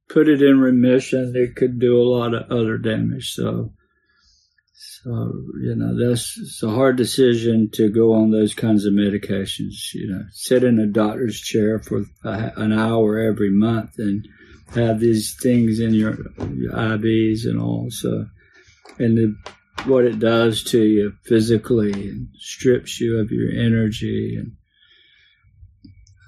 put 0.09 0.27
it 0.27 0.41
in 0.41 0.59
remission, 0.59 1.33
it 1.35 1.55
could 1.55 1.79
do 1.79 2.01
a 2.01 2.03
lot 2.03 2.33
of 2.33 2.49
other 2.51 2.77
damage. 2.77 3.33
So, 3.33 3.73
so 4.73 5.33
you 5.61 5.75
know, 5.75 5.97
that's 5.97 6.37
it's 6.37 6.63
a 6.63 6.69
hard 6.69 6.95
decision 6.95 7.69
to 7.73 7.89
go 7.89 8.13
on 8.13 8.31
those 8.31 8.53
kinds 8.53 8.85
of 8.85 8.93
medications. 8.93 9.93
You 9.93 10.11
know, 10.11 10.23
sit 10.31 10.63
in 10.63 10.79
a 10.79 10.87
doctor's 10.87 11.39
chair 11.39 11.79
for 11.79 12.05
a, 12.23 12.51
an 12.55 12.71
hour 12.71 13.19
every 13.19 13.51
month 13.51 13.97
and 13.97 14.25
have 14.75 14.99
these 14.99 15.35
things 15.41 15.79
in 15.79 15.93
your, 15.93 16.17
your 16.37 16.71
IVs 16.71 17.45
and 17.45 17.59
all. 17.59 17.87
So, 17.89 18.25
and 18.99 19.17
the, 19.17 19.35
what 19.85 20.05
it 20.05 20.19
does 20.19 20.63
to 20.63 20.81
you 20.81 21.13
physically 21.25 21.91
and 21.91 22.27
strips 22.37 22.99
you 22.99 23.19
of 23.19 23.31
your 23.31 23.51
energy. 23.51 24.37
And 24.37 24.53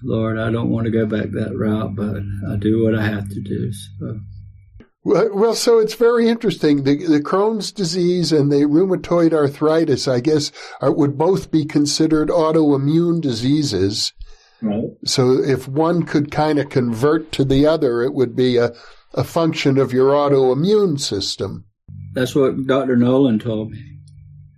Lord, 0.04 0.38
I 0.38 0.52
don't 0.52 0.70
want 0.70 0.86
to 0.86 0.92
go 0.92 1.06
back 1.06 1.32
that 1.32 1.56
route, 1.56 1.96
but 1.96 2.18
I 2.52 2.58
do 2.58 2.84
what 2.84 2.96
I 2.96 3.04
have 3.04 3.30
to 3.30 3.42
do. 3.42 3.72
So. 3.72 4.20
Well, 5.06 5.54
so 5.54 5.80
it's 5.80 5.96
very 5.96 6.30
interesting. 6.30 6.84
The, 6.84 6.96
the 7.06 7.20
Crohn's 7.20 7.72
disease 7.72 8.32
and 8.32 8.52
the 8.52 8.66
rheumatoid 8.66 9.34
arthritis, 9.34 10.08
I 10.08 10.22
guess, 10.22 10.52
are, 10.80 10.94
would 10.94 11.18
both 11.18 11.52
be 11.52 11.66
considered 11.66 12.30
autoimmune 12.30 13.22
diseases. 13.22 14.14
Right. 14.62 14.86
So 15.06 15.34
if 15.34 15.68
one 15.68 16.04
could 16.04 16.32
kind 16.32 16.58
of 16.58 16.70
convert 16.70 17.34
to 17.34 17.44
the 17.44 17.66
other, 17.66 18.02
it 18.02 18.14
would 18.14 18.34
be 18.34 18.56
a, 18.56 18.72
a 19.14 19.26
function 19.26 19.78
of 19.78 19.92
your 19.92 20.12
autoimmune 20.12 21.00
system. 21.00 21.66
That's 22.14 22.34
what 22.34 22.66
Dr. 22.66 22.96
Nolan 22.96 23.40
told 23.40 23.72
me. 23.72 23.84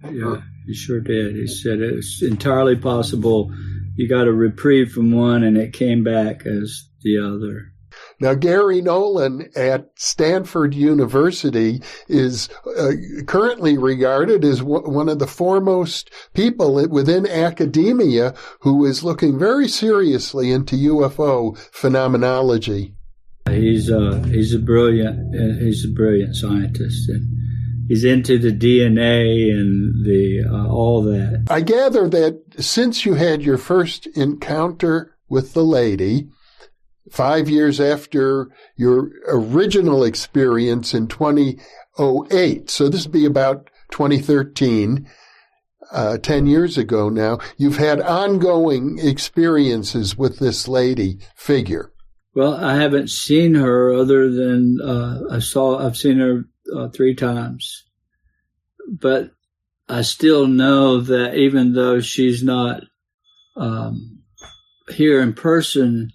Yeah, 0.04 0.42
he 0.68 0.76
sure 0.76 1.02
did. 1.02 1.36
He 1.36 1.48
said 1.48 1.80
it's 1.80 2.22
entirely 2.22 2.76
possible 2.76 3.52
you 3.96 4.08
got 4.08 4.28
a 4.28 4.34
reprieve 4.34 4.92
from 4.92 5.12
one 5.12 5.44
and 5.44 5.58
it 5.58 5.74
came 5.74 6.04
back 6.04 6.46
as 6.46 6.90
the 7.02 7.18
other. 7.18 7.72
Now, 8.20 8.34
Garry 8.34 8.82
Nolan 8.82 9.50
at 9.56 9.90
Stanford 9.96 10.74
University 10.74 11.82
is 12.08 12.50
uh, 12.78 12.92
currently 13.26 13.78
regarded 13.78 14.44
as 14.44 14.60
w- 14.60 14.90
one 14.90 15.10
of 15.10 15.20
the 15.20 15.28
foremost 15.28 16.10
people 16.34 16.88
within 16.90 17.28
academia 17.28 18.34
who 18.62 18.86
is 18.86 19.04
looking 19.04 19.38
very 19.40 19.68
seriously 19.68 20.52
into 20.52 20.76
UFO 20.76 21.58
phenomenology. 21.72 22.94
He's 23.50 23.92
uh, 23.92 24.24
he's 24.28 24.54
a 24.54 24.60
brilliant 24.60 25.36
uh, 25.36 25.64
he's 25.64 25.86
a 25.86 25.90
brilliant 25.90 26.36
scientist 26.36 27.10
and 27.10 27.35
he's 27.88 28.04
into 28.04 28.38
the 28.38 28.52
DNA 28.52 29.52
and 29.52 30.06
the 30.06 30.44
uh, 30.50 30.68
all 30.68 31.04
that. 31.04 31.46
I 31.50 31.62
gather 31.62 32.08
that 32.10 32.42
since 32.60 33.06
you 33.06 33.14
had 33.14 33.42
your 33.42 33.58
first 33.58 34.08
encounter 34.08 35.16
with 35.30 35.54
the 35.54 35.64
lady, 35.64 36.30
five 37.12 37.50
years 37.50 37.80
after 37.80 38.50
your 38.76 39.12
original 39.28 40.04
experience 40.04 40.94
in 40.94 41.08
2008. 41.08 42.70
So 42.70 42.90
this 42.90 43.06
would 43.06 43.14
be 43.14 43.26
about 43.26 43.70
2013, 43.92 45.08
uh, 45.92 46.18
10 46.18 46.48
years 46.48 46.78
ago 46.78 47.10
now. 47.10 47.40
You've 47.58 47.78
had 47.78 48.02
ongoing 48.02 49.00
experiences 49.02 50.18
with 50.18 50.40
this 50.40 50.68
lady 50.68 51.20
figure. 51.36 51.92
Well, 52.34 52.56
I 52.56 52.76
haven't 52.76 53.10
seen 53.10 53.56
her 53.56 53.94
other 53.94 54.30
than 54.30 54.80
uh, 54.82 55.22
I 55.32 55.40
saw. 55.40 55.80
I've 55.80 55.96
seen 55.96 56.18
her 56.18 56.44
uh, 56.74 56.90
three 56.90 57.16
times, 57.16 57.84
but 58.88 59.32
I 59.88 60.02
still 60.02 60.48
know 60.48 61.02
that 61.02 61.36
even 61.36 61.74
though 61.74 62.00
she's 62.00 62.44
not 62.44 62.84
um, 63.56 64.20
here 64.90 65.22
in 65.22 65.34
person, 65.34 66.12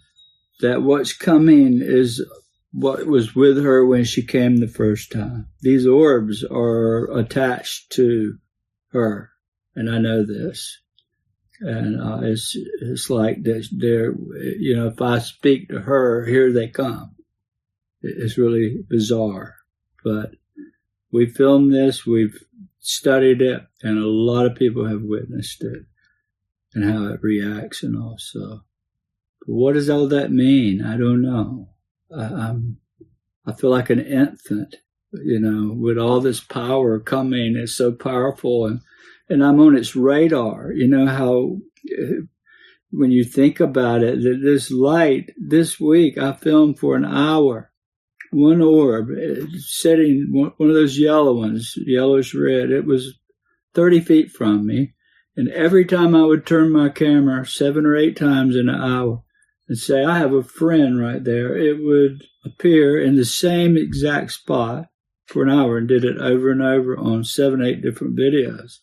that 0.61 0.83
what's 0.83 1.13
coming 1.13 1.81
is 1.81 2.25
what 2.73 3.07
was 3.07 3.35
with 3.35 3.63
her 3.63 3.85
when 3.85 4.05
she 4.05 4.25
came 4.25 4.57
the 4.57 4.69
first 4.69 5.13
time. 5.13 5.49
These 5.61 5.87
orbs 5.87 6.45
are 6.45 7.11
attached 7.17 7.91
to 7.93 8.39
her, 8.93 9.31
and 9.75 9.91
I 9.91 9.99
know 9.99 10.25
this. 10.25 10.79
And 11.61 12.01
uh, 12.01 12.21
it's 12.23 12.57
it's 12.81 13.11
like 13.11 13.43
they're 13.43 14.15
you 14.59 14.77
know 14.77 14.87
if 14.87 15.03
I 15.03 15.19
speak 15.19 15.69
to 15.69 15.81
her, 15.81 16.25
here 16.25 16.53
they 16.53 16.69
come. 16.69 17.17
It's 18.03 18.39
really 18.39 18.79
bizarre, 18.89 19.57
but 20.03 20.33
we 21.13 21.27
filmed 21.27 21.73
this, 21.73 22.07
we've 22.07 22.43
studied 22.81 23.43
it, 23.43 23.63
and 23.83 23.99
a 23.99 24.07
lot 24.07 24.47
of 24.47 24.55
people 24.55 24.87
have 24.87 25.03
witnessed 25.03 25.63
it 25.63 25.85
and 26.75 26.85
how 26.85 27.13
it 27.13 27.21
reacts, 27.23 27.83
and 27.83 27.97
also 27.97 28.63
what 29.47 29.75
does 29.75 29.91
all 29.91 30.07
that 30.09 30.31
mean? 30.31 30.85
I 30.85 30.97
don't 30.97 31.23
know. 31.23 31.71
I, 32.17 32.25
I'm, 32.25 32.79
I 33.47 33.53
feel 33.53 33.71
like 33.71 33.91
an 33.91 34.01
infant, 34.01 34.77
you 35.13 35.41
know, 35.41 35.75
with 35.75 35.99
all 35.99 36.21
this 36.21 36.41
power 36.41 37.01
coming. 37.01 37.57
It's 37.57 37.75
so 37.75 37.93
powerful, 37.93 38.67
and 38.67 38.81
and 39.29 39.45
I'm 39.45 39.61
on 39.61 39.77
its 39.77 39.97
radar. 39.97 40.73
You 40.73 40.89
know 40.89 41.07
how 41.07 41.57
eh, 41.91 42.23
when 42.91 43.11
you 43.11 43.25
think 43.25 43.61
about 43.61 44.03
it, 44.03 44.23
that 44.23 44.41
this 44.43 44.71
light 44.71 45.33
this 45.37 45.81
week 45.81 46.19
I 46.19 46.33
filmed 46.33 46.79
for 46.79 46.97
an 46.97 47.05
hour, 47.05 47.70
one 48.31 48.63
orb 48.63 49.09
uh, 49.11 49.47
setting 49.59 50.29
one 50.31 50.53
of 50.59 50.75
those 50.75 50.99
yellow 50.99 51.35
ones, 51.35 51.75
yellowish 51.77 52.35
red. 52.35 52.71
It 52.71 52.87
was 52.87 53.19
30 53.75 54.01
feet 54.01 54.31
from 54.31 54.67
me. 54.67 54.95
And 55.37 55.49
every 55.51 55.85
time 55.85 56.15
I 56.15 56.25
would 56.25 56.47
turn 56.47 56.73
my 56.73 56.89
camera 56.89 57.47
seven 57.47 57.87
or 57.87 57.97
eight 57.97 58.17
times 58.17 58.57
in 58.57 58.69
an 58.69 58.81
hour, 58.81 59.23
and 59.71 59.79
say, 59.79 60.05
I 60.05 60.19
have 60.19 60.33
a 60.33 60.43
friend 60.43 61.01
right 61.01 61.23
there, 61.23 61.57
it 61.57 61.79
would 61.81 62.25
appear 62.45 63.01
in 63.01 63.15
the 63.15 63.25
same 63.25 63.77
exact 63.77 64.33
spot 64.33 64.87
for 65.27 65.45
an 65.45 65.49
hour 65.49 65.79
and 65.79 65.87
did 65.87 66.05
it 66.05 66.19
over 66.19 66.51
and 66.51 66.61
over 66.61 66.99
on 66.99 67.23
seven, 67.23 67.63
eight 67.63 67.81
different 67.81 68.19
videos. 68.19 68.79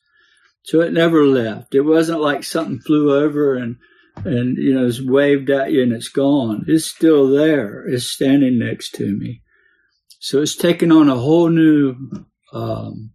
So 0.64 0.80
it 0.80 0.94
never 0.94 1.26
left. 1.26 1.76
It 1.76 1.82
wasn't 1.82 2.22
like 2.22 2.46
something 2.46 2.80
flew 2.80 3.14
over 3.14 3.56
and, 3.56 3.76
and, 4.26 4.58
you 4.58 4.74
know, 4.74 4.88
it's 4.88 5.02
waved 5.02 5.50
at 5.50 5.72
you 5.72 5.84
and 5.84 5.94
it's 5.94 6.10
gone. 6.10 6.66
It's 6.68 6.86
still 6.86 7.30
there. 7.30 7.86
It's 7.88 8.06
standing 8.06 8.60
next 8.60 8.92
to 8.96 9.18
me. 9.18 9.42
So 10.20 10.42
it's 10.42 10.56
taken 10.56 10.92
on 10.92 11.10
a 11.10 11.16
whole 11.16 11.50
new, 11.50 11.96
um, 12.54 13.12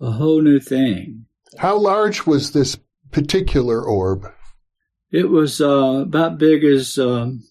a 0.00 0.10
whole 0.10 0.40
new 0.40 0.60
thing. 0.60 1.26
How 1.58 1.76
large 1.76 2.26
was 2.26 2.52
this 2.52 2.78
particular 3.10 3.82
orb? 3.82 4.26
It 5.10 5.28
was 5.30 5.60
uh, 5.60 6.02
about 6.02 6.38
big 6.38 6.64
as, 6.64 6.98
um, 6.98 7.42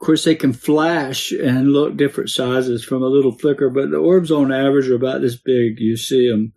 of 0.00 0.06
course, 0.06 0.24
they 0.24 0.34
can 0.34 0.52
flash 0.52 1.30
and 1.32 1.72
look 1.72 1.96
different 1.96 2.30
sizes 2.30 2.84
from 2.84 3.02
a 3.02 3.08
little 3.08 3.32
flicker, 3.32 3.70
but 3.70 3.90
the 3.90 3.98
orbs 3.98 4.30
on 4.30 4.52
average 4.52 4.88
are 4.88 4.96
about 4.96 5.20
this 5.20 5.36
big. 5.36 5.78
You 5.78 5.96
see 5.96 6.28
them 6.28 6.52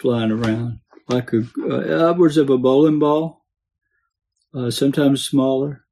flying 0.00 0.32
around 0.32 0.80
like 1.08 1.32
a, 1.32 1.44
uh, 1.60 2.10
upwards 2.10 2.36
of 2.36 2.50
a 2.50 2.58
bowling 2.58 2.98
ball, 2.98 3.41
uh, 4.54 4.70
sometimes 4.70 5.24
smaller. 5.24 5.84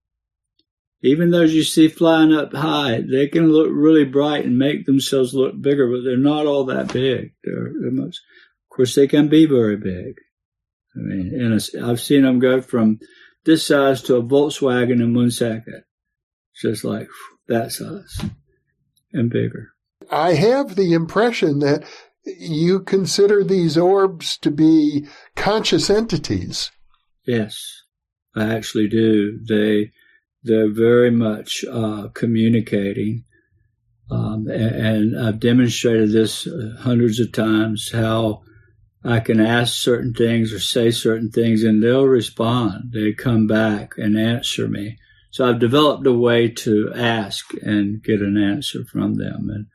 Even 1.03 1.31
those 1.31 1.55
you 1.55 1.63
see 1.63 1.89
flying 1.89 2.33
up 2.33 2.53
high, 2.53 3.01
they 3.01 3.27
can 3.27 3.51
look 3.51 3.71
really 3.73 4.05
bright 4.05 4.45
and 4.45 4.59
make 4.59 4.85
themselves 4.85 5.33
look 5.33 5.61
bigger, 5.61 5.91
but 5.91 6.05
they're 6.05 6.19
not 6.19 6.47
all 6.47 6.65
that 6.65 6.93
big. 6.93 7.33
They're, 7.43 7.73
they're 7.81 7.91
much, 7.91 8.17
of 8.17 8.77
course, 8.77 8.95
they 8.95 9.09
can 9.09 9.29
be 9.29 9.47
very 9.47 9.77
big. 9.77 10.17
I 10.95 10.99
mean, 10.99 11.33
and 11.35 11.89
I've 11.89 12.01
seen 12.01 12.23
them 12.23 12.39
go 12.39 12.61
from 12.61 12.99
this 13.45 13.67
size 13.67 14.03
to 14.03 14.17
a 14.17 14.23
Volkswagen 14.23 15.01
in 15.01 15.15
one 15.15 15.31
second. 15.31 15.83
Just 16.61 16.85
like 16.85 17.09
that 17.49 17.73
size 17.73 18.21
and 19.13 19.31
bigger. 19.31 19.73
I 20.11 20.35
have 20.35 20.77
the 20.77 20.93
impression 20.93 21.61
that 21.61 21.85
you 22.25 22.81
consider 22.81 23.43
these 23.43 23.79
orbs 23.79 24.37
to 24.39 24.51
be 24.51 25.07
conscious 25.37 25.89
entities. 25.89 26.71
Yes, 27.27 27.80
I 28.35 28.55
actually 28.55 28.89
do. 28.89 29.39
They 29.49 29.93
they're 30.43 30.73
very 30.73 31.11
much 31.11 31.65
uh, 31.71 32.09
communicating, 32.15 33.25
um, 34.11 34.49
and, 34.49 35.15
and, 35.15 35.21
I've 35.21 35.39
demonstrated 35.39 36.13
this 36.13 36.47
uh, 36.47 36.77
hundreds 36.79 37.21
of 37.21 37.33
times 37.33 37.91
how 37.93 38.43
I 39.05 39.21
can 39.21 39.41
ask 39.41 39.75
certain 39.75 40.13
things 40.13 40.53
or 40.53 40.61
say 40.61 40.91
certain 40.91 41.31
things 41.31 41.63
and 41.63 41.83
they'll 41.83 42.07
respond. 42.07 42.93
They 42.93 43.13
come 43.13 43.47
back 43.47 43.95
and 43.97 44.19
answer 44.19 44.69
me. 44.69 44.99
So 45.31 45.49
I've 45.49 45.59
developed 45.59 46.07
a 46.07 46.13
way 46.13 46.49
to 46.49 46.93
ask 46.95 47.47
and 47.63 48.03
get 48.03 48.21
an 48.21 48.37
answer 48.37 48.85
from 48.85 49.15
them. 49.15 49.49
And, 49.49 49.67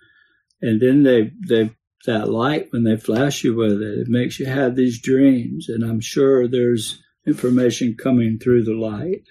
and 0.61 0.81
then 0.81 1.03
they, 1.03 1.31
they, 1.47 1.71
that 2.05 2.29
light, 2.29 2.67
when 2.69 2.83
they 2.83 2.97
flash 2.97 3.43
you 3.43 3.55
with 3.55 3.81
it, 3.81 3.99
it 3.99 4.07
makes 4.07 4.39
you 4.39 4.45
have 4.45 4.75
these 4.75 5.01
dreams. 5.01 5.69
And 5.69 5.83
I'm 5.83 6.01
sure 6.01 6.47
there's 6.47 7.01
information 7.25 7.95
coming 8.01 8.37
through 8.39 8.63
the 8.63 8.73
light 8.73 9.23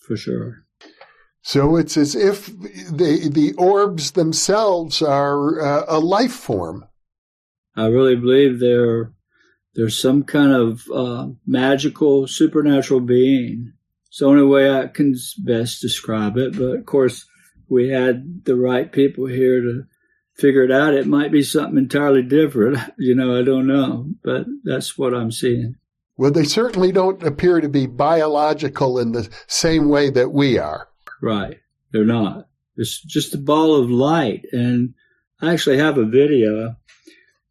for 0.00 0.16
sure. 0.16 0.64
So 1.42 1.76
it's 1.76 1.96
as 1.96 2.14
if 2.14 2.46
the, 2.46 3.28
the 3.32 3.52
orbs 3.58 4.12
themselves 4.12 5.02
are 5.02 5.60
uh, 5.60 5.84
a 5.88 5.98
life 5.98 6.32
form. 6.32 6.84
I 7.74 7.86
really 7.86 8.16
believe 8.16 8.60
they're 8.60 9.12
there's 9.74 10.00
some 10.00 10.22
kind 10.24 10.52
of 10.52 10.82
uh, 10.94 11.28
magical, 11.46 12.26
supernatural 12.26 13.00
being. 13.00 13.72
It's 14.08 14.18
the 14.18 14.26
only 14.26 14.44
way 14.44 14.70
I 14.70 14.86
can 14.86 15.14
best 15.38 15.80
describe 15.80 16.36
it. 16.36 16.52
But 16.52 16.76
of 16.76 16.84
course, 16.84 17.24
we 17.68 17.88
had 17.88 18.44
the 18.44 18.54
right 18.54 18.92
people 18.92 19.26
here 19.26 19.62
to 19.62 19.84
figure 20.34 20.62
it 20.62 20.70
out. 20.70 20.92
It 20.92 21.06
might 21.06 21.32
be 21.32 21.42
something 21.42 21.78
entirely 21.78 22.22
different. 22.22 22.78
You 22.98 23.14
know, 23.14 23.38
I 23.38 23.42
don't 23.42 23.66
know, 23.66 24.10
but 24.22 24.46
that's 24.62 24.98
what 24.98 25.14
I'm 25.14 25.32
seeing. 25.32 25.76
Well, 26.22 26.30
they 26.30 26.44
certainly 26.44 26.92
don't 26.92 27.20
appear 27.24 27.60
to 27.60 27.68
be 27.68 27.88
biological 27.88 29.00
in 29.00 29.10
the 29.10 29.28
same 29.48 29.88
way 29.88 30.08
that 30.10 30.30
we 30.30 30.56
are. 30.56 30.86
Right. 31.20 31.58
They're 31.90 32.04
not. 32.04 32.46
It's 32.76 33.02
just 33.02 33.34
a 33.34 33.38
ball 33.38 33.74
of 33.74 33.90
light. 33.90 34.44
And 34.52 34.94
I 35.40 35.52
actually 35.52 35.78
have 35.78 35.98
a 35.98 36.04
video 36.04 36.76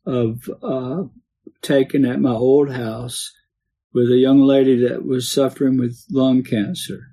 of 0.06 0.50
uh, 0.64 1.04
taken 1.62 2.06
at 2.06 2.22
my 2.22 2.32
old 2.32 2.72
house 2.72 3.34
with 3.94 4.10
a 4.10 4.16
young 4.16 4.40
lady 4.40 4.88
that 4.88 5.06
was 5.06 5.30
suffering 5.30 5.78
with 5.78 6.06
lung 6.10 6.42
cancer. 6.42 7.08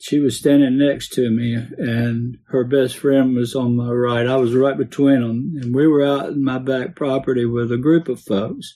She 0.00 0.18
was 0.18 0.36
standing 0.36 0.78
next 0.78 1.12
to 1.12 1.30
me, 1.30 1.54
and 1.54 2.38
her 2.48 2.64
best 2.64 2.96
friend 2.96 3.36
was 3.36 3.54
on 3.54 3.76
my 3.76 3.88
right. 3.88 4.26
I 4.26 4.34
was 4.34 4.52
right 4.52 4.76
between 4.76 5.20
them, 5.20 5.52
and 5.62 5.72
we 5.72 5.86
were 5.86 6.04
out 6.04 6.30
in 6.30 6.42
my 6.42 6.58
back 6.58 6.96
property 6.96 7.44
with 7.44 7.70
a 7.70 7.78
group 7.78 8.08
of 8.08 8.20
folks. 8.20 8.74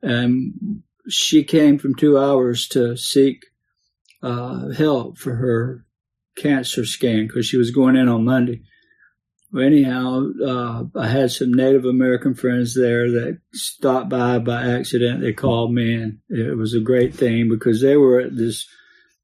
And 0.00 0.84
she 1.10 1.44
came 1.44 1.78
from 1.78 1.94
two 1.94 2.18
hours 2.18 2.66
to 2.68 2.96
seek 2.96 3.44
uh, 4.22 4.70
help 4.70 5.18
for 5.18 5.34
her 5.34 5.84
cancer 6.36 6.84
scan 6.84 7.26
because 7.26 7.46
she 7.46 7.56
was 7.56 7.70
going 7.70 7.96
in 7.96 8.08
on 8.08 8.24
Monday. 8.24 8.62
Well, 9.52 9.64
anyhow, 9.64 10.28
uh, 10.44 10.84
I 10.96 11.08
had 11.08 11.32
some 11.32 11.52
Native 11.52 11.84
American 11.84 12.34
friends 12.34 12.74
there 12.74 13.10
that 13.10 13.40
stopped 13.52 14.08
by 14.08 14.38
by 14.38 14.62
accident. 14.62 15.20
They 15.20 15.32
called 15.32 15.72
me, 15.72 15.94
and 15.94 16.18
it 16.28 16.56
was 16.56 16.74
a 16.74 16.80
great 16.80 17.14
thing 17.14 17.48
because 17.48 17.80
they 17.80 17.96
were 17.96 18.20
at 18.20 18.36
this 18.36 18.66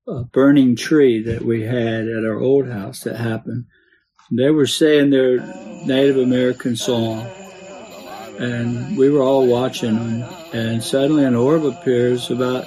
uh, 0.09 0.25
burning 0.25 0.75
tree 0.75 1.23
that 1.23 1.43
we 1.43 1.63
had 1.63 2.09
at 2.09 2.25
our 2.25 2.41
old 2.41 2.69
house 2.69 3.01
that 3.01 3.17
happened. 3.17 3.67
They 4.33 4.51
were 4.51 4.67
saying 4.67 5.11
their 5.11 5.39
Native 5.87 6.17
American 6.17 6.75
song, 6.75 7.25
and 8.39 8.97
we 8.97 9.11
were 9.11 9.23
all 9.23 9.47
watching. 9.47 10.23
And 10.53 10.83
suddenly, 10.83 11.25
an 11.25 11.35
orb 11.35 11.65
appears 11.65 12.31
about 12.31 12.67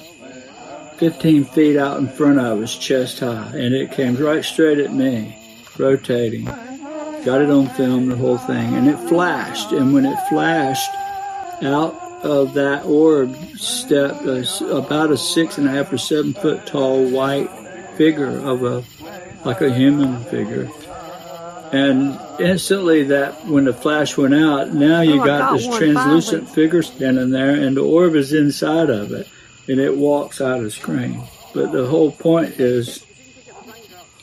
15 0.96 1.44
feet 1.44 1.76
out 1.76 1.98
in 1.98 2.08
front 2.08 2.38
of 2.38 2.62
us, 2.62 2.76
chest 2.76 3.20
high, 3.20 3.52
and 3.54 3.74
it 3.74 3.92
came 3.92 4.16
right 4.16 4.44
straight 4.44 4.78
at 4.78 4.92
me, 4.92 5.36
rotating. 5.78 6.44
Got 7.24 7.42
it 7.42 7.50
on 7.50 7.68
film, 7.70 8.08
the 8.08 8.16
whole 8.16 8.38
thing, 8.38 8.74
and 8.74 8.88
it 8.88 8.98
flashed. 9.08 9.72
And 9.72 9.92
when 9.92 10.06
it 10.06 10.18
flashed, 10.28 10.90
out 11.62 11.94
of 12.22 12.54
that 12.54 12.84
orb 12.84 13.34
stepped 13.56 14.22
a, 14.24 14.76
about 14.76 15.10
a 15.10 15.16
six 15.16 15.58
and 15.58 15.66
a 15.66 15.70
half 15.70 15.92
or 15.92 15.98
seven 15.98 16.34
foot 16.34 16.66
tall 16.66 17.08
white 17.08 17.50
figure 17.96 18.38
of 18.38 18.62
a 18.62 18.84
like 19.44 19.60
a 19.60 19.72
human 19.72 20.22
figure. 20.24 20.68
And 21.72 22.18
instantly, 22.40 23.04
that 23.04 23.46
when 23.46 23.64
the 23.64 23.72
flash 23.72 24.16
went 24.16 24.34
out, 24.34 24.74
now 24.74 25.02
you 25.02 25.22
oh, 25.22 25.24
got 25.24 25.52
this 25.52 25.66
translucent 25.66 26.48
figure 26.48 26.82
standing 26.82 27.30
there, 27.30 27.54
and 27.54 27.76
the 27.76 27.84
orb 27.84 28.16
is 28.16 28.32
inside 28.32 28.90
of 28.90 29.12
it 29.12 29.28
and 29.70 29.78
it 29.78 29.96
walks 29.96 30.40
out 30.40 30.64
of 30.64 30.72
screen. 30.72 31.22
But 31.54 31.70
the 31.70 31.86
whole 31.86 32.10
point 32.10 32.58
is 32.58 33.04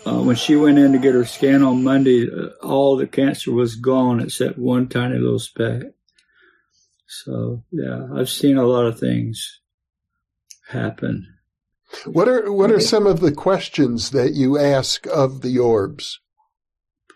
uh, 0.06 0.22
when 0.22 0.36
she 0.36 0.58
went 0.58 0.78
in 0.78 0.92
to 0.92 1.00
get 1.00 1.14
her 1.14 1.26
scan 1.26 1.64
on 1.64 1.84
Monday, 1.84 2.30
uh, 2.30 2.50
all 2.62 2.98
the 2.98 3.08
cancer 3.08 3.52
was 3.52 3.76
gone 3.76 4.20
except 4.20 4.58
one 4.58 4.90
tiny 4.90 5.18
little 5.18 5.40
speck. 5.40 5.84
So 7.08 7.64
yeah, 7.72 8.08
I've 8.14 8.30
seen 8.30 8.58
a 8.58 8.66
lot 8.66 8.86
of 8.86 9.00
things 9.00 9.62
happen. 10.70 11.34
What 12.06 12.28
are 12.28 12.52
what 12.52 12.70
are 12.70 12.82
some 12.82 13.08
of 13.08 13.22
the 13.22 13.32
questions 13.32 14.12
that 14.12 14.34
you 14.34 14.58
ask 14.58 15.08
of 15.08 15.42
the 15.42 15.58
orbs? 15.58 16.20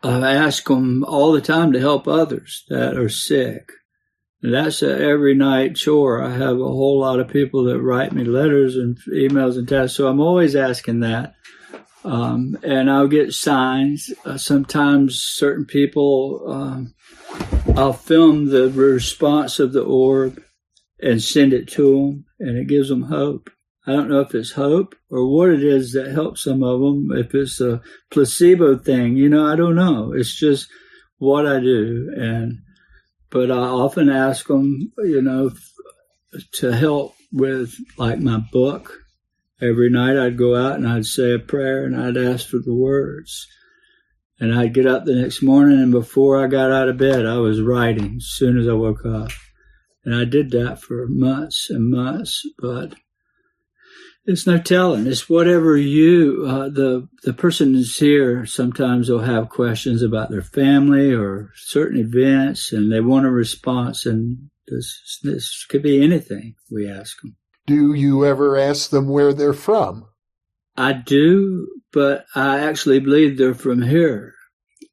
I 0.03 0.33
ask 0.33 0.65
them 0.65 1.03
all 1.03 1.31
the 1.31 1.41
time 1.41 1.73
to 1.73 1.79
help 1.79 2.07
others 2.07 2.65
that 2.69 2.97
are 2.97 3.09
sick. 3.09 3.71
And 4.41 4.53
that's 4.53 4.81
a 4.81 4.99
every 4.99 5.35
night 5.35 5.75
chore. 5.75 6.23
I 6.23 6.31
have 6.31 6.59
a 6.59 6.63
whole 6.63 6.99
lot 6.99 7.19
of 7.19 7.27
people 7.27 7.65
that 7.65 7.79
write 7.79 8.11
me 8.11 8.23
letters 8.23 8.75
and 8.75 8.97
emails 9.07 9.57
and 9.57 9.67
texts, 9.67 9.97
so 9.97 10.07
I'm 10.07 10.19
always 10.19 10.55
asking 10.55 11.01
that. 11.01 11.35
Um, 12.03 12.57
and 12.63 12.89
I'll 12.89 13.07
get 13.07 13.33
signs. 13.33 14.09
Uh, 14.25 14.37
sometimes 14.37 15.21
certain 15.21 15.65
people, 15.65 16.43
um, 16.47 16.95
I'll 17.77 17.93
film 17.93 18.45
the 18.45 18.71
response 18.71 19.59
of 19.59 19.73
the 19.73 19.83
orb 19.83 20.41
and 20.99 21.21
send 21.21 21.53
it 21.53 21.67
to 21.69 21.95
them, 21.95 22.25
and 22.39 22.57
it 22.57 22.67
gives 22.67 22.89
them 22.89 23.03
hope. 23.03 23.51
I 23.87 23.93
don't 23.93 24.09
know 24.09 24.19
if 24.19 24.35
it's 24.35 24.51
hope 24.51 24.95
or 25.09 25.27
what 25.27 25.49
it 25.49 25.63
is 25.63 25.93
that 25.93 26.11
helps 26.11 26.43
some 26.43 26.63
of 26.63 26.79
them. 26.79 27.09
If 27.11 27.33
it's 27.33 27.59
a 27.59 27.81
placebo 28.11 28.77
thing, 28.77 29.17
you 29.17 29.27
know, 29.27 29.45
I 29.45 29.55
don't 29.55 29.75
know. 29.75 30.13
It's 30.13 30.35
just 30.35 30.67
what 31.17 31.47
I 31.47 31.59
do, 31.59 32.11
and 32.15 32.59
but 33.31 33.49
I 33.49 33.55
often 33.55 34.09
ask 34.09 34.47
them, 34.47 34.91
you 34.97 35.21
know, 35.21 35.51
to 36.53 36.71
help 36.71 37.15
with 37.31 37.73
like 37.97 38.19
my 38.19 38.39
book. 38.51 38.99
Every 39.61 39.89
night 39.89 40.17
I'd 40.17 40.37
go 40.37 40.55
out 40.55 40.75
and 40.75 40.87
I'd 40.87 41.05
say 41.05 41.33
a 41.33 41.39
prayer 41.39 41.85
and 41.85 41.95
I'd 41.95 42.17
ask 42.17 42.47
for 42.47 42.57
the 42.57 42.73
words. 42.73 43.47
And 44.39 44.53
I'd 44.55 44.73
get 44.73 44.87
up 44.87 45.05
the 45.05 45.15
next 45.15 45.43
morning 45.43 45.79
and 45.79 45.91
before 45.91 46.43
I 46.43 46.47
got 46.47 46.71
out 46.71 46.89
of 46.89 46.97
bed, 46.97 47.27
I 47.27 47.37
was 47.37 47.61
writing 47.61 48.15
as 48.17 48.25
soon 48.25 48.57
as 48.57 48.67
I 48.67 48.73
woke 48.73 49.05
up. 49.05 49.29
And 50.03 50.15
I 50.15 50.25
did 50.25 50.49
that 50.51 50.81
for 50.81 51.05
months 51.07 51.69
and 51.69 51.91
months, 51.91 52.41
but 52.57 52.95
it's 54.25 54.45
no 54.45 54.57
telling. 54.57 55.07
It's 55.07 55.29
whatever 55.29 55.75
you, 55.77 56.45
uh, 56.47 56.69
the, 56.69 57.07
the 57.23 57.33
person 57.33 57.75
is 57.75 57.97
here 57.97 58.45
sometimes 58.45 59.07
they'll 59.07 59.19
have 59.19 59.49
questions 59.49 60.03
about 60.03 60.29
their 60.29 60.41
family 60.41 61.13
or 61.13 61.51
certain 61.55 61.99
events 61.99 62.71
and 62.71 62.91
they 62.91 63.01
want 63.01 63.25
a 63.25 63.31
response 63.31 64.05
and 64.05 64.49
this, 64.67 65.19
this 65.23 65.65
could 65.69 65.81
be 65.81 66.03
anything 66.03 66.55
we 66.69 66.89
ask 66.89 67.19
them. 67.21 67.35
Do 67.67 67.93
you 67.93 68.25
ever 68.25 68.57
ask 68.57 68.89
them 68.89 69.09
where 69.09 69.33
they're 69.33 69.53
from? 69.53 70.07
I 70.77 70.93
do, 70.93 71.67
but 71.91 72.25
I 72.35 72.59
actually 72.59 72.99
believe 72.99 73.37
they're 73.37 73.53
from 73.53 73.81
here. 73.81 74.35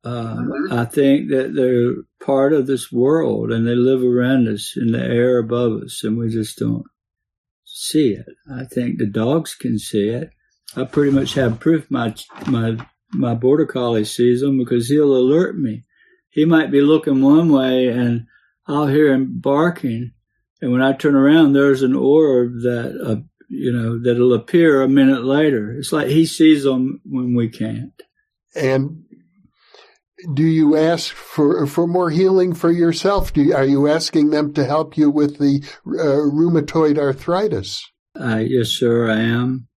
Uh, 0.05 0.43
I 0.71 0.85
think 0.85 1.31
that 1.31 1.55
they're 1.55 2.03
part 2.25 2.53
of 2.53 2.67
this 2.67 2.91
world 2.91 3.53
and 3.53 3.67
they 3.67 3.75
live 3.75 4.03
around 4.03 4.49
us 4.49 4.75
in 4.77 4.93
the 4.93 5.03
air 5.03 5.38
above 5.38 5.83
us 5.83 6.03
and 6.03 6.17
we 6.17 6.31
just 6.31 6.59
don't 6.59 6.85
see 7.79 8.11
it. 8.11 8.27
I 8.53 8.64
think 8.64 8.99
the 8.99 9.07
dogs 9.07 9.55
can 9.55 9.79
see 9.79 10.09
it. 10.09 10.31
I 10.77 10.85
pretty 10.85 11.12
much 11.12 11.35
have 11.35 11.61
proof 11.61 11.91
my 11.91 12.14
my 12.47 12.77
my 13.12 13.35
border 13.35 13.67
collie 13.67 14.05
sees 14.05 14.41
them 14.41 14.59
because 14.59 14.88
he'll 14.88 15.17
alert 15.17 15.57
me. 15.57 15.85
He 16.31 16.45
might 16.45 16.71
be 16.71 16.81
looking 16.81 17.23
one 17.23 17.51
way 17.51 17.88
and 17.88 18.27
I'll 18.67 18.87
hear 18.87 19.12
him 19.12 19.41
barking, 19.41 20.12
and 20.61 20.73
when 20.73 20.83
I 20.83 20.93
turn 20.93 21.14
around, 21.14 21.53
there's 21.53 21.83
an 21.83 21.95
orb 21.95 22.53
that 22.62 23.01
uh, 23.03 23.23
you 23.49 23.73
know 23.73 23.99
that'll 24.03 24.35
appear 24.35 24.83
a 24.83 24.88
minute 24.88 25.25
later. 25.25 25.73
It's 25.73 25.93
like 25.93 26.09
he 26.09 26.27
sees 26.27 26.64
them 26.64 27.01
when 27.05 27.35
we 27.35 27.49
can't. 27.49 27.95
And 28.55 29.05
do 30.35 30.44
you 30.44 30.76
ask 30.76 31.14
for 31.14 31.66
for 31.66 31.87
more 31.87 32.11
healing 32.11 32.54
for 32.54 32.70
yourself? 32.70 33.33
You, 33.35 33.54
are 33.54 33.64
you 33.64 33.88
asking 33.88 34.31
them 34.31 34.52
to 34.54 34.64
help 34.64 34.96
you 34.96 35.11
with 35.11 35.38
the 35.38 35.62
uh, 35.87 36.31
rheumatoid 36.31 36.98
arthritis? 36.98 37.85
Uh, 38.18 38.37
yes, 38.37 38.68
sir, 38.68 39.11
I 39.11 39.20
am. 39.20 39.68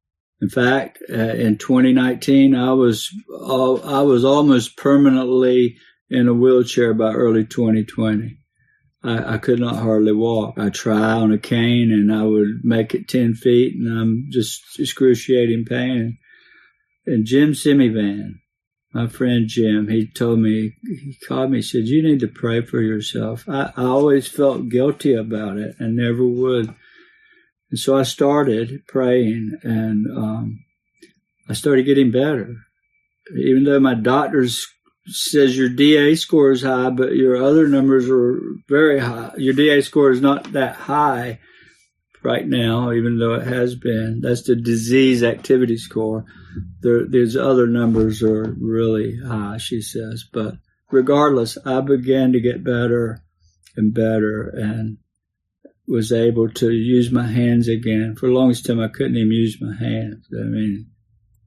In 0.41 0.49
fact, 0.49 1.03
uh, 1.11 1.15
in 1.15 1.59
2019, 1.59 2.55
I 2.55 2.73
was 2.73 3.11
I 3.31 4.03
was 4.03 4.25
almost 4.25 4.77
permanently 4.77 5.77
in 6.09 6.29
a 6.29 6.35
wheelchair 6.35 6.95
by 6.95 7.13
early 7.13 7.45
2020. 7.45 8.39
I, 9.03 9.35
I, 9.35 9.39
could 9.39 9.61
not 9.61 9.77
hardly 9.77 10.13
walk. 10.13 10.59
I 10.59 10.69
try 10.69 11.13
on 11.13 11.33
a 11.33 11.39
cane 11.39 11.91
and 11.91 12.13
I 12.13 12.25
would 12.25 12.65
make 12.65 12.95
it 12.95 13.09
10 13.09 13.35
feet 13.35 13.75
and 13.75 13.89
I'm 13.89 14.27
just 14.31 14.79
excruciating 14.79 15.65
pain. 15.67 16.19
And 17.07 17.25
Jim 17.25 17.53
Semivan, 17.53 18.40
my 18.93 19.07
friend 19.07 19.47
Jim, 19.47 19.89
he 19.89 20.07
told 20.07 20.41
me, 20.41 20.75
he 20.83 21.17
called 21.27 21.51
me, 21.51 21.59
he 21.59 21.63
said, 21.63 21.87
you 21.87 22.03
need 22.03 22.21
to 22.21 22.29
pray 22.29 22.61
for 22.61 22.81
yourself. 22.81 23.45
I, 23.49 23.73
I 23.77 23.85
always 23.85 24.27
felt 24.27 24.69
guilty 24.69 25.15
about 25.15 25.59
it 25.59 25.77
and 25.79 25.97
never 25.97 26.27
would. 26.27 26.75
And 27.71 27.79
so 27.79 27.97
I 27.97 28.03
started 28.03 28.87
praying 28.89 29.59
and, 29.63 30.07
um, 30.17 30.65
I 31.49 31.53
started 31.53 31.85
getting 31.85 32.11
better. 32.11 32.57
Even 33.37 33.65
though 33.65 33.81
my 33.81 33.95
doctors 33.95 34.67
says 35.07 35.57
your 35.57 35.69
DA 35.69 36.15
score 36.15 36.51
is 36.51 36.63
high, 36.63 36.91
but 36.91 37.15
your 37.15 37.37
other 37.37 37.69
numbers 37.69 38.09
are 38.09 38.41
very 38.69 38.99
high. 38.99 39.33
Your 39.37 39.55
DA 39.55 39.81
score 39.83 40.11
is 40.11 40.21
not 40.21 40.53
that 40.53 40.75
high 40.75 41.39
right 42.23 42.47
now, 42.47 42.93
even 42.93 43.19
though 43.19 43.35
it 43.35 43.47
has 43.47 43.75
been. 43.75 44.21
That's 44.21 44.43
the 44.43 44.57
disease 44.57 45.23
activity 45.23 45.77
score. 45.77 46.25
There, 46.81 47.07
these 47.07 47.37
other 47.37 47.67
numbers 47.67 48.23
are 48.23 48.55
really 48.59 49.19
high, 49.19 49.59
she 49.59 49.81
says. 49.81 50.25
But 50.31 50.57
regardless, 50.91 51.57
I 51.65 51.81
began 51.81 52.33
to 52.33 52.41
get 52.41 52.65
better 52.65 53.23
and 53.77 53.95
better 53.95 54.49
and 54.49 54.99
was 55.87 56.13
able 56.13 56.49
to 56.49 56.71
use 56.71 57.11
my 57.11 57.27
hands 57.27 57.69
again. 57.69 58.15
For 58.17 58.27
the 58.27 58.33
longest 58.33 58.67
time, 58.67 58.81
I 58.81 58.89
couldn't 58.89 59.17
even 59.17 59.33
use 59.33 59.61
my 59.61 59.75
hands. 59.75 60.27
I 60.33 60.45
mean, 60.45 60.87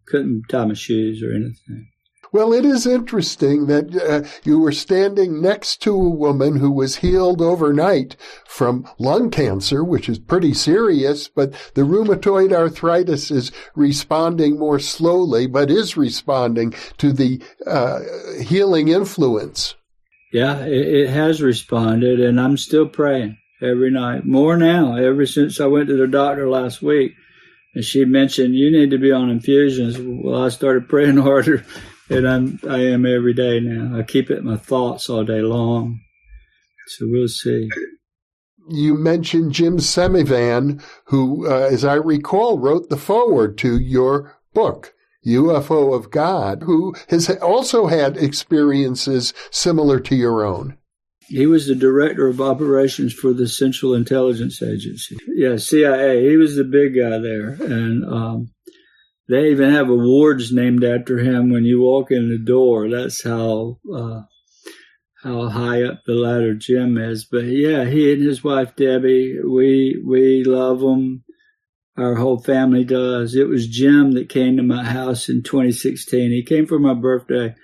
couldn't 0.06 0.44
tie 0.50 0.66
my 0.66 0.74
shoes 0.74 1.24
or 1.24 1.32
anything. 1.32 1.90
Well, 2.34 2.52
it 2.52 2.66
is 2.66 2.88
interesting 2.88 3.68
that 3.68 3.96
uh, 3.96 4.28
you 4.44 4.58
were 4.58 4.72
standing 4.72 5.40
next 5.40 5.84
to 5.84 5.94
a 5.94 6.10
woman 6.10 6.56
who 6.56 6.72
was 6.72 6.96
healed 6.96 7.44
overnight 7.44 8.16
from 8.48 8.90
lung 8.98 9.30
cancer, 9.30 9.84
which 9.84 10.10
is 10.10 10.18
pretty 10.18 10.56
serious, 10.56 11.28
but 11.28 11.54
the 11.76 11.84
rheumatoid 11.84 12.52
arthritis 12.52 13.30
is 13.30 13.52
responding 13.76 14.58
more 14.58 14.80
slowly, 14.80 15.46
but 15.46 15.70
is 15.70 15.96
responding 15.96 16.74
to 16.98 17.14
the 17.14 17.40
uh, 17.68 18.00
healing 18.42 18.88
influence. 18.88 19.76
Yeah, 20.34 20.66
it, 20.66 20.88
it 20.88 21.10
has 21.12 21.40
responded, 21.40 22.20
and 22.20 22.42
I'm 22.42 22.58
still 22.58 22.88
praying 22.88 23.38
every 23.62 23.92
night. 23.92 24.26
More 24.26 24.58
now, 24.58 24.96
ever 24.96 25.28
since 25.28 25.62
I 25.62 25.68
went 25.68 25.88
to 25.90 25.98
the 25.98 26.08
doctor 26.08 26.50
last 26.50 26.82
week. 26.82 27.14
And 27.76 27.86
she 27.86 28.06
mentioned 28.06 28.56
you 28.56 28.72
need 28.72 28.90
to 28.90 28.98
be 28.98 29.12
on 29.12 29.30
infusions. 29.30 29.98
Well, 30.00 30.44
I 30.44 30.50
started 30.50 30.90
praying 30.90 31.18
harder 31.30 31.64
and 32.10 32.28
I'm 32.28 32.60
I 32.70 32.80
am 32.80 33.06
every 33.06 33.34
day 33.34 33.60
now. 33.60 33.98
I 33.98 34.04
keep 34.04 34.30
it 34.30 34.40
in 34.40 34.46
my 34.46 34.58
thoughts 34.58 35.10
all 35.10 35.24
day 35.24 35.42
long. 35.42 36.00
So 36.88 37.08
we'll 37.08 37.28
see. 37.28 37.70
You 38.70 38.96
mentioned 38.96 39.52
Jim 39.52 39.78
Semivan, 39.78 40.82
who, 41.06 41.48
uh, 41.50 41.68
as 41.72 41.84
I 41.84 41.96
recall, 41.96 42.60
wrote 42.60 42.90
the 42.90 42.98
foreword 42.98 43.58
to 43.60 43.78
your 43.78 44.38
book, 44.54 44.94
UFO 45.26 45.94
of 45.94 46.12
God, 46.12 46.64
who 46.64 46.96
has 47.10 47.30
also 47.30 47.88
had 47.88 48.16
experiences 48.16 49.34
similar 49.52 50.00
to 50.02 50.16
your 50.16 50.46
own. 50.46 50.78
He 51.28 51.46
was 51.46 51.68
the 51.68 51.76
director 51.76 52.28
of 52.28 52.42
operations 52.42 53.14
for 53.14 53.34
the 53.34 53.48
Central 53.48 53.94
Intelligence 53.94 54.62
Agency. 54.62 55.18
Yeah, 55.28 55.58
CIA. 55.58 56.30
He 56.30 56.38
was 56.38 56.56
the 56.56 56.64
big 56.64 56.96
guy 56.96 57.18
there, 57.18 57.58
and 57.60 58.06
um, 58.06 58.53
they 59.34 59.50
even 59.50 59.74
have 59.74 59.90
awards 59.90 60.54
named 60.54 60.84
after 60.84 61.18
him 61.18 61.50
when 61.50 61.66
you 61.66 61.82
walk 61.82 62.12
in 62.12 62.30
the 62.30 62.38
door. 62.38 62.88
That's 62.88 63.24
how 63.24 63.80
uh, 63.92 64.22
how 65.24 65.50
high 65.50 65.82
up 65.82 66.02
the 66.06 66.14
ladder 66.14 66.54
Jim 66.54 67.00
is. 67.00 67.26
But 67.26 67.46
yeah, 67.46 67.86
he 67.86 68.14
and 68.14 68.22
his 68.22 68.44
wife 68.44 68.76
Debbie, 68.76 69.40
we 69.44 70.00
we 70.06 70.44
love 70.44 70.82
them. 70.82 71.24
Our 71.98 72.14
whole 72.14 72.38
family 72.38 72.84
does. 72.84 73.34
It 73.34 73.48
was 73.48 73.68
Jim 73.68 74.12
that 74.12 74.30
came 74.30 74.58
to 74.58 74.64
my 74.64 74.84
house 74.84 75.30
in 75.30 75.42
2016. 75.42 76.30
He 76.30 76.44
came 76.44 76.68
for 76.68 76.78
my 76.78 76.94
birthday, 76.94 77.56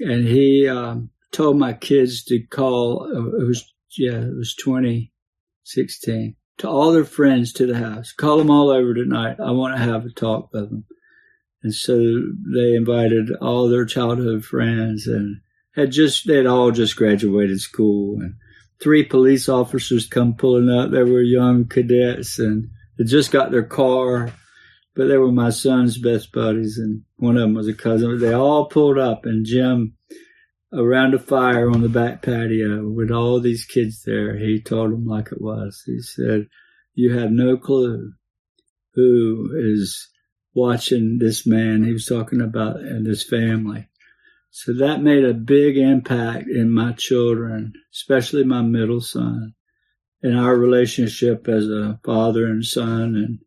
and 0.00 0.26
he 0.26 0.68
um, 0.68 1.08
told 1.32 1.56
my 1.58 1.72
kids 1.72 2.22
to 2.24 2.40
call. 2.48 3.04
Uh, 3.04 3.40
it 3.40 3.46
was 3.46 3.64
yeah, 3.96 4.20
it 4.20 4.36
was 4.36 4.54
2016 4.56 6.36
to 6.58 6.68
all 6.68 6.92
their 6.92 7.04
friends 7.04 7.54
to 7.54 7.66
the 7.66 7.78
house. 7.78 8.12
Call 8.12 8.36
them 8.36 8.50
all 8.50 8.68
over 8.68 8.92
tonight. 8.92 9.36
I 9.42 9.52
want 9.52 9.74
to 9.74 9.82
have 9.82 10.04
a 10.04 10.10
talk 10.10 10.52
with 10.52 10.68
them. 10.68 10.84
And 11.62 11.74
so 11.74 11.96
they 12.54 12.74
invited 12.74 13.30
all 13.40 13.68
their 13.68 13.84
childhood 13.84 14.44
friends 14.44 15.06
and 15.06 15.40
had 15.74 15.90
just, 15.90 16.26
they'd 16.26 16.46
all 16.46 16.70
just 16.70 16.96
graduated 16.96 17.60
school 17.60 18.20
and 18.20 18.34
three 18.80 19.04
police 19.04 19.48
officers 19.48 20.06
come 20.06 20.34
pulling 20.34 20.70
up. 20.70 20.90
They 20.90 21.02
were 21.02 21.20
young 21.20 21.66
cadets 21.66 22.38
and 22.38 22.68
had 22.96 23.08
just 23.08 23.32
got 23.32 23.50
their 23.50 23.64
car, 23.64 24.32
but 24.94 25.08
they 25.08 25.16
were 25.16 25.32
my 25.32 25.50
son's 25.50 25.98
best 25.98 26.32
buddies 26.32 26.78
and 26.78 27.02
one 27.16 27.36
of 27.36 27.42
them 27.42 27.54
was 27.54 27.68
a 27.68 27.74
cousin. 27.74 28.18
They 28.18 28.32
all 28.32 28.66
pulled 28.66 28.98
up 28.98 29.26
and 29.26 29.44
Jim 29.44 29.94
around 30.72 31.14
a 31.14 31.18
fire 31.18 31.70
on 31.70 31.80
the 31.80 31.88
back 31.88 32.22
patio 32.22 32.88
with 32.88 33.10
all 33.10 33.40
these 33.40 33.64
kids 33.64 34.02
there. 34.04 34.36
He 34.36 34.60
told 34.60 34.92
them 34.92 35.06
like 35.06 35.32
it 35.32 35.40
was. 35.40 35.82
He 35.86 36.00
said, 36.00 36.46
you 36.94 37.16
have 37.16 37.30
no 37.30 37.56
clue 37.56 38.12
who 38.94 39.50
is 39.56 40.08
watching 40.58 41.18
this 41.18 41.46
man 41.46 41.84
he 41.84 41.92
was 41.92 42.06
talking 42.06 42.40
about 42.40 42.80
and 42.80 43.06
his 43.06 43.22
family. 43.22 43.88
So 44.50 44.72
that 44.74 45.02
made 45.02 45.24
a 45.24 45.34
big 45.34 45.76
impact 45.76 46.48
in 46.48 46.72
my 46.72 46.92
children, 46.92 47.74
especially 47.92 48.44
my 48.44 48.62
middle 48.62 49.00
son, 49.00 49.54
and 50.22 50.38
our 50.38 50.56
relationship 50.56 51.46
as 51.48 51.68
a 51.68 52.00
father 52.04 52.46
and 52.46 52.64
son, 52.64 53.14
and 53.14 53.38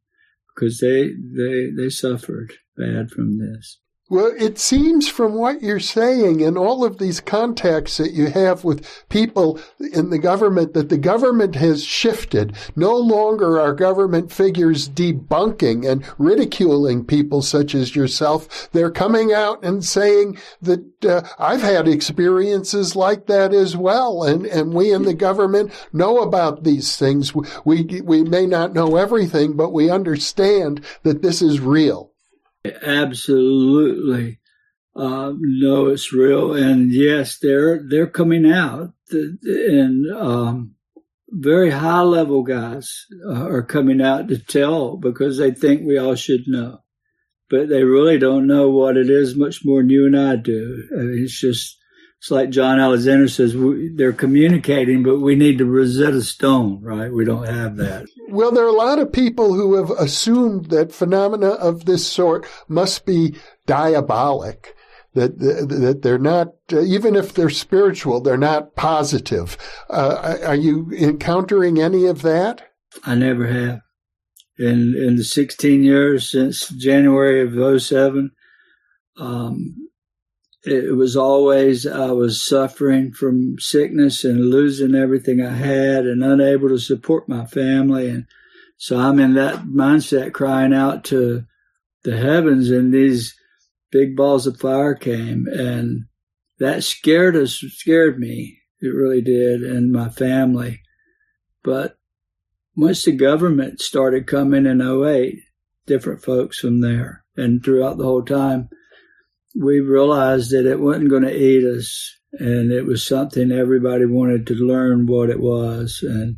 because 0.55 0.79
they 0.79 1.09
they 1.09 1.71
they 1.75 1.89
suffered 1.89 2.53
bad 2.77 3.11
from 3.11 3.39
this. 3.39 3.79
Well, 4.11 4.33
it 4.37 4.59
seems 4.59 5.07
from 5.07 5.35
what 5.35 5.61
you're 5.61 5.79
saying 5.79 6.43
and 6.43 6.57
all 6.57 6.83
of 6.83 6.97
these 6.97 7.21
contacts 7.21 7.95
that 7.95 8.11
you 8.11 8.27
have 8.27 8.65
with 8.65 8.85
people 9.07 9.57
in 9.93 10.09
the 10.09 10.19
government 10.19 10.73
that 10.73 10.89
the 10.89 10.97
government 10.97 11.55
has 11.55 11.85
shifted. 11.85 12.53
No 12.75 12.93
longer 12.93 13.57
are 13.57 13.73
government 13.73 14.29
figures 14.29 14.89
debunking 14.89 15.89
and 15.89 16.03
ridiculing 16.17 17.05
people 17.05 17.41
such 17.41 17.73
as 17.73 17.95
yourself. 17.95 18.69
They're 18.73 18.91
coming 18.91 19.31
out 19.31 19.63
and 19.63 19.81
saying 19.81 20.37
that 20.61 21.05
uh, 21.05 21.25
I've 21.39 21.61
had 21.61 21.87
experiences 21.87 22.97
like 22.97 23.27
that 23.27 23.53
as 23.53 23.77
well. 23.77 24.23
And, 24.23 24.45
and 24.45 24.73
we 24.73 24.91
in 24.91 25.03
the 25.03 25.13
government 25.13 25.71
know 25.93 26.17
about 26.17 26.65
these 26.65 26.97
things. 26.97 27.33
We, 27.63 28.01
we 28.03 28.23
may 28.23 28.45
not 28.45 28.73
know 28.73 28.97
everything, 28.97 29.53
but 29.53 29.71
we 29.71 29.89
understand 29.89 30.83
that 31.03 31.21
this 31.21 31.41
is 31.41 31.61
real 31.61 32.10
absolutely. 32.65 34.39
Uh, 34.95 35.33
it's 35.39 36.11
real, 36.11 36.53
and 36.53 36.91
yes, 36.91 37.37
they're 37.39 37.81
they're 37.87 38.07
coming 38.07 38.51
out, 38.51 38.93
and 39.11 40.11
um, 40.11 40.75
very 41.29 41.69
high 41.69 42.01
level 42.01 42.43
guys 42.43 43.05
uh, 43.25 43.47
are 43.47 43.63
coming 43.63 44.01
out 44.01 44.27
to 44.27 44.37
tell 44.37 44.97
because 44.97 45.37
they 45.37 45.51
think 45.51 45.81
we 45.81 45.97
all 45.97 46.15
should 46.15 46.43
know, 46.45 46.79
but 47.49 47.69
they 47.69 47.83
really 47.85 48.19
don't 48.19 48.47
know 48.47 48.69
what 48.69 48.97
it 48.97 49.09
is 49.09 49.35
much 49.35 49.63
more 49.63 49.81
than 49.81 49.89
you 49.89 50.05
and 50.05 50.19
I 50.19 50.35
do. 50.35 50.87
I 50.91 51.01
mean, 51.03 51.23
it's 51.23 51.39
just 51.39 51.77
it's 52.21 52.29
like 52.29 52.51
John 52.51 52.79
Alexander 52.79 53.27
says, 53.27 53.57
we, 53.57 53.89
they're 53.95 54.13
communicating, 54.13 55.01
but 55.01 55.17
we 55.17 55.33
need 55.33 55.57
the 55.57 55.65
Rosetta 55.65 56.21
Stone, 56.21 56.79
right? 56.83 57.11
We 57.11 57.25
don't 57.25 57.47
have 57.47 57.77
that. 57.77 58.05
Well, 58.29 58.51
there 58.51 58.63
are 58.63 58.67
a 58.67 58.73
lot 58.73 58.99
of 58.99 59.11
people 59.11 59.55
who 59.55 59.73
have 59.73 59.89
assumed 59.89 60.65
that 60.65 60.93
phenomena 60.93 61.47
of 61.47 61.85
this 61.85 62.05
sort 62.05 62.45
must 62.67 63.07
be 63.07 63.35
diabolic. 63.65 64.75
That 65.15 65.39
that 65.39 66.03
they're 66.03 66.19
not, 66.19 66.49
uh, 66.71 66.81
even 66.83 67.15
if 67.15 67.33
they're 67.33 67.49
spiritual, 67.49 68.21
they're 68.21 68.37
not 68.37 68.75
positive. 68.75 69.57
Uh, 69.89 70.37
are 70.45 70.55
you 70.55 70.91
encountering 70.95 71.81
any 71.81 72.05
of 72.05 72.21
that? 72.21 72.61
I 73.03 73.15
never 73.15 73.47
have. 73.47 73.81
In 74.59 74.95
in 74.95 75.15
the 75.15 75.23
16 75.23 75.83
years 75.83 76.29
since 76.29 76.69
January 76.69 77.41
of 77.41 77.81
07, 77.81 78.31
um, 79.17 79.89
it 80.63 80.95
was 80.95 81.17
always 81.17 81.87
I 81.87 82.11
was 82.11 82.45
suffering 82.45 83.13
from 83.13 83.55
sickness 83.59 84.23
and 84.23 84.49
losing 84.49 84.93
everything 84.93 85.41
I 85.41 85.53
had 85.53 86.05
and 86.05 86.23
unable 86.23 86.69
to 86.69 86.77
support 86.77 87.27
my 87.27 87.45
family. 87.45 88.09
And 88.09 88.27
so 88.77 88.99
I'm 88.99 89.19
in 89.19 89.33
that 89.35 89.65
mindset 89.65 90.33
crying 90.33 90.73
out 90.73 91.03
to 91.05 91.45
the 92.03 92.17
heavens 92.17 92.69
and 92.69 92.93
these 92.93 93.35
big 93.91 94.15
balls 94.15 94.45
of 94.45 94.59
fire 94.59 94.95
came 94.95 95.47
and 95.47 96.05
that 96.59 96.83
scared 96.83 97.35
us, 97.35 97.55
scared 97.55 98.19
me. 98.19 98.59
It 98.81 98.89
really 98.89 99.21
did 99.21 99.61
and 99.61 99.91
my 99.91 100.09
family. 100.09 100.81
But 101.63 101.97
once 102.75 103.03
the 103.03 103.11
government 103.11 103.81
started 103.81 104.27
coming 104.27 104.65
in 104.65 104.81
08, 104.81 105.39
different 105.87 106.23
folks 106.23 106.59
from 106.59 106.81
there 106.81 107.23
and 107.35 107.63
throughout 107.63 107.97
the 107.97 108.03
whole 108.03 108.23
time, 108.23 108.69
we 109.55 109.79
realized 109.79 110.51
that 110.51 110.65
it 110.65 110.79
wasn't 110.79 111.09
going 111.09 111.23
to 111.23 111.35
eat 111.35 111.63
us 111.63 112.15
and 112.33 112.71
it 112.71 112.85
was 112.85 113.05
something 113.05 113.51
everybody 113.51 114.05
wanted 114.05 114.47
to 114.47 114.53
learn 114.53 115.05
what 115.05 115.29
it 115.29 115.39
was 115.39 115.99
and 116.03 116.37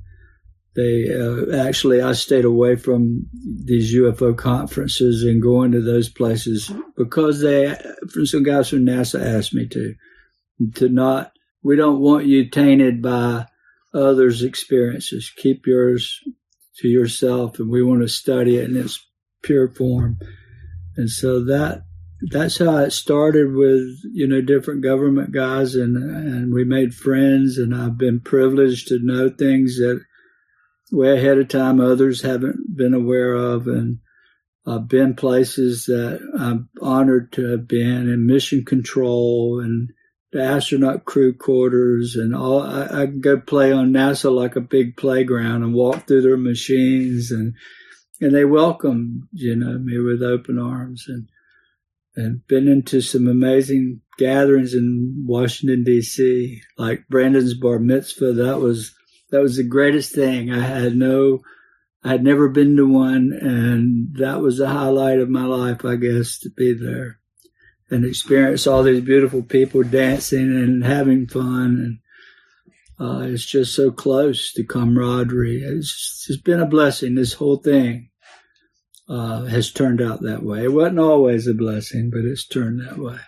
they 0.75 1.07
uh, 1.13 1.55
actually 1.55 2.01
i 2.01 2.11
stayed 2.13 2.45
away 2.45 2.75
from 2.75 3.27
these 3.65 3.93
ufo 3.93 4.35
conferences 4.35 5.21
and 5.23 5.41
going 5.41 5.71
to 5.71 5.81
those 5.81 6.09
places 6.09 6.71
because 6.97 7.41
they 7.41 7.75
from 8.11 8.25
some 8.25 8.41
guys 8.41 8.69
from 8.69 8.79
nasa 8.79 9.23
asked 9.23 9.53
me 9.53 9.67
to 9.67 9.93
to 10.73 10.89
not 10.89 11.31
we 11.63 11.75
don't 11.75 12.01
want 12.01 12.25
you 12.25 12.49
tainted 12.49 13.01
by 13.01 13.45
others 13.93 14.43
experiences. 14.43 15.31
Keep 15.35 15.65
yours 15.65 16.19
to 16.77 16.87
yourself 16.87 17.59
and 17.59 17.69
we 17.69 17.83
want 17.83 18.01
to 18.01 18.07
study 18.07 18.57
it 18.57 18.69
in 18.69 18.75
its 18.75 18.99
pure 19.41 19.69
form. 19.69 20.17
And 20.97 21.09
so 21.09 21.43
that 21.45 21.83
that's 22.29 22.57
how 22.57 22.77
it 22.77 22.91
started 22.91 23.53
with 23.53 23.99
you 24.13 24.27
know 24.27 24.41
different 24.41 24.81
government 24.81 25.31
guys 25.31 25.75
and 25.75 25.97
and 25.97 26.53
we 26.53 26.63
made 26.63 26.95
friends 26.95 27.57
and 27.57 27.75
I've 27.75 27.97
been 27.97 28.21
privileged 28.21 28.87
to 28.87 28.99
know 29.01 29.29
things 29.29 29.77
that 29.77 30.01
way 30.93 31.17
ahead 31.17 31.39
of 31.39 31.47
time 31.47 31.81
others 31.81 32.21
haven't 32.21 32.77
been 32.77 32.93
aware 32.93 33.33
of. 33.33 33.67
And 33.67 33.99
I've 34.65 34.87
been 34.87 35.15
places 35.15 35.85
that 35.85 36.21
I'm 36.39 36.69
honored 36.81 37.33
to 37.33 37.49
have 37.51 37.67
been 37.67 38.07
in 38.09 38.27
mission 38.27 38.63
control 38.63 39.59
and 39.59 39.89
the 40.31 40.41
astronaut 40.41 41.05
crew 41.05 41.33
quarters 41.33 42.15
and 42.15 42.35
all 42.35 42.61
I, 42.61 43.01
I 43.01 43.05
go 43.05 43.39
play 43.39 43.71
on 43.71 43.91
NASA 43.91 44.33
like 44.33 44.55
a 44.55 44.61
big 44.61 44.97
playground 44.97 45.63
and 45.63 45.73
walk 45.73 46.07
through 46.07 46.21
their 46.21 46.37
machines 46.37 47.29
and 47.29 47.53
and 48.19 48.33
they 48.33 48.45
welcome 48.45 49.27
you 49.33 49.55
know 49.55 49.77
me 49.77 49.99
with 49.99 50.23
open 50.23 50.57
arms. 50.57 51.05
And 51.07 51.27
and 52.15 52.45
been 52.47 52.67
into 52.67 53.01
some 53.01 53.27
amazing 53.27 54.01
gatherings 54.17 54.73
in 54.73 55.25
Washington 55.27 55.83
D.C. 55.83 56.61
like 56.77 57.07
Brandon's 57.09 57.53
bar 57.53 57.79
mitzvah. 57.79 58.33
That 58.33 58.59
was 58.59 58.93
that 59.31 59.41
was 59.41 59.57
the 59.57 59.63
greatest 59.63 60.13
thing. 60.13 60.51
I 60.51 60.59
had 60.59 60.95
no, 60.95 61.39
I 62.03 62.09
had 62.09 62.23
never 62.23 62.49
been 62.49 62.77
to 62.77 62.87
one, 62.87 63.33
and 63.33 64.15
that 64.19 64.41
was 64.41 64.57
the 64.57 64.67
highlight 64.67 65.19
of 65.19 65.29
my 65.29 65.45
life, 65.45 65.83
I 65.83 65.95
guess, 65.95 66.37
to 66.39 66.49
be 66.51 66.73
there 66.73 67.19
and 67.89 68.05
experience 68.05 68.67
all 68.67 68.83
these 68.83 69.01
beautiful 69.03 69.43
people 69.43 69.83
dancing 69.83 70.55
and 70.55 70.83
having 70.83 71.27
fun. 71.27 71.99
And 72.99 73.07
uh, 73.07 73.25
it's 73.25 73.45
just 73.45 73.75
so 73.75 73.91
close 73.91 74.53
to 74.53 74.63
camaraderie. 74.63 75.63
It's, 75.63 76.27
it's 76.29 76.41
been 76.41 76.59
a 76.59 76.65
blessing. 76.65 77.15
This 77.15 77.33
whole 77.33 77.57
thing 77.57 78.09
uh, 79.13 79.43
has 79.43 79.71
turned 79.71 80.01
out 80.01 80.21
that 80.21 80.41
way. 80.41 80.63
It 80.63 80.73
wasn't 80.73 80.97
always 80.97 81.45
a 81.45 81.53
blessing, 81.53 82.09
but 82.09 82.25
it's 82.25 82.47
turned 82.47 82.79
that 82.81 82.97
way. 82.97 83.19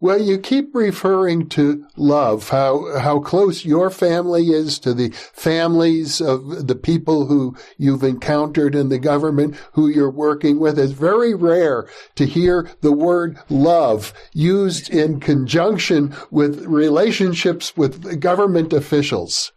Well, 0.00 0.22
you 0.22 0.38
keep 0.38 0.74
referring 0.74 1.48
to 1.50 1.84
love, 1.96 2.50
how, 2.50 2.98
how 3.00 3.18
close 3.18 3.64
your 3.64 3.90
family 3.90 4.50
is 4.50 4.78
to 4.78 4.94
the 4.94 5.10
families 5.10 6.20
of 6.20 6.68
the 6.68 6.76
people 6.76 7.26
who 7.26 7.56
you've 7.76 8.04
encountered 8.04 8.76
in 8.76 8.88
the 8.88 9.00
government, 9.00 9.56
who 9.72 9.88
you're 9.88 10.08
working 10.08 10.60
with. 10.60 10.78
It's 10.78 10.92
very 10.92 11.34
rare 11.34 11.88
to 12.14 12.24
hear 12.24 12.70
the 12.80 12.92
word 12.92 13.38
love 13.50 14.14
used 14.32 14.88
in 14.88 15.18
conjunction 15.18 16.14
with 16.30 16.64
relationships 16.64 17.76
with 17.76 18.20
government 18.20 18.72
officials. 18.72 19.52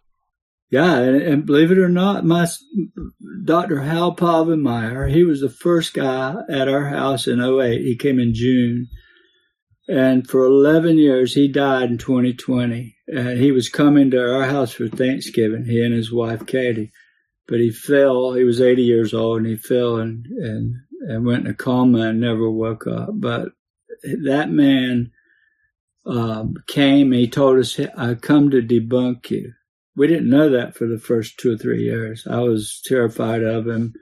Yeah, 0.72 0.97
and, 0.99 1.22
and 1.22 1.45
believe 1.45 1.72
it 1.72 1.78
or 1.78 1.89
not, 1.89 2.26
my 2.26 2.47
Dr. 3.43 3.82
Hal 3.82 4.15
Povenmire, 4.15 5.11
he 5.11 5.24
was 5.24 5.41
the 5.41 5.49
first 5.49 5.93
guy 5.93 6.36
at 6.49 6.69
our 6.69 6.88
house 6.88 7.28
in 7.28 7.41
08. 7.41 7.82
He 7.82 7.95
came 7.95 8.19
in 8.19 8.34
June 8.34 8.88
and 9.91 10.26
for 10.30 10.45
11 10.45 10.97
years, 10.97 11.34
he 11.34 11.49
died 11.49 11.89
in 11.91 11.97
2020. 11.97 12.95
And 13.07 13.38
he 13.38 13.51
was 13.51 13.67
coming 13.67 14.09
to 14.11 14.34
our 14.34 14.45
house 14.45 14.72
for 14.72 14.88
Thanksgiving, 14.88 15.65
he 15.65 15.84
and 15.84 15.93
his 15.93 16.13
wife, 16.13 16.45
Katie. 16.45 16.93
But 17.45 17.59
he 17.59 17.72
fell. 17.72 18.34
He 18.34 18.45
was 18.45 18.61
80 18.61 18.84
years 18.84 19.13
old 19.13 19.39
and 19.39 19.47
he 19.47 19.57
fell 19.57 19.97
and, 19.97 20.26
and, 20.28 20.76
and 21.01 21.26
went 21.26 21.45
in 21.45 21.51
a 21.51 21.53
coma 21.53 22.07
and 22.07 22.22
never 22.22 22.49
woke 22.49 22.88
up. 22.88 23.09
But 23.13 23.49
that 24.24 24.49
man 24.49 25.11
um, 26.05 26.55
came 26.67 27.11
and 27.11 27.19
he 27.19 27.28
told 27.28 27.59
us, 27.59 27.78
I 27.97 28.13
come 28.13 28.49
to 28.51 28.61
debunk 28.61 29.30
you. 29.30 29.51
We 29.96 30.08
didn't 30.08 30.30
know 30.30 30.50
that 30.50 30.76
for 30.76 30.88
the 30.88 31.00
first 31.00 31.38
two 31.38 31.54
or 31.54 31.58
three 31.58 31.84
years. 31.84 32.26
I 32.30 32.39
was 32.39 32.82
terrified 32.86 33.44
of 33.44 33.68
him 33.68 33.94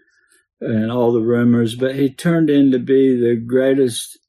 and 0.62 0.92
all 0.92 1.12
the 1.12 1.22
rumors, 1.22 1.76
but 1.76 1.96
he 1.96 2.14
turned 2.14 2.50
in 2.50 2.72
to 2.72 2.80
be 2.80 3.16
the 3.20 3.36
greatest 3.36 4.20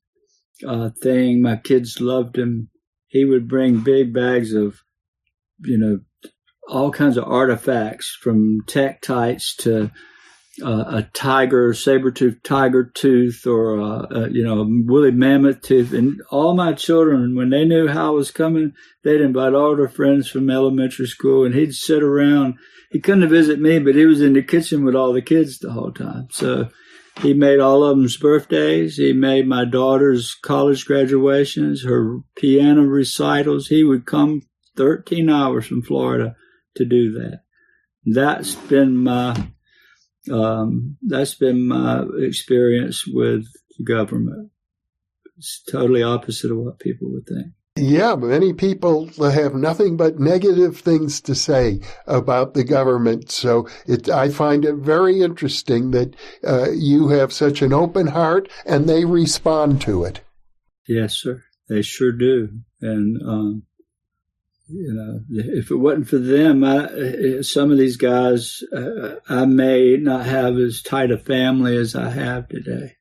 uh, 0.66 0.90
thing. 1.02 1.42
My 1.42 1.56
kids 1.56 2.00
loved 2.00 2.38
him. 2.38 2.70
He 3.08 3.24
would 3.24 3.48
bring 3.48 3.80
big 3.80 4.14
bags 4.14 4.54
of, 4.54 4.80
you 5.58 5.76
know, 5.76 6.00
all 6.68 6.92
kinds 6.92 7.16
of 7.16 7.24
artifacts 7.24 8.16
from 8.22 8.60
Tektites 8.66 9.56
to 9.58 9.90
uh, 10.62 10.84
a 10.88 11.08
tiger, 11.14 11.72
saber-toothed 11.74 12.44
tiger 12.44 12.84
tooth, 12.84 13.46
or 13.46 13.80
uh, 13.80 14.06
uh, 14.14 14.28
you 14.30 14.42
know, 14.44 14.66
woolly 14.86 15.10
mammoth 15.10 15.62
tooth. 15.62 15.92
And 15.92 16.20
all 16.30 16.54
my 16.54 16.72
children, 16.72 17.36
when 17.36 17.50
they 17.50 17.64
knew 17.64 17.88
how 17.88 18.08
I 18.08 18.10
was 18.10 18.30
coming, 18.30 18.72
they'd 19.02 19.20
invite 19.20 19.54
all 19.54 19.76
their 19.76 19.88
friends 19.88 20.28
from 20.28 20.50
elementary 20.50 21.06
school, 21.06 21.44
and 21.44 21.54
he'd 21.54 21.74
sit 21.74 22.02
around. 22.02 22.54
He 22.90 23.00
couldn't 23.00 23.28
visit 23.28 23.60
me, 23.60 23.78
but 23.78 23.94
he 23.94 24.04
was 24.04 24.20
in 24.20 24.32
the 24.32 24.42
kitchen 24.42 24.84
with 24.84 24.96
all 24.96 25.12
the 25.12 25.22
kids 25.22 25.58
the 25.58 25.72
whole 25.72 25.92
time. 25.92 26.28
So 26.30 26.68
he 27.22 27.34
made 27.34 27.60
all 27.60 27.84
of 27.84 27.96
them's 27.96 28.16
birthdays. 28.16 28.96
He 28.96 29.12
made 29.12 29.46
my 29.46 29.64
daughter's 29.64 30.34
college 30.34 30.86
graduations, 30.86 31.84
her 31.84 32.18
piano 32.36 32.82
recitals. 32.82 33.68
He 33.68 33.84
would 33.84 34.06
come 34.06 34.42
13 34.76 35.28
hours 35.28 35.66
from 35.66 35.82
Florida 35.82 36.34
to 36.76 36.84
do 36.84 37.12
that. 37.12 37.42
That's 38.06 38.54
been 38.54 38.96
my 38.96 39.50
um, 40.30 40.96
that's 41.02 41.34
been 41.34 41.68
my 41.68 42.04
experience 42.18 43.06
with 43.06 43.46
government. 43.84 44.50
It's 45.38 45.62
totally 45.70 46.02
opposite 46.02 46.50
of 46.50 46.58
what 46.58 46.78
people 46.78 47.10
would 47.12 47.26
think. 47.26 47.52
Yeah, 47.76 48.16
many 48.16 48.52
people 48.52 49.08
have 49.18 49.54
nothing 49.54 49.96
but 49.96 50.18
negative 50.18 50.78
things 50.78 51.20
to 51.22 51.34
say 51.34 51.80
about 52.06 52.52
the 52.52 52.64
government. 52.64 53.30
So 53.30 53.68
it, 53.86 54.08
I 54.08 54.28
find 54.28 54.64
it 54.64 54.74
very 54.74 55.22
interesting 55.22 55.92
that 55.92 56.14
uh, 56.46 56.70
you 56.72 57.08
have 57.08 57.32
such 57.32 57.62
an 57.62 57.72
open 57.72 58.08
heart 58.08 58.50
and 58.66 58.86
they 58.86 59.04
respond 59.04 59.80
to 59.82 60.04
it. 60.04 60.20
Yes, 60.86 61.14
sir. 61.14 61.42
They 61.68 61.82
sure 61.82 62.12
do. 62.12 62.48
And, 62.82 63.16
um, 63.26 63.62
you 64.72 64.92
know, 64.92 65.20
if 65.30 65.70
it 65.70 65.76
wasn't 65.76 66.08
for 66.08 66.18
them, 66.18 66.64
I, 66.64 67.40
some 67.42 67.70
of 67.70 67.78
these 67.78 67.96
guys, 67.96 68.62
uh, 68.72 69.16
I 69.28 69.44
may 69.44 69.96
not 69.96 70.26
have 70.26 70.56
as 70.56 70.82
tight 70.82 71.10
a 71.10 71.18
family 71.18 71.76
as 71.76 71.94
I 71.94 72.10
have 72.10 72.48
today 72.48 72.96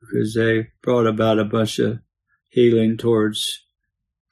because 0.00 0.34
they 0.34 0.68
brought 0.82 1.06
about 1.06 1.38
a 1.38 1.44
bunch 1.44 1.78
of 1.78 2.00
healing 2.48 2.96
towards 2.96 3.60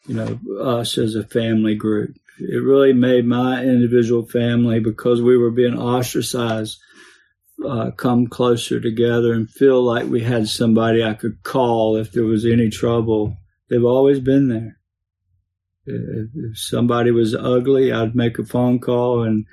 you 0.06 0.14
know, 0.14 0.38
us 0.60 0.98
as 0.98 1.14
a 1.14 1.24
family 1.24 1.74
group. 1.74 2.16
It 2.38 2.62
really 2.62 2.92
made 2.92 3.26
my 3.26 3.62
individual 3.62 4.26
family 4.26 4.80
because 4.80 5.20
we 5.20 5.36
were 5.36 5.50
being 5.50 5.78
ostracized 5.78 6.78
uh, 7.66 7.90
come 7.90 8.26
closer 8.26 8.80
together 8.80 9.32
and 9.32 9.50
feel 9.50 9.82
like 9.82 10.06
we 10.06 10.22
had 10.22 10.48
somebody 10.48 11.04
I 11.04 11.14
could 11.14 11.42
call 11.42 11.96
if 11.96 12.12
there 12.12 12.24
was 12.24 12.46
any 12.46 12.70
trouble. 12.70 13.36
They've 13.68 13.84
always 13.84 14.20
been 14.20 14.48
there. 14.48 14.79
If 15.90 16.58
somebody 16.58 17.10
was 17.10 17.34
ugly, 17.34 17.92
I'd 17.92 18.14
make 18.14 18.38
a 18.38 18.44
phone 18.44 18.78
call 18.78 19.22
and 19.22 19.46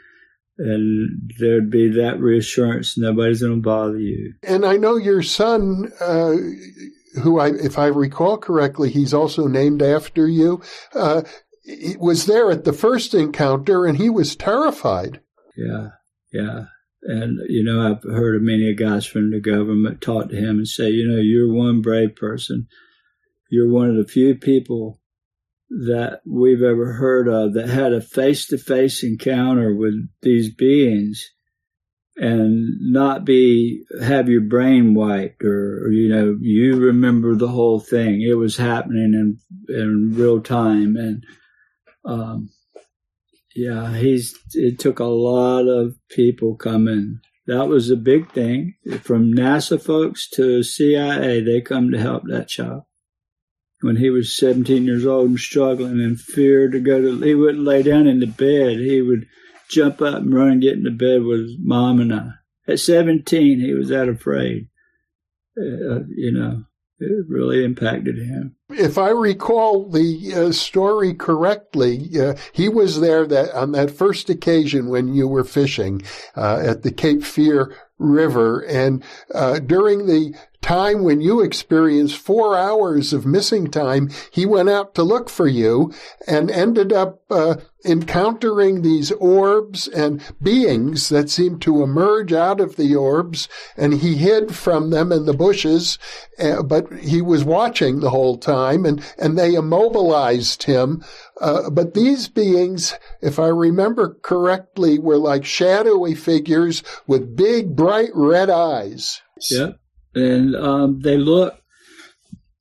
and 0.59 1.31
there'd 1.37 1.69
be 1.69 1.89
that 1.89 2.19
reassurance 2.19 2.97
nobody's 2.97 3.41
going 3.41 3.55
to 3.55 3.61
bother 3.61 3.99
you. 3.99 4.33
And 4.41 4.65
I 4.65 4.77
know 4.77 4.95
your 4.95 5.21
son 5.21 5.91
uh, 6.01 6.35
who 7.21 7.39
I, 7.39 7.49
if 7.49 7.77
I 7.77 7.87
recall 7.87 8.37
correctly, 8.37 8.89
he's 8.89 9.13
also 9.13 9.47
named 9.47 9.81
after 9.81 10.27
you, 10.27 10.61
uh, 10.93 11.21
was 11.99 12.25
there 12.25 12.49
at 12.51 12.63
the 12.63 12.73
first 12.73 13.13
encounter 13.13 13.85
and 13.85 13.97
he 13.97 14.09
was 14.09 14.35
terrified. 14.35 15.21
Yeah, 15.55 15.89
yeah. 16.31 16.65
And, 17.03 17.39
you 17.47 17.63
know, 17.63 17.81
I've 17.81 18.03
heard 18.03 18.35
of 18.35 18.41
many 18.41 18.73
guys 18.73 19.05
from 19.05 19.31
the 19.31 19.39
government 19.39 20.01
talk 20.01 20.29
to 20.29 20.35
him 20.35 20.57
and 20.57 20.67
say, 20.67 20.89
you 20.89 21.07
know, 21.07 21.21
you're 21.21 21.53
one 21.53 21.81
brave 21.81 22.15
person. 22.15 22.67
You're 23.49 23.71
one 23.71 23.89
of 23.89 23.95
the 23.95 24.11
few 24.11 24.35
people 24.35 24.99
that 25.69 26.21
we've 26.25 26.63
ever 26.63 26.93
heard 26.93 27.27
of 27.27 27.53
that 27.53 27.67
had 27.67 27.93
a 27.93 28.01
face 28.01 28.47
to 28.47 28.57
face 28.57 29.03
encounter 29.03 29.75
with 29.75 29.95
these 30.21 30.53
beings 30.53 31.29
and 32.15 32.79
not 32.79 33.25
be 33.25 33.83
have 34.01 34.27
your 34.27 34.41
brain 34.41 34.95
wiped 34.95 35.43
or, 35.43 35.85
or, 35.85 35.91
you 35.91 36.09
know 36.09 36.35
you 36.41 36.75
remember 36.75 37.35
the 37.35 37.49
whole 37.49 37.79
thing. 37.79 38.21
It 38.21 38.35
was 38.35 38.57
happening 38.57 39.13
in 39.13 39.39
in 39.69 40.13
real 40.15 40.41
time 40.41 40.95
and 40.95 41.23
um 42.05 42.49
yeah 43.55 43.95
he's 43.95 44.35
it 44.53 44.79
took 44.79 44.99
a 44.99 45.05
lot 45.05 45.67
of 45.67 45.95
people 46.09 46.55
coming. 46.55 47.19
That 47.45 47.67
was 47.67 47.89
a 47.89 47.95
big 47.95 48.31
thing. 48.31 48.73
From 49.03 49.33
nasa 49.33 49.81
folks 49.81 50.29
to 50.31 50.63
cia 50.63 51.41
they 51.41 51.61
come 51.61 51.91
to 51.91 51.99
help 51.99 52.23
that 52.27 52.47
child 52.47 52.83
when 53.81 53.97
he 53.97 54.09
was 54.09 54.37
17 54.37 54.85
years 54.85 55.05
old 55.05 55.29
and 55.29 55.39
struggling 55.39 56.01
and 56.01 56.19
feared 56.19 56.71
to 56.71 56.79
go 56.79 57.01
to 57.01 57.21
he 57.21 57.35
wouldn't 57.35 57.63
lay 57.63 57.83
down 57.83 58.07
in 58.07 58.19
the 58.19 58.27
bed 58.27 58.79
he 58.79 59.01
would 59.01 59.27
jump 59.67 60.01
up 60.01 60.17
and 60.17 60.33
run 60.33 60.49
and 60.49 60.61
get 60.61 60.73
into 60.73 60.91
bed 60.91 61.23
with 61.23 61.47
mom 61.59 61.99
and 61.99 62.13
I. 62.13 62.29
At 62.67 62.79
17, 62.79 63.59
he 63.59 63.73
was 63.73 63.89
that 63.89 64.09
afraid. 64.09 64.69
Uh, 65.57 66.03
you 66.15 66.31
know, 66.31 66.63
it 66.99 67.25
really 67.29 67.63
impacted 67.63 68.17
him. 68.17 68.55
If 68.69 68.97
I 68.97 69.09
recall 69.09 69.89
the 69.89 70.33
uh, 70.35 70.51
story 70.51 71.13
correctly, 71.13 72.09
uh, 72.19 72.35
he 72.51 72.69
was 72.69 72.99
there 72.99 73.25
that 73.25 73.53
on 73.53 73.71
that 73.71 73.91
first 73.91 74.29
occasion 74.29 74.89
when 74.89 75.13
you 75.13 75.27
were 75.27 75.43
fishing 75.43 76.01
uh, 76.35 76.59
at 76.63 76.83
the 76.83 76.91
Cape 76.91 77.23
Fear 77.23 77.73
River, 77.97 78.61
and 78.61 79.03
uh, 79.33 79.59
during 79.59 80.05
the 80.05 80.35
time 80.61 81.03
when 81.03 81.21
you 81.21 81.41
experienced 81.41 82.17
four 82.17 82.57
hours 82.57 83.13
of 83.13 83.25
missing 83.25 83.69
time, 83.69 84.09
he 84.31 84.45
went 84.45 84.69
out 84.69 84.95
to 84.95 85.03
look 85.03 85.29
for 85.29 85.47
you 85.47 85.93
and 86.27 86.51
ended 86.51 86.91
up 86.91 87.21
uh, 87.29 87.55
encountering 87.85 88.81
these 88.81 89.11
orbs 89.13 89.87
and 89.87 90.21
beings 90.41 91.09
that 91.09 91.29
seemed 91.29 91.61
to 91.61 91.83
emerge 91.83 92.33
out 92.33 92.59
of 92.59 92.75
the 92.75 92.95
orbs, 92.95 93.47
and 93.77 93.93
he 93.95 94.15
hid 94.15 94.53
from 94.53 94.89
them 94.89 95.11
in 95.11 95.25
the 95.25 95.33
bushes, 95.33 95.97
uh, 96.39 96.61
but 96.63 96.91
he 96.99 97.21
was 97.21 97.43
watching 97.43 97.99
the 97.99 98.09
whole 98.09 98.37
time, 98.37 98.85
and, 98.85 99.01
and 99.17 99.37
they 99.37 99.53
immobilized 99.53 100.63
him. 100.63 101.03
Uh, 101.39 101.69
but 101.69 101.93
these 101.93 102.27
beings, 102.27 102.95
if 103.21 103.39
I 103.39 103.47
remember 103.47 104.17
correctly, 104.21 104.99
were 104.99 105.17
like 105.17 105.45
shadowy 105.45 106.15
figures 106.15 106.83
with 107.05 107.35
big, 107.35 107.75
bright 107.75 108.09
red 108.13 108.49
eyes. 108.49 109.21
Yeah 109.49 109.73
and 110.17 110.55
um, 110.55 110.99
they 111.01 111.17
look 111.17 111.61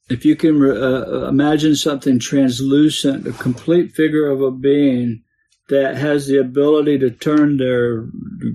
if 0.08 0.24
you 0.24 0.36
can 0.36 0.62
uh, 0.62 1.26
imagine 1.28 1.74
something 1.74 2.18
translucent, 2.18 3.26
a 3.26 3.32
complete 3.32 3.92
figure 3.92 4.28
of 4.28 4.40
a 4.40 4.50
being 4.50 5.22
that 5.68 5.96
has 5.96 6.28
the 6.28 6.38
ability 6.38 6.96
to 6.98 7.10
turn 7.10 7.56
their 7.56 8.06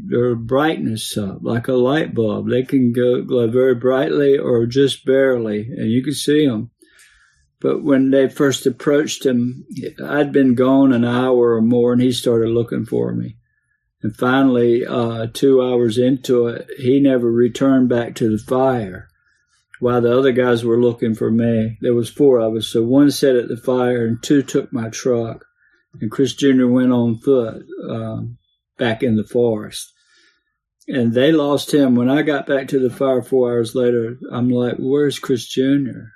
their 0.07 0.33
brightness 0.35 1.17
up 1.17 1.39
like 1.41 1.67
a 1.67 1.73
light 1.73 2.13
bulb. 2.13 2.49
They 2.49 2.63
can 2.63 2.93
go 2.93 3.21
glow 3.21 3.49
very 3.49 3.75
brightly 3.75 4.37
or 4.37 4.65
just 4.65 5.05
barely, 5.05 5.67
and 5.75 5.91
you 5.91 6.03
can 6.03 6.13
see 6.13 6.47
them. 6.47 6.71
But 7.59 7.83
when 7.83 8.11
they 8.11 8.29
first 8.29 8.65
approached 8.65 9.25
him, 9.25 9.65
I'd 10.03 10.31
been 10.31 10.55
gone 10.55 10.93
an 10.93 11.03
hour 11.03 11.55
or 11.55 11.61
more, 11.61 11.91
and 11.91 12.01
he 12.01 12.13
started 12.13 12.49
looking 12.49 12.85
for 12.85 13.13
me. 13.13 13.35
And 14.03 14.15
finally, 14.15 14.85
uh, 14.85 15.27
two 15.31 15.61
hours 15.61 15.97
into 15.97 16.47
it, 16.47 16.67
he 16.77 16.99
never 16.99 17.31
returned 17.31 17.89
back 17.89 18.15
to 18.15 18.31
the 18.31 18.43
fire 18.43 19.07
while 19.79 20.01
the 20.01 20.15
other 20.15 20.31
guys 20.31 20.63
were 20.63 20.79
looking 20.79 21.15
for 21.15 21.31
me. 21.31 21.77
There 21.81 21.93
was 21.93 22.09
four 22.09 22.39
of 22.39 22.55
us. 22.55 22.67
So 22.67 22.83
one 22.83 23.11
sat 23.11 23.35
at 23.35 23.47
the 23.47 23.57
fire 23.57 24.05
and 24.05 24.21
two 24.21 24.43
took 24.43 24.71
my 24.71 24.89
truck. 24.89 25.43
And 25.99 26.09
Chris 26.09 26.33
Jr. 26.33 26.67
went 26.67 26.91
on 26.91 27.17
foot 27.17 27.65
um, 27.89 28.37
back 28.77 29.03
in 29.03 29.17
the 29.17 29.23
forest. 29.23 29.91
And 30.87 31.13
they 31.13 31.31
lost 31.31 31.73
him. 31.73 31.95
When 31.95 32.09
I 32.09 32.21
got 32.21 32.47
back 32.47 32.67
to 32.69 32.79
the 32.79 32.89
fire 32.89 33.21
four 33.21 33.51
hours 33.51 33.75
later, 33.75 34.17
I'm 34.31 34.49
like, 34.49 34.75
where's 34.77 35.19
Chris 35.19 35.47
Jr.? 35.47 36.09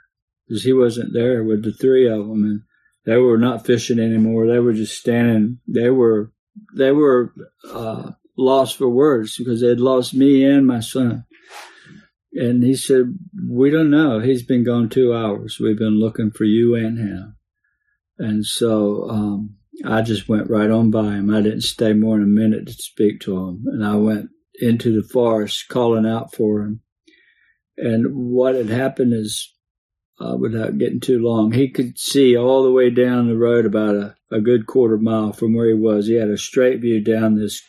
Because 0.48 0.64
he 0.64 0.74
wasn't 0.74 1.14
there 1.14 1.44
with 1.44 1.64
the 1.64 1.74
three 1.74 2.08
of 2.08 2.28
them. 2.28 2.44
And 2.44 2.62
they 3.06 3.18
were 3.18 3.38
not 3.38 3.66
fishing 3.66 4.00
anymore. 4.00 4.48
They 4.48 4.60
were 4.60 4.74
just 4.74 4.98
standing. 4.98 5.60
They 5.68 5.90
were 5.90 6.32
they 6.76 6.92
were 6.92 7.34
uh, 7.70 8.12
lost 8.38 8.78
for 8.78 8.90
words 8.90 9.38
because 9.38 9.62
they 9.62 9.68
had 9.68 9.80
lost 9.80 10.14
me 10.14 10.44
and 10.44 10.66
my 10.66 10.80
son. 10.80 11.26
And 12.34 12.64
he 12.64 12.76
said, 12.76 13.18
"We 13.50 13.70
don't 13.70 13.90
know. 13.90 14.20
He's 14.20 14.44
been 14.44 14.66
gone 14.66 14.90
two 14.90 15.14
hours. 15.14 15.58
We've 15.60 15.78
been 15.78 16.00
looking 16.00 16.32
for 16.32 16.44
you 16.44 16.76
and 16.76 16.98
him." 16.98 17.38
And 18.18 18.46
so 18.46 19.10
um, 19.10 19.56
I 19.86 20.02
just 20.02 20.28
went 20.28 20.50
right 20.50 20.70
on 20.70 20.92
by 20.92 21.16
him. 21.16 21.34
I 21.34 21.42
didn't 21.42 21.62
stay 21.62 21.94
more 21.94 22.18
than 22.18 22.26
a 22.26 22.28
minute 22.28 22.68
to 22.68 22.74
speak 22.74 23.22
to 23.22 23.38
him, 23.38 23.64
and 23.68 23.86
I 23.86 23.96
went 23.96 24.30
into 24.56 24.94
the 24.94 25.08
forest 25.08 25.68
calling 25.70 26.06
out 26.06 26.34
for 26.34 26.62
him. 26.62 26.82
And 27.78 28.16
what 28.16 28.56
had 28.56 28.70
happened 28.70 29.14
is 29.14 29.54
uh, 30.20 30.36
without 30.38 30.78
getting 30.78 31.00
too 31.00 31.20
long. 31.20 31.52
He 31.52 31.70
could 31.70 31.98
see 32.00 32.38
all 32.38 32.64
the 32.64 32.72
way 32.72 32.90
down 32.90 33.28
the 33.28 33.38
road 33.38 33.66
about 33.66 33.96
a, 33.96 34.16
a 34.32 34.40
good 34.40 34.66
quarter 34.66 34.98
mile 34.98 35.34
from 35.34 35.54
where 35.54 35.68
he 35.68 35.74
was. 35.74 36.08
He 36.08 36.16
had 36.16 36.30
a 36.30 36.38
straight 36.38 36.82
view 36.82 37.02
down 37.02 37.36
this 37.36 37.62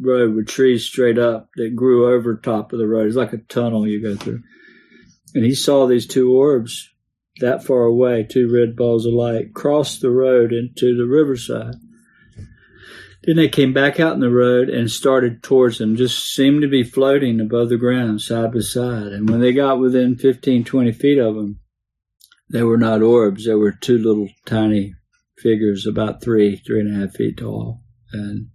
road 0.00 0.34
with 0.34 0.48
trees 0.48 0.84
straight 0.84 1.18
up 1.18 1.48
that 1.56 1.76
grew 1.76 2.14
over 2.14 2.36
top 2.36 2.72
of 2.72 2.78
the 2.78 2.88
road. 2.88 3.06
It's 3.06 3.16
like 3.16 3.32
a 3.32 3.38
tunnel 3.38 3.86
you 3.86 4.02
go 4.02 4.16
through. 4.16 4.42
And 5.34 5.44
he 5.44 5.54
saw 5.54 5.86
these 5.86 6.06
two 6.06 6.32
orbs 6.32 6.88
that 7.40 7.64
far 7.64 7.84
away, 7.84 8.24
two 8.24 8.52
red 8.52 8.76
balls 8.76 9.06
of 9.06 9.14
light, 9.14 9.54
cross 9.54 9.98
the 9.98 10.10
road 10.10 10.52
into 10.52 10.96
the 10.96 11.06
riverside. 11.06 11.74
Then 13.24 13.36
they 13.36 13.48
came 13.48 13.72
back 13.72 14.00
out 14.00 14.14
in 14.14 14.20
the 14.20 14.30
road 14.30 14.68
and 14.68 14.90
started 14.90 15.42
towards 15.42 15.78
them, 15.78 15.96
just 15.96 16.34
seemed 16.34 16.62
to 16.62 16.68
be 16.68 16.82
floating 16.82 17.40
above 17.40 17.68
the 17.68 17.76
ground 17.76 18.20
side 18.20 18.52
by 18.52 18.60
side. 18.60 19.12
And 19.12 19.30
when 19.30 19.40
they 19.40 19.52
got 19.52 19.78
within 19.78 20.16
15, 20.16 20.64
20 20.64 20.92
feet 20.92 21.18
of 21.18 21.36
them, 21.36 21.60
they 22.52 22.62
were 22.62 22.78
not 22.78 23.02
orbs. 23.02 23.46
They 23.46 23.54
were 23.54 23.72
two 23.72 23.98
little 23.98 24.28
tiny 24.46 24.94
figures, 25.38 25.86
about 25.86 26.22
three, 26.22 26.56
three 26.56 26.80
and 26.80 26.94
a 26.94 27.00
half 27.00 27.14
feet 27.14 27.38
tall. 27.38 27.82
And 28.12 28.48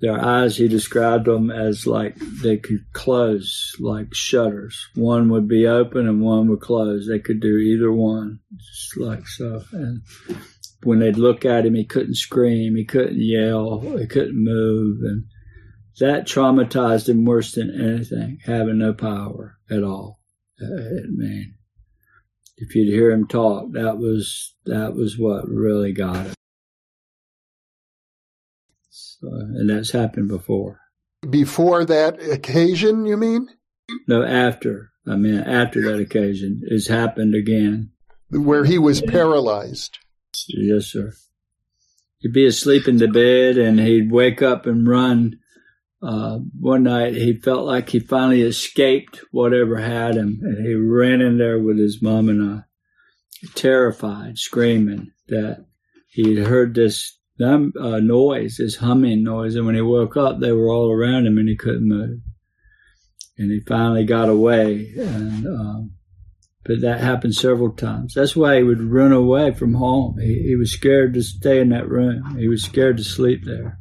their 0.00 0.24
eyes, 0.24 0.56
he 0.56 0.68
described 0.68 1.26
them 1.26 1.50
as 1.50 1.86
like 1.86 2.16
they 2.16 2.56
could 2.56 2.84
close 2.92 3.74
like 3.78 4.14
shutters. 4.14 4.88
One 4.94 5.28
would 5.30 5.48
be 5.48 5.66
open 5.66 6.08
and 6.08 6.20
one 6.20 6.48
would 6.48 6.60
close. 6.60 7.06
They 7.06 7.18
could 7.18 7.40
do 7.40 7.56
either 7.56 7.92
one, 7.92 8.40
just 8.56 8.96
like 8.96 9.26
so. 9.26 9.62
And 9.72 10.02
when 10.84 11.00
they'd 11.00 11.16
look 11.16 11.44
at 11.44 11.66
him, 11.66 11.74
he 11.74 11.84
couldn't 11.84 12.16
scream, 12.16 12.76
he 12.76 12.84
couldn't 12.84 13.20
yell, 13.20 13.80
he 13.80 14.06
couldn't 14.06 14.42
move. 14.42 14.98
And 15.02 15.24
that 16.00 16.26
traumatized 16.26 17.08
him 17.08 17.24
worse 17.24 17.52
than 17.52 17.70
anything, 17.70 18.38
having 18.44 18.78
no 18.78 18.92
power 18.92 19.58
at 19.70 19.82
all. 19.82 20.20
Uh, 20.60 20.66
I 20.66 21.06
mean, 21.08 21.54
if 22.56 22.74
you'd 22.74 22.92
hear 22.92 23.10
him 23.10 23.26
talk, 23.26 23.72
that 23.72 23.98
was 23.98 24.54
that 24.66 24.94
was 24.94 25.18
what 25.18 25.48
really 25.48 25.92
got 25.92 26.26
it. 26.26 26.34
So, 28.90 29.28
and 29.28 29.70
that's 29.70 29.92
happened 29.92 30.28
before. 30.28 30.80
Before 31.28 31.84
that 31.84 32.20
occasion, 32.22 33.06
you 33.06 33.16
mean? 33.16 33.48
No, 34.08 34.24
after. 34.24 34.90
I 35.06 35.16
mean, 35.16 35.38
after 35.38 35.82
that 35.82 36.00
occasion, 36.00 36.62
it's 36.64 36.88
happened 36.88 37.34
again. 37.34 37.90
Where 38.30 38.64
he 38.64 38.78
was 38.78 39.02
paralyzed. 39.02 39.98
Yes, 40.48 40.86
sir. 40.86 41.12
He'd 42.18 42.32
be 42.32 42.46
asleep 42.46 42.88
in 42.88 42.96
the 42.96 43.08
bed, 43.08 43.58
and 43.58 43.78
he'd 43.80 44.10
wake 44.10 44.42
up 44.42 44.66
and 44.66 44.86
run 44.86 45.38
uh, 46.02 46.38
one 46.58 46.82
night 46.82 47.14
he 47.14 47.34
felt 47.34 47.64
like 47.64 47.90
he 47.90 48.00
finally 48.00 48.42
escaped 48.42 49.20
whatever 49.30 49.78
had 49.78 50.16
him, 50.16 50.40
and 50.42 50.66
he 50.66 50.74
ran 50.74 51.20
in 51.20 51.38
there 51.38 51.60
with 51.60 51.78
his 51.78 52.02
mom 52.02 52.28
and 52.28 52.42
I, 52.42 53.48
terrified, 53.54 54.38
screaming 54.38 55.12
that 55.28 55.64
he 56.08 56.34
had 56.34 56.46
heard 56.46 56.74
this 56.74 57.18
uh, 57.40 57.98
noise, 58.00 58.56
this 58.58 58.76
humming 58.76 59.22
noise, 59.22 59.54
and 59.54 59.64
when 59.64 59.74
he 59.74 59.80
woke 59.80 60.16
up, 60.16 60.40
they 60.40 60.52
were 60.52 60.70
all 60.70 60.90
around 60.90 61.26
him, 61.26 61.38
and 61.38 61.48
he 61.48 61.56
couldn't 61.56 61.88
move. 61.88 62.18
And 63.38 63.50
he 63.50 63.60
finally 63.60 64.04
got 64.04 64.28
away, 64.28 64.92
and 64.96 65.46
um, 65.46 65.92
but 66.64 66.80
that 66.80 67.00
happened 67.00 67.34
several 67.34 67.72
times. 67.72 68.14
That's 68.14 68.36
why 68.36 68.58
he 68.58 68.62
would 68.62 68.82
run 68.82 69.12
away 69.12 69.52
from 69.52 69.74
home. 69.74 70.18
He, 70.20 70.42
he 70.48 70.56
was 70.56 70.72
scared 70.72 71.14
to 71.14 71.22
stay 71.22 71.60
in 71.60 71.70
that 71.70 71.88
room. 71.88 72.36
He 72.38 72.48
was 72.48 72.62
scared 72.62 72.98
to 72.98 73.04
sleep 73.04 73.44
there. 73.44 73.78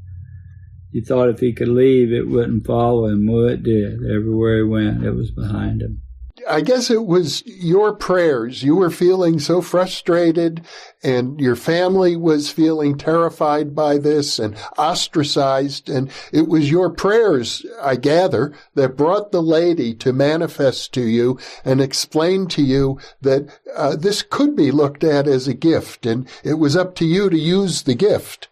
He 0.92 1.00
thought 1.00 1.30
if 1.30 1.40
he 1.40 1.54
could 1.54 1.70
leave, 1.70 2.12
it 2.12 2.28
wouldn't 2.28 2.66
follow 2.66 3.06
him. 3.06 3.26
Well, 3.26 3.48
it 3.48 3.64
did. 3.64 4.00
Everywhere 4.04 4.58
he 4.58 4.64
went, 4.64 5.04
it 5.04 5.12
was 5.12 5.32
behind 5.32 5.82
him. 5.82 6.02
I 6.50 6.62
guess 6.62 6.90
it 6.90 7.06
was 7.06 7.46
your 7.46 7.94
prayers. 7.94 8.64
You 8.64 8.76
were 8.76 8.90
feeling 8.90 9.40
so 9.40 9.62
frustrated 9.62 10.66
and 11.04 11.40
your 11.40 11.56
family 11.56 12.16
was 12.16 12.50
feeling 12.50 12.98
terrified 12.98 13.76
by 13.76 13.98
this 13.98 14.40
and 14.40 14.56
ostracized. 14.78 15.90
And 15.90 16.10
it 16.34 16.48
was 16.48 16.72
your 16.72 16.90
prayers, 16.90 17.66
I 17.82 17.96
gather, 17.96 18.54
that 18.76 18.98
brought 18.98 19.32
the 19.32 19.44
lady 19.44 19.94
to 19.96 20.14
manifest 20.14 20.94
to 20.94 21.04
you 21.04 21.40
and 21.64 21.80
explain 21.80 22.48
to 22.48 22.64
you 22.64 23.00
that 23.22 23.48
uh, 23.76 23.96
this 23.96 24.24
could 24.24 24.56
be 24.56 24.72
looked 24.72 25.04
at 25.04 25.28
as 25.28 25.48
a 25.48 25.54
gift 25.54 26.06
and 26.06 26.28
it 26.44 26.56
was 26.56 26.76
up 26.76 26.96
to 26.96 27.06
you 27.06 27.30
to 27.30 27.38
use 27.38 27.84
the 27.84 27.96
gift. 27.96 28.50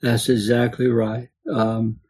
That's 0.00 0.28
exactly 0.28 0.86
right 0.86 1.31
um, 1.50 2.00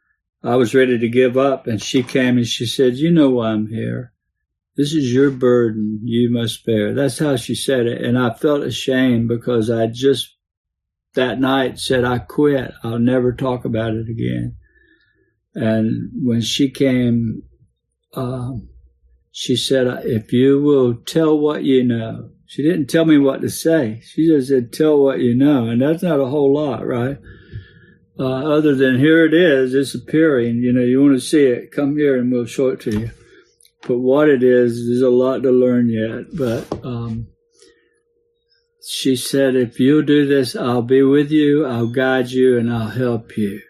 I 0.43 0.57
was 0.57 0.75
ready 0.75 0.99
to 0.99 1.09
give 1.09 1.37
up, 1.37 1.67
and 1.67 1.81
she 1.81 2.03
came 2.03 2.37
and 2.37 2.47
she 2.47 2.67
said, 2.67 2.97
"You 2.97 3.11
know 3.11 3.31
why 3.31 3.51
I'm 3.51 3.69
here. 3.69 4.13
This 4.77 4.93
is 4.93 5.13
your 5.13 5.31
burden. 5.31 6.01
You 6.03 6.31
must 6.31 6.65
bear." 6.67 6.95
That's 6.95 7.19
how 7.19 7.37
she 7.37 7.55
said 7.55 7.87
it, 7.87 8.03
and 8.03 8.19
I 8.19 8.33
felt 8.33 8.63
ashamed 8.63 9.29
because 9.29 9.71
I 9.71 9.87
just 9.87 10.37
that 11.15 11.41
night 11.41 11.79
said, 11.79 12.05
"I 12.05 12.19
quit. 12.19 12.73
I'll 12.83 12.99
never 12.99 13.33
talk 13.33 13.65
about 13.65 13.95
it 13.95 14.09
again." 14.09 14.57
And 15.55 16.11
when 16.15 16.41
she 16.41 16.71
came, 16.71 17.43
um, 18.15 18.69
she 19.31 19.55
said, 19.55 19.87
"If 20.05 20.33
you 20.33 20.61
will 20.61 20.95
tell 20.95 21.39
what 21.39 21.65
you 21.65 21.85
know." 21.85 22.31
She 22.47 22.63
didn't 22.63 22.89
tell 22.89 23.07
me 23.07 23.17
what 23.17 23.41
to 23.41 23.49
say. 23.49 24.03
She 24.05 24.27
just 24.27 24.49
said, 24.49 24.75
"Tell 24.75 25.03
what 25.03 25.21
you 25.21 25.35
know," 25.35 25.69
and 25.69 25.81
that's 25.81 26.03
not 26.03 26.21
a 26.21 26.27
whole 26.27 26.53
lot, 26.53 26.87
right? 26.87 27.17
Uh, 28.23 28.55
other 28.57 28.77
than 28.77 29.01
here 29.01 29.25
it 29.25 29.35
is, 29.35 29.75
it's 29.75 29.97
appearing. 29.97 30.59
You 30.59 30.73
know, 30.73 30.83
you 30.83 31.03
want 31.03 31.15
to 31.15 31.21
see 31.21 31.45
it, 31.45 31.73
come 31.73 31.97
here 31.97 32.17
and 32.17 32.31
we'll 32.31 32.47
show 32.47 32.69
it 32.69 32.81
to 32.83 32.97
you. 32.97 33.11
But 33.89 33.99
what 33.99 34.29
it 34.29 34.45
is, 34.45 34.87
there's 34.87 35.03
a 35.03 35.11
lot 35.11 35.43
to 35.43 35.51
learn 35.51 35.89
yet. 35.89 36.27
But 36.33 36.87
um, 36.87 37.27
she 38.87 39.17
said, 39.17 39.57
if 39.57 39.81
you'll 39.81 40.03
do 40.03 40.25
this, 40.25 40.55
I'll 40.55 40.83
be 40.83 41.03
with 41.03 41.33
you, 41.33 41.67
I'll 41.67 41.89
guide 41.89 42.31
you, 42.31 42.59
and 42.59 42.73
I'll 42.73 42.91
help 42.91 43.37
you 43.37 43.61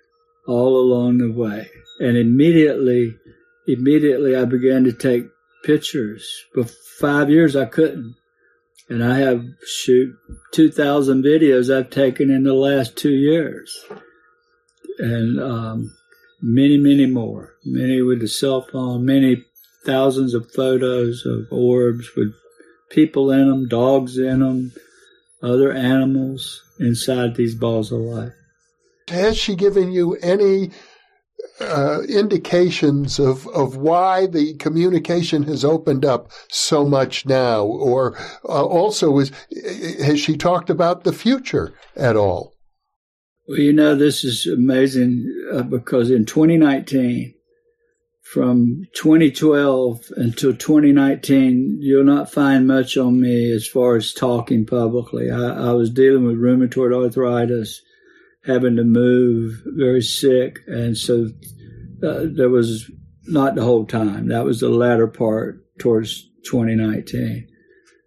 all 0.47 0.77
along 0.77 1.19
the 1.19 1.33
way. 1.33 1.71
And 1.99 2.19
immediately, 2.19 3.17
immediately 3.67 4.37
I 4.37 4.45
began 4.45 4.85
to 4.85 4.93
take 4.93 5.25
pictures. 5.65 6.45
For 6.53 6.65
five 6.65 7.31
years, 7.31 7.57
I 7.57 7.65
couldn't. 7.65 8.17
And 8.91 9.03
I 9.03 9.17
have, 9.21 9.47
shoot, 9.67 10.15
2,000 10.53 11.25
videos 11.25 11.75
I've 11.75 11.89
taken 11.89 12.31
in 12.31 12.43
the 12.43 12.53
last 12.53 12.99
two 12.99 13.15
years 13.15 13.83
and 14.99 15.41
um, 15.41 15.95
many, 16.41 16.77
many 16.77 17.07
more. 17.07 17.55
Many 17.65 18.03
with 18.03 18.21
the 18.21 18.29
cell 18.29 18.63
phone, 18.63 19.05
many 19.05 19.45
thousands 19.85 20.35
of 20.35 20.51
photos 20.53 21.25
of 21.27 21.47
orbs 21.51 22.11
with 22.17 22.33
people 22.91 23.31
in 23.31 23.49
them, 23.49 23.69
dogs 23.69 24.19
in 24.19 24.41
them, 24.41 24.73
other 25.43 25.73
animals 25.73 26.63
inside 26.79 27.35
these 27.35 27.55
balls 27.55 27.91
of 27.91 28.01
light. 28.01 28.33
Has 29.09 29.37
she 29.37 29.57
given 29.57 29.91
you 29.93 30.15
any 30.17 30.71
uh, 31.61 32.03
indications 32.09 33.19
of, 33.19 33.47
of 33.49 33.77
why 33.77 34.27
the 34.27 34.55
communication 34.55 35.43
has 35.45 35.65
opened 35.65 36.05
up 36.05 36.31
so 36.49 36.85
much 36.85 37.27
now? 37.27 37.65
Or 37.65 38.17
uh, 38.45 38.65
also, 38.65 39.19
is, 39.19 39.33
has 40.03 40.21
she 40.21 40.37
talked 40.37 40.71
about 40.71 41.05
the 41.05 41.13
future 41.13 41.75
at 41.97 42.17
all? 42.17 42.55
Well, 43.49 43.59
you 43.59 43.73
know, 43.73 43.97
this 43.97 44.23
is 44.23 44.47
amazing 44.47 45.27
uh, 45.53 45.63
because 45.63 46.11
in 46.11 46.27
2019, 46.27 47.35
from 48.23 48.85
2012 48.95 50.01
until 50.17 50.55
2019, 50.55 51.79
you'll 51.81 52.05
not 52.05 52.33
find 52.33 52.69
much 52.69 52.97
on 52.97 53.21
me 53.21 53.51
as 53.51 53.67
far 53.67 53.97
as 53.97 54.13
talking 54.13 54.65
publicly. 54.65 55.31
I, 55.31 55.71
I 55.71 55.73
was 55.73 55.91
dealing 55.91 56.25
with 56.25 56.39
rheumatoid 56.39 56.95
arthritis, 56.95 57.83
having 58.47 58.77
to 58.77 58.85
move, 58.85 59.61
very 59.67 60.03
sick, 60.03 60.61
and 60.69 60.97
so 60.97 61.29
uh, 62.03 62.27
there 62.33 62.49
was 62.49 62.91
not 63.25 63.57
the 63.57 63.65
whole 63.65 63.87
time. 63.87 64.29
That 64.29 64.45
was 64.45 64.61
the 64.61 64.69
latter 64.69 65.09
part 65.09 65.65
towards 65.79 66.31
2019. 66.45 67.49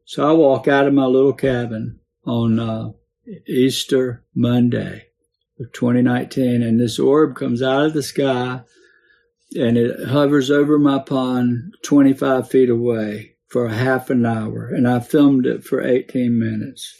So 0.05 0.27
I 0.27 0.31
walk 0.31 0.69
out 0.69 0.87
of 0.87 0.93
my 0.93 1.05
little 1.05 1.33
cabin 1.33 1.99
on 2.25 2.59
uh, 2.59 2.91
Easter 3.47 4.23
Monday 4.33 5.07
of 5.59 5.71
2019, 5.73 6.61
and 6.61 6.79
this 6.79 6.99
orb 6.99 7.35
comes 7.35 7.61
out 7.61 7.85
of 7.85 7.93
the 7.93 8.03
sky 8.03 8.61
and 9.55 9.77
it 9.77 10.07
hovers 10.07 10.51
over 10.51 10.77
my 10.77 10.99
pond 10.99 11.75
25 11.83 12.49
feet 12.49 12.69
away 12.69 13.35
for 13.47 13.65
a 13.65 13.73
half 13.73 14.09
an 14.09 14.25
hour. 14.25 14.67
And 14.67 14.87
I 14.87 14.99
filmed 14.99 15.45
it 15.45 15.63
for 15.63 15.81
18 15.81 16.37
minutes. 16.37 16.93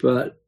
But 0.00 0.40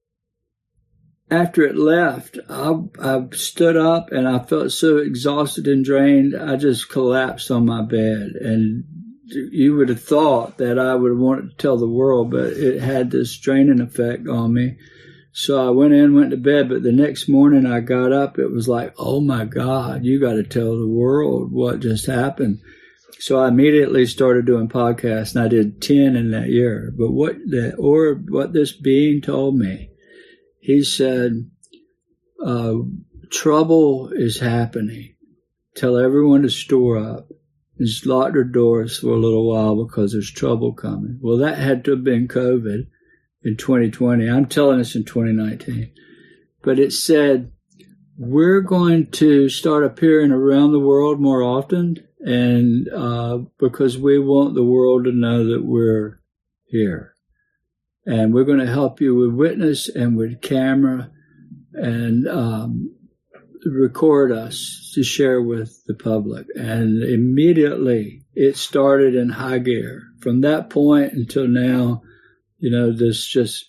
after 1.30 1.62
it 1.62 1.76
left, 1.76 2.38
I, 2.48 2.74
I 2.98 3.26
stood 3.32 3.76
up 3.76 4.10
and 4.10 4.26
I 4.26 4.38
felt 4.38 4.72
so 4.72 4.98
exhausted 4.98 5.66
and 5.66 5.84
drained, 5.84 6.34
I 6.34 6.56
just 6.56 6.88
collapsed 6.88 7.50
on 7.50 7.66
my 7.66 7.82
bed. 7.82 8.32
And 8.40 8.84
you 9.24 9.76
would 9.76 9.88
have 9.88 10.02
thought 10.02 10.58
that 10.58 10.78
I 10.78 10.94
would 10.94 11.10
have 11.10 11.20
wanted 11.20 11.50
to 11.50 11.56
tell 11.56 11.76
the 11.76 11.88
world, 11.88 12.30
but 12.30 12.52
it 12.52 12.80
had 12.80 13.10
this 13.10 13.36
draining 13.36 13.80
effect 13.80 14.28
on 14.28 14.54
me. 14.54 14.78
So 15.33 15.66
I 15.66 15.70
went 15.70 15.95
in, 15.95 16.14
went 16.14 16.30
to 16.30 16.37
bed, 16.37 16.68
but 16.68 16.83
the 16.83 16.93
next 16.93 17.26
morning 17.26 17.64
I 17.64 17.80
got 17.80 18.12
up, 18.12 18.39
it 18.39 18.51
was 18.51 18.68
like, 18.68 18.95
oh 18.99 19.20
my 19.20 19.47
God, 19.47 20.05
you 20.05 20.20
got 20.20 20.35
to 20.35 20.43
tell 20.43 20.78
the 20.78 20.87
world 20.87 21.51
what 21.51 21.80
just 21.80 22.07
happened. 22.07 22.61
So 23.18 23.41
I 23.41 23.49
immediately 23.49 24.05
started 24.05 24.45
doing 24.45 24.68
podcasts 24.68 25.35
and 25.35 25.45
I 25.45 25.49
did 25.49 25.80
10 25.80 26.16
in 26.16 26.33
that 26.33 26.49
year. 26.49 26.93
But 26.97 27.12
what 27.12 27.37
the, 27.47 27.74
or 27.76 28.14
what 28.28 28.53
this 28.53 28.72
being 28.72 29.22
told 29.22 29.57
me, 29.57 29.91
he 30.61 30.85
said, 30.85 31.49
uh, 32.45 32.74
trouble 33.30 34.11
is 34.12 34.41
happening. 34.41 35.14
Tell 35.76 35.97
everyone 35.97 36.43
to 36.43 36.51
store 36.51 36.99
up 36.99 37.28
and 37.78 37.87
just 37.87 38.05
lock 38.05 38.35
their 38.35 38.45
doors 38.45 38.99
for 38.99 39.09
a 39.09 39.18
little 39.18 39.49
while 39.49 39.83
because 39.83 40.12
there's 40.12 40.30
trouble 40.30 40.74
coming. 40.74 41.18
Well, 41.22 41.39
that 41.39 41.57
had 41.57 41.85
to 41.87 41.93
have 41.93 42.05
been 42.05 42.28
COVID 42.28 42.89
in 43.45 43.57
2020. 43.57 44.28
I'm 44.28 44.47
telling 44.47 44.80
us 44.80 44.95
in 44.95 45.05
2019. 45.05 45.93
But 46.62 46.78
it 46.78 46.93
said, 46.93 47.53
we're 48.16 48.61
going 48.61 49.11
to 49.12 49.49
start 49.49 49.84
appearing 49.84 50.30
around 50.30 50.72
the 50.72 50.78
world 50.78 51.20
more 51.20 51.43
often 51.43 52.07
and 52.20 52.88
uh, 52.88 53.38
because 53.59 53.99
we 53.99 54.18
want 54.18 54.55
the 54.55 54.64
world 54.64 55.05
to 55.05 55.12
know 55.12 55.45
that 55.53 55.64
we're 55.64 56.20
here. 56.66 57.14
And 58.07 58.32
we're 58.32 58.45
going 58.45 58.59
to 58.59 58.66
help 58.66 59.01
you 59.01 59.14
with 59.14 59.30
witness 59.30 59.88
and 59.88 60.16
with 60.16 60.40
camera 60.40 61.11
and 61.72 62.28
um, 62.28 62.95
record 63.64 64.32
us 64.32 64.93
to 64.95 65.03
share 65.03 65.40
with 65.40 65.84
the 65.86 65.95
public. 65.95 66.47
And 66.55 67.03
immediately 67.03 68.22
it 68.34 68.57
started 68.57 69.14
in 69.14 69.30
high 69.30 69.59
gear. 69.59 70.03
From 70.20 70.43
that 70.43 70.70
point 70.70 71.12
until 71.12 71.49
now, 71.49 72.03
you 72.62 72.70
know, 72.70 72.92
this 72.92 73.26
just 73.26 73.66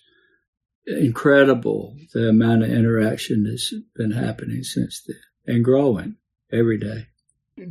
incredible 0.86 1.96
the 2.12 2.28
amount 2.28 2.62
of 2.62 2.70
interaction 2.70 3.42
that's 3.42 3.74
been 3.96 4.12
happening 4.12 4.62
since 4.62 5.02
then 5.04 5.16
and 5.46 5.64
growing 5.64 6.16
every 6.52 6.78
day. 6.78 7.08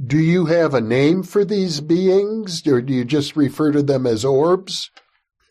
Do 0.06 0.18
you 0.18 0.46
have 0.48 0.74
a 0.74 0.82
name 0.82 1.24
for 1.24 1.46
these 1.46 1.80
beings, 1.80 2.68
or 2.68 2.82
do 2.82 2.94
you 2.94 3.06
just 3.06 3.36
refer 3.38 3.72
to 3.72 3.82
them 3.82 4.06
as 4.06 4.26
orbs? 4.26 4.92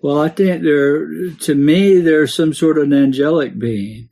Well, 0.03 0.21
I 0.21 0.29
think 0.29 0.63
they're, 0.63 1.31
to 1.31 1.55
me, 1.55 2.01
they're 2.01 2.27
some 2.27 2.53
sort 2.53 2.77
of 2.77 2.85
an 2.85 2.93
angelic 2.93 3.59
being, 3.59 4.11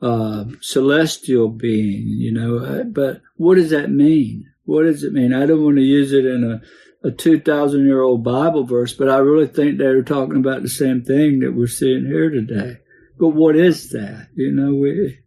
uh, 0.00 0.44
celestial 0.60 1.48
being, 1.48 2.04
you 2.06 2.32
know. 2.32 2.84
But 2.84 3.20
what 3.36 3.56
does 3.56 3.70
that 3.70 3.90
mean? 3.90 4.46
What 4.64 4.84
does 4.84 5.04
it 5.04 5.12
mean? 5.12 5.34
I 5.34 5.44
don't 5.44 5.64
want 5.64 5.76
to 5.76 5.82
use 5.82 6.12
it 6.12 6.24
in 6.24 6.44
a 6.44 6.62
a 7.04 7.10
2,000 7.10 7.84
year 7.84 8.00
old 8.00 8.22
Bible 8.22 8.64
verse, 8.64 8.92
but 8.92 9.08
I 9.08 9.18
really 9.18 9.48
think 9.48 9.78
they 9.78 9.86
were 9.86 10.02
talking 10.02 10.36
about 10.36 10.62
the 10.62 10.68
same 10.68 11.02
thing 11.02 11.40
that 11.40 11.52
we're 11.52 11.66
seeing 11.66 12.06
here 12.06 12.30
today. 12.30 12.78
But 13.18 13.30
what 13.30 13.56
is 13.56 13.90
that? 13.90 14.28
You 14.34 14.52
know, 14.52 14.74
we, 14.74 15.18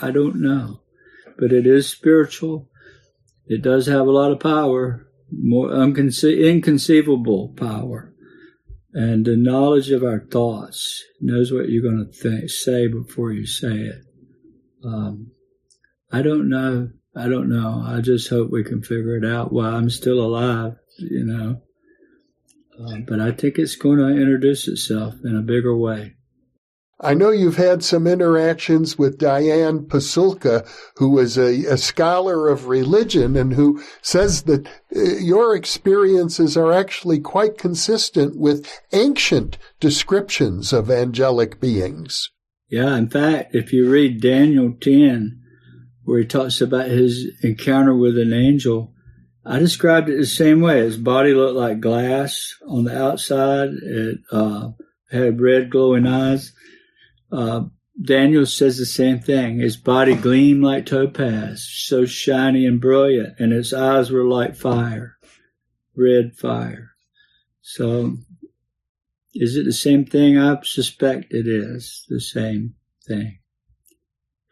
I 0.00 0.10
don't 0.10 0.40
know. 0.40 0.80
But 1.38 1.52
it 1.52 1.66
is 1.66 1.88
spiritual. 1.88 2.68
It 3.46 3.62
does 3.62 3.86
have 3.86 4.06
a 4.06 4.12
lot 4.12 4.32
of 4.32 4.40
power, 4.40 5.06
more 5.30 5.68
unconce- 5.68 6.48
inconceivable 6.48 7.54
power. 7.56 8.12
And 8.94 9.24
the 9.24 9.36
knowledge 9.36 9.90
of 9.90 10.04
our 10.04 10.20
thoughts 10.20 11.02
knows 11.20 11.50
what 11.50 11.68
you're 11.68 11.82
going 11.82 12.04
to 12.04 12.12
think, 12.12 12.50
say 12.50 12.88
before 12.88 13.32
you 13.32 13.46
say 13.46 13.74
it. 13.74 14.02
Um, 14.84 15.30
I 16.10 16.20
don't 16.20 16.50
know. 16.50 16.90
I 17.16 17.28
don't 17.28 17.48
know. 17.48 17.82
I 17.86 18.00
just 18.00 18.28
hope 18.28 18.50
we 18.50 18.64
can 18.64 18.82
figure 18.82 19.16
it 19.16 19.24
out 19.24 19.52
while 19.52 19.74
I'm 19.74 19.88
still 19.88 20.20
alive 20.20 20.76
you 20.98 21.24
know. 21.24 21.62
Uh, 22.80 22.98
but 23.06 23.20
I 23.20 23.32
think 23.32 23.58
it's 23.58 23.76
going 23.76 23.98
to 23.98 24.08
introduce 24.08 24.66
itself 24.66 25.14
in 25.24 25.36
a 25.36 25.42
bigger 25.42 25.76
way. 25.76 26.14
I 27.04 27.14
know 27.14 27.30
you've 27.30 27.56
had 27.56 27.82
some 27.82 28.06
interactions 28.06 28.96
with 28.96 29.18
Diana 29.18 29.80
Pasulka, 29.80 30.68
who 30.96 31.18
is 31.18 31.36
a, 31.36 31.64
a 31.64 31.76
scholar 31.76 32.48
of 32.48 32.68
religion 32.68 33.34
and 33.36 33.54
who 33.54 33.82
says 34.02 34.42
that 34.42 34.68
uh, 34.94 35.00
your 35.18 35.56
experiences 35.56 36.56
are 36.56 36.72
actually 36.72 37.18
quite 37.18 37.58
consistent 37.58 38.38
with 38.38 38.68
ancient 38.92 39.58
descriptions 39.80 40.72
of 40.72 40.92
angelic 40.92 41.60
beings. 41.60 42.30
Yeah, 42.70 42.96
in 42.96 43.10
fact, 43.10 43.52
if 43.52 43.72
you 43.72 43.90
read 43.90 44.22
Daniel 44.22 44.72
10, 44.80 45.40
where 46.04 46.20
he 46.20 46.26
talks 46.26 46.60
about 46.60 46.86
his 46.86 47.26
encounter 47.42 47.96
with 47.96 48.16
an 48.16 48.32
angel, 48.32 48.94
I 49.44 49.58
described 49.58 50.08
it 50.08 50.18
the 50.18 50.26
same 50.26 50.60
way. 50.60 50.80
His 50.80 50.96
body 50.96 51.34
looked 51.34 51.56
like 51.56 51.80
glass 51.80 52.56
on 52.66 52.84
the 52.84 52.96
outside. 52.96 53.70
It 53.70 54.20
uh, 54.30 54.70
had 55.10 55.40
red 55.40 55.70
glowing 55.70 56.06
eyes. 56.06 56.52
Uh, 57.30 57.64
Daniel 58.00 58.46
says 58.46 58.78
the 58.78 58.86
same 58.86 59.20
thing. 59.20 59.58
His 59.58 59.76
body 59.76 60.14
gleamed 60.14 60.62
like 60.62 60.86
topaz, 60.86 61.68
so 61.70 62.06
shiny 62.06 62.66
and 62.66 62.80
brilliant, 62.80 63.38
and 63.38 63.52
his 63.52 63.74
eyes 63.74 64.10
were 64.10 64.24
like 64.24 64.56
fire, 64.56 65.18
red 65.94 66.34
fire. 66.34 66.92
So, 67.60 68.16
is 69.34 69.56
it 69.56 69.64
the 69.64 69.72
same 69.72 70.04
thing? 70.04 70.38
I 70.38 70.58
suspect 70.62 71.32
it 71.32 71.46
is 71.46 72.04
the 72.08 72.20
same 72.20 72.74
thing. 73.06 73.38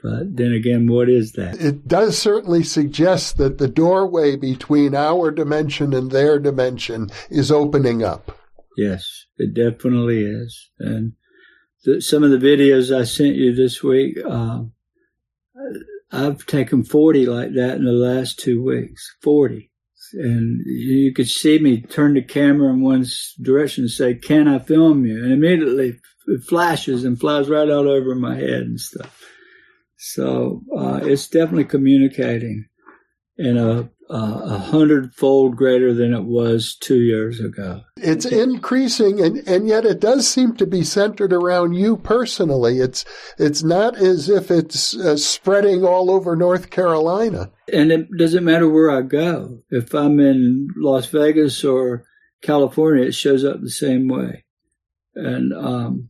But 0.03 0.37
then 0.37 0.53
again, 0.53 0.87
what 0.87 1.09
is 1.11 1.33
that? 1.33 1.61
It 1.61 1.87
does 1.87 2.17
certainly 2.17 2.63
suggest 2.63 3.37
that 3.37 3.59
the 3.59 3.69
doorway 3.69 4.37
between 4.37 4.95
our 4.95 5.31
dimension 5.31 5.93
and 5.93 6.11
their 6.11 6.39
dimension 6.39 7.11
is 7.29 7.53
opening 7.53 8.03
up. 8.03 8.39
Yes, 8.77 9.27
it 9.37 9.53
definitely 9.53 10.25
is. 10.25 10.71
And 10.79 11.13
the, 11.85 12.01
some 12.01 12.23
of 12.23 12.31
the 12.31 12.39
videos 12.39 12.97
I 12.97 13.05
sent 13.05 13.37
you 13.37 13.55
this 13.55 13.83
week, 13.83 14.17
uh, 14.27 14.63
I've 16.11 16.47
taken 16.47 16.83
40 16.83 17.27
like 17.27 17.55
that 17.55 17.77
in 17.77 17.85
the 17.85 17.93
last 17.93 18.39
two 18.39 18.63
weeks. 18.63 19.15
40. 19.23 19.71
And 20.15 20.61
you 20.67 21.13
could 21.15 21.29
see 21.29 21.59
me 21.59 21.83
turn 21.83 22.15
the 22.15 22.23
camera 22.23 22.73
in 22.73 22.81
one 22.81 23.05
direction 23.41 23.85
and 23.85 23.91
say, 23.91 24.15
Can 24.15 24.49
I 24.49 24.59
film 24.59 25.05
you? 25.05 25.23
And 25.23 25.33
immediately 25.33 26.01
it 26.27 26.43
flashes 26.43 27.05
and 27.05 27.21
flies 27.21 27.49
right 27.49 27.69
out 27.69 27.87
over 27.87 28.15
my 28.15 28.35
head 28.35 28.63
and 28.63 28.81
stuff. 28.81 29.25
So 30.03 30.63
uh, 30.75 31.01
it's 31.03 31.29
definitely 31.29 31.67
communicating 31.67 32.65
in 33.37 33.59
a, 33.59 33.91
a 34.09 34.59
hundredfold 34.59 35.57
greater 35.57 35.93
than 35.93 36.15
it 36.15 36.25
was 36.25 36.75
two 36.75 37.01
years 37.01 37.39
ago. 37.39 37.83
It's 37.99 38.25
increasing, 38.25 39.21
and, 39.21 39.47
and 39.47 39.69
yet 39.69 39.85
it 39.85 40.01
does 40.01 40.27
seem 40.27 40.57
to 40.57 40.67
be 40.67 40.85
centered 40.85 41.35
around 41.35 41.75
you 41.75 41.99
personally. 41.99 42.79
It's 42.79 43.05
it's 43.39 43.63
not 43.63 43.97
as 43.97 44.31
if 44.31 44.51
it's 44.51 44.97
uh, 44.97 45.19
spreading 45.19 45.85
all 45.85 46.11
over 46.11 46.35
North 46.35 46.71
Carolina. 46.71 47.51
And 47.71 47.93
it 47.93 48.09
doesn't 48.17 48.45
matter 48.45 48.69
where 48.69 48.91
I 48.91 49.03
go. 49.03 49.59
If 49.71 49.95
I'm 49.95 50.19
in 50.19 50.69
Las 50.77 51.07
Vegas 51.07 51.63
or 51.63 52.05
California, 52.43 53.05
it 53.05 53.15
shows 53.15 53.45
up 53.45 53.61
the 53.61 53.71
same 53.71 54.09
way. 54.09 54.45
And 55.15 55.53
um, 55.53 56.10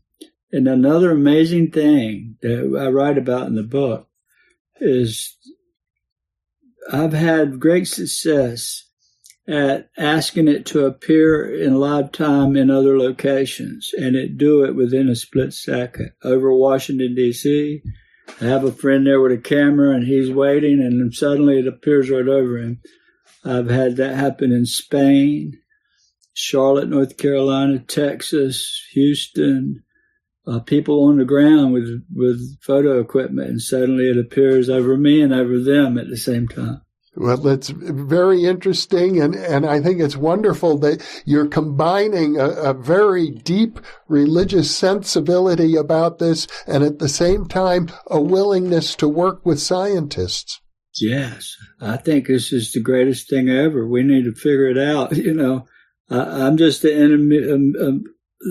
and 0.53 0.66
another 0.66 1.11
amazing 1.11 1.70
thing 1.70 2.36
that 2.42 2.76
I 2.78 2.88
write 2.88 3.18
about 3.18 3.46
in 3.46 3.55
the 3.55 3.62
book 3.62 4.09
is 4.80 5.36
I've 6.92 7.12
had 7.12 7.61
great 7.61 7.86
success 7.86 8.84
at 9.46 9.90
asking 9.96 10.48
it 10.48 10.66
to 10.66 10.86
appear 10.86 11.44
in 11.44 11.74
live 11.74 12.12
time 12.12 12.57
in 12.57 12.70
other 12.70 12.98
locations 12.98 13.90
and 13.96 14.14
it 14.16 14.38
do 14.38 14.64
it 14.64 14.74
within 14.74 15.09
a 15.09 15.16
split 15.16 15.53
second 15.53 16.12
over 16.22 16.53
Washington 16.53 17.14
DC. 17.16 17.80
I 18.40 18.44
have 18.44 18.64
a 18.64 18.72
friend 18.72 19.07
there 19.07 19.20
with 19.20 19.32
a 19.32 19.38
camera 19.38 19.94
and 19.94 20.07
he's 20.07 20.30
waiting 20.30 20.80
and 20.80 21.12
suddenly 21.14 21.59
it 21.59 21.66
appears 21.66 22.11
right 22.11 22.28
over 22.28 22.59
him. 22.59 22.80
I've 23.44 23.70
had 23.70 23.96
that 23.96 24.16
happen 24.16 24.53
in 24.53 24.66
Spain, 24.66 25.59
Charlotte, 26.32 26.88
North 26.88 27.16
Carolina, 27.16 27.78
Texas, 27.80 28.86
Houston, 28.92 29.82
uh, 30.51 30.61
people 30.61 31.05
on 31.05 31.18
the 31.18 31.24
ground 31.24 31.72
with 31.72 32.05
with 32.14 32.59
photo 32.61 32.98
equipment, 32.98 33.48
and 33.48 33.61
suddenly 33.61 34.09
it 34.09 34.18
appears 34.18 34.68
over 34.68 34.96
me 34.96 35.22
and 35.22 35.32
over 35.32 35.59
them 35.59 35.96
at 35.96 36.09
the 36.09 36.16
same 36.16 36.48
time. 36.48 36.80
Well, 37.16 37.36
that's 37.36 37.70
very 37.70 38.44
interesting, 38.44 39.20
and, 39.20 39.34
and 39.34 39.66
I 39.66 39.80
think 39.80 40.01
it's 40.01 40.16
wonderful 40.16 40.78
that 40.78 41.05
you're 41.24 41.48
combining 41.48 42.38
a, 42.38 42.48
a, 42.48 42.72
very 42.72 43.30
deep 43.30 43.80
religious 44.07 44.74
sensibility 44.74 45.74
about 45.74 46.20
this, 46.20 46.46
and 46.68 46.84
at 46.84 47.01
the 47.01 47.09
same 47.09 47.46
time 47.46 47.90
a 48.07 48.20
willingness 48.20 48.94
to 48.96 49.09
work 49.09 49.44
with 49.44 49.61
scientists. 49.61 50.61
Yes, 51.01 51.57
I 51.80 51.96
think 51.96 52.28
this 52.28 52.53
is 52.53 52.72
the 52.72 52.80
greatest 52.80 53.28
thing 53.28 53.51
ever. 53.51 53.86
We 53.86 54.05
need 54.05 54.24
to 54.24 54.32
figure 54.32 54.68
it 54.68 54.78
out. 54.78 55.16
You 55.16 55.34
know, 55.34 55.66
I, 56.09 56.46
am 56.46 56.57
just 56.57 56.84
um, 56.84 57.30
um, 57.32 58.05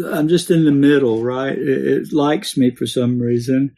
I'm 0.07 0.27
just 0.27 0.51
in 0.51 0.65
the 0.65 0.71
middle, 0.71 1.23
right? 1.23 1.57
It, 1.57 1.87
it 1.87 2.13
likes 2.13 2.55
me 2.55 2.71
for 2.71 2.85
some 2.85 3.19
reason, 3.19 3.75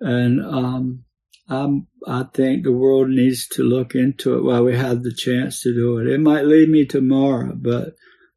and 0.00 0.44
um, 0.44 1.04
I'm, 1.48 1.88
I 2.06 2.24
think 2.32 2.64
the 2.64 2.72
world 2.72 3.08
needs 3.08 3.48
to 3.48 3.62
look 3.62 3.94
into 3.94 4.36
it 4.36 4.44
while 4.44 4.64
we 4.64 4.76
have 4.76 5.02
the 5.02 5.14
chance 5.14 5.60
to 5.62 5.74
do 5.74 5.98
it. 5.98 6.06
It 6.06 6.20
might 6.20 6.44
lead 6.44 6.68
me 6.68 6.86
tomorrow, 6.86 7.52
but 7.54 7.94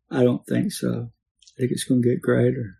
I 0.09 0.23
don't 0.23 0.45
think 0.47 0.71
so. 0.71 1.11
I 1.11 1.51
think 1.57 1.71
it's 1.71 1.83
going 1.83 2.01
to 2.01 2.09
get 2.09 2.21
greater. 2.21 2.79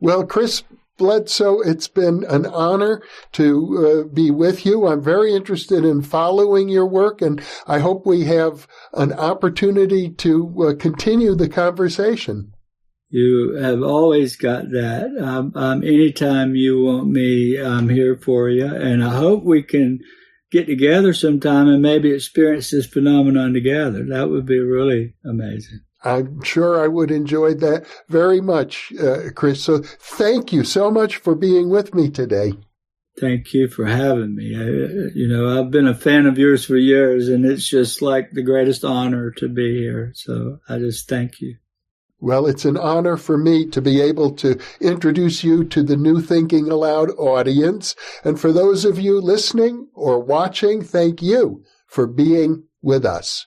Well, 0.00 0.26
Chris 0.26 0.62
Bledsoe, 0.98 1.60
it's 1.60 1.88
been 1.88 2.24
an 2.24 2.46
honor 2.46 3.02
to 3.32 4.06
uh, 4.08 4.14
be 4.14 4.30
with 4.30 4.64
you. 4.64 4.86
I'm 4.86 5.02
very 5.02 5.34
interested 5.34 5.84
in 5.84 6.02
following 6.02 6.68
your 6.68 6.86
work, 6.86 7.20
and 7.20 7.42
I 7.66 7.80
hope 7.80 8.06
we 8.06 8.24
have 8.24 8.66
an 8.94 9.12
opportunity 9.12 10.08
to 10.10 10.68
uh, 10.68 10.74
continue 10.74 11.34
the 11.34 11.48
conversation. 11.48 12.52
You 13.16 13.54
have 13.54 13.82
always 13.82 14.36
got 14.36 14.68
that. 14.72 15.10
Um, 15.18 15.50
um, 15.54 15.82
anytime 15.82 16.54
you 16.54 16.84
want 16.84 17.08
me, 17.08 17.58
I'm 17.58 17.88
here 17.88 18.14
for 18.14 18.50
you. 18.50 18.66
And 18.66 19.02
I 19.02 19.08
hope 19.08 19.42
we 19.42 19.62
can 19.62 20.00
get 20.50 20.66
together 20.66 21.14
sometime 21.14 21.66
and 21.66 21.80
maybe 21.80 22.12
experience 22.12 22.72
this 22.72 22.84
phenomenon 22.84 23.54
together. 23.54 24.04
That 24.04 24.28
would 24.28 24.44
be 24.44 24.58
really 24.58 25.14
amazing. 25.24 25.80
I'm 26.04 26.42
sure 26.42 26.84
I 26.84 26.88
would 26.88 27.10
enjoy 27.10 27.54
that 27.54 27.86
very 28.10 28.42
much, 28.42 28.92
uh, 29.02 29.30
Chris. 29.34 29.64
So 29.64 29.78
thank 29.78 30.52
you 30.52 30.62
so 30.62 30.90
much 30.90 31.16
for 31.16 31.34
being 31.34 31.70
with 31.70 31.94
me 31.94 32.10
today. 32.10 32.52
Thank 33.18 33.54
you 33.54 33.68
for 33.68 33.86
having 33.86 34.36
me. 34.36 34.54
I, 34.54 34.66
you 35.14 35.26
know, 35.26 35.58
I've 35.58 35.70
been 35.70 35.88
a 35.88 35.94
fan 35.94 36.26
of 36.26 36.36
yours 36.36 36.66
for 36.66 36.76
years, 36.76 37.30
and 37.30 37.46
it's 37.46 37.66
just 37.66 38.02
like 38.02 38.32
the 38.32 38.42
greatest 38.42 38.84
honor 38.84 39.30
to 39.38 39.48
be 39.48 39.74
here. 39.78 40.12
So 40.14 40.58
I 40.68 40.76
just 40.76 41.08
thank 41.08 41.40
you. 41.40 41.56
Well, 42.18 42.46
it's 42.46 42.64
an 42.64 42.78
honor 42.78 43.18
for 43.18 43.36
me 43.36 43.66
to 43.66 43.82
be 43.82 44.00
able 44.00 44.32
to 44.36 44.58
introduce 44.80 45.44
you 45.44 45.64
to 45.64 45.82
the 45.82 45.96
New 45.96 46.22
Thinking 46.22 46.70
Allowed 46.70 47.10
audience. 47.18 47.94
And 48.24 48.40
for 48.40 48.52
those 48.52 48.86
of 48.86 48.98
you 48.98 49.20
listening 49.20 49.88
or 49.92 50.18
watching, 50.18 50.82
thank 50.82 51.20
you 51.20 51.62
for 51.86 52.06
being 52.06 52.64
with 52.80 53.04
us. 53.04 53.46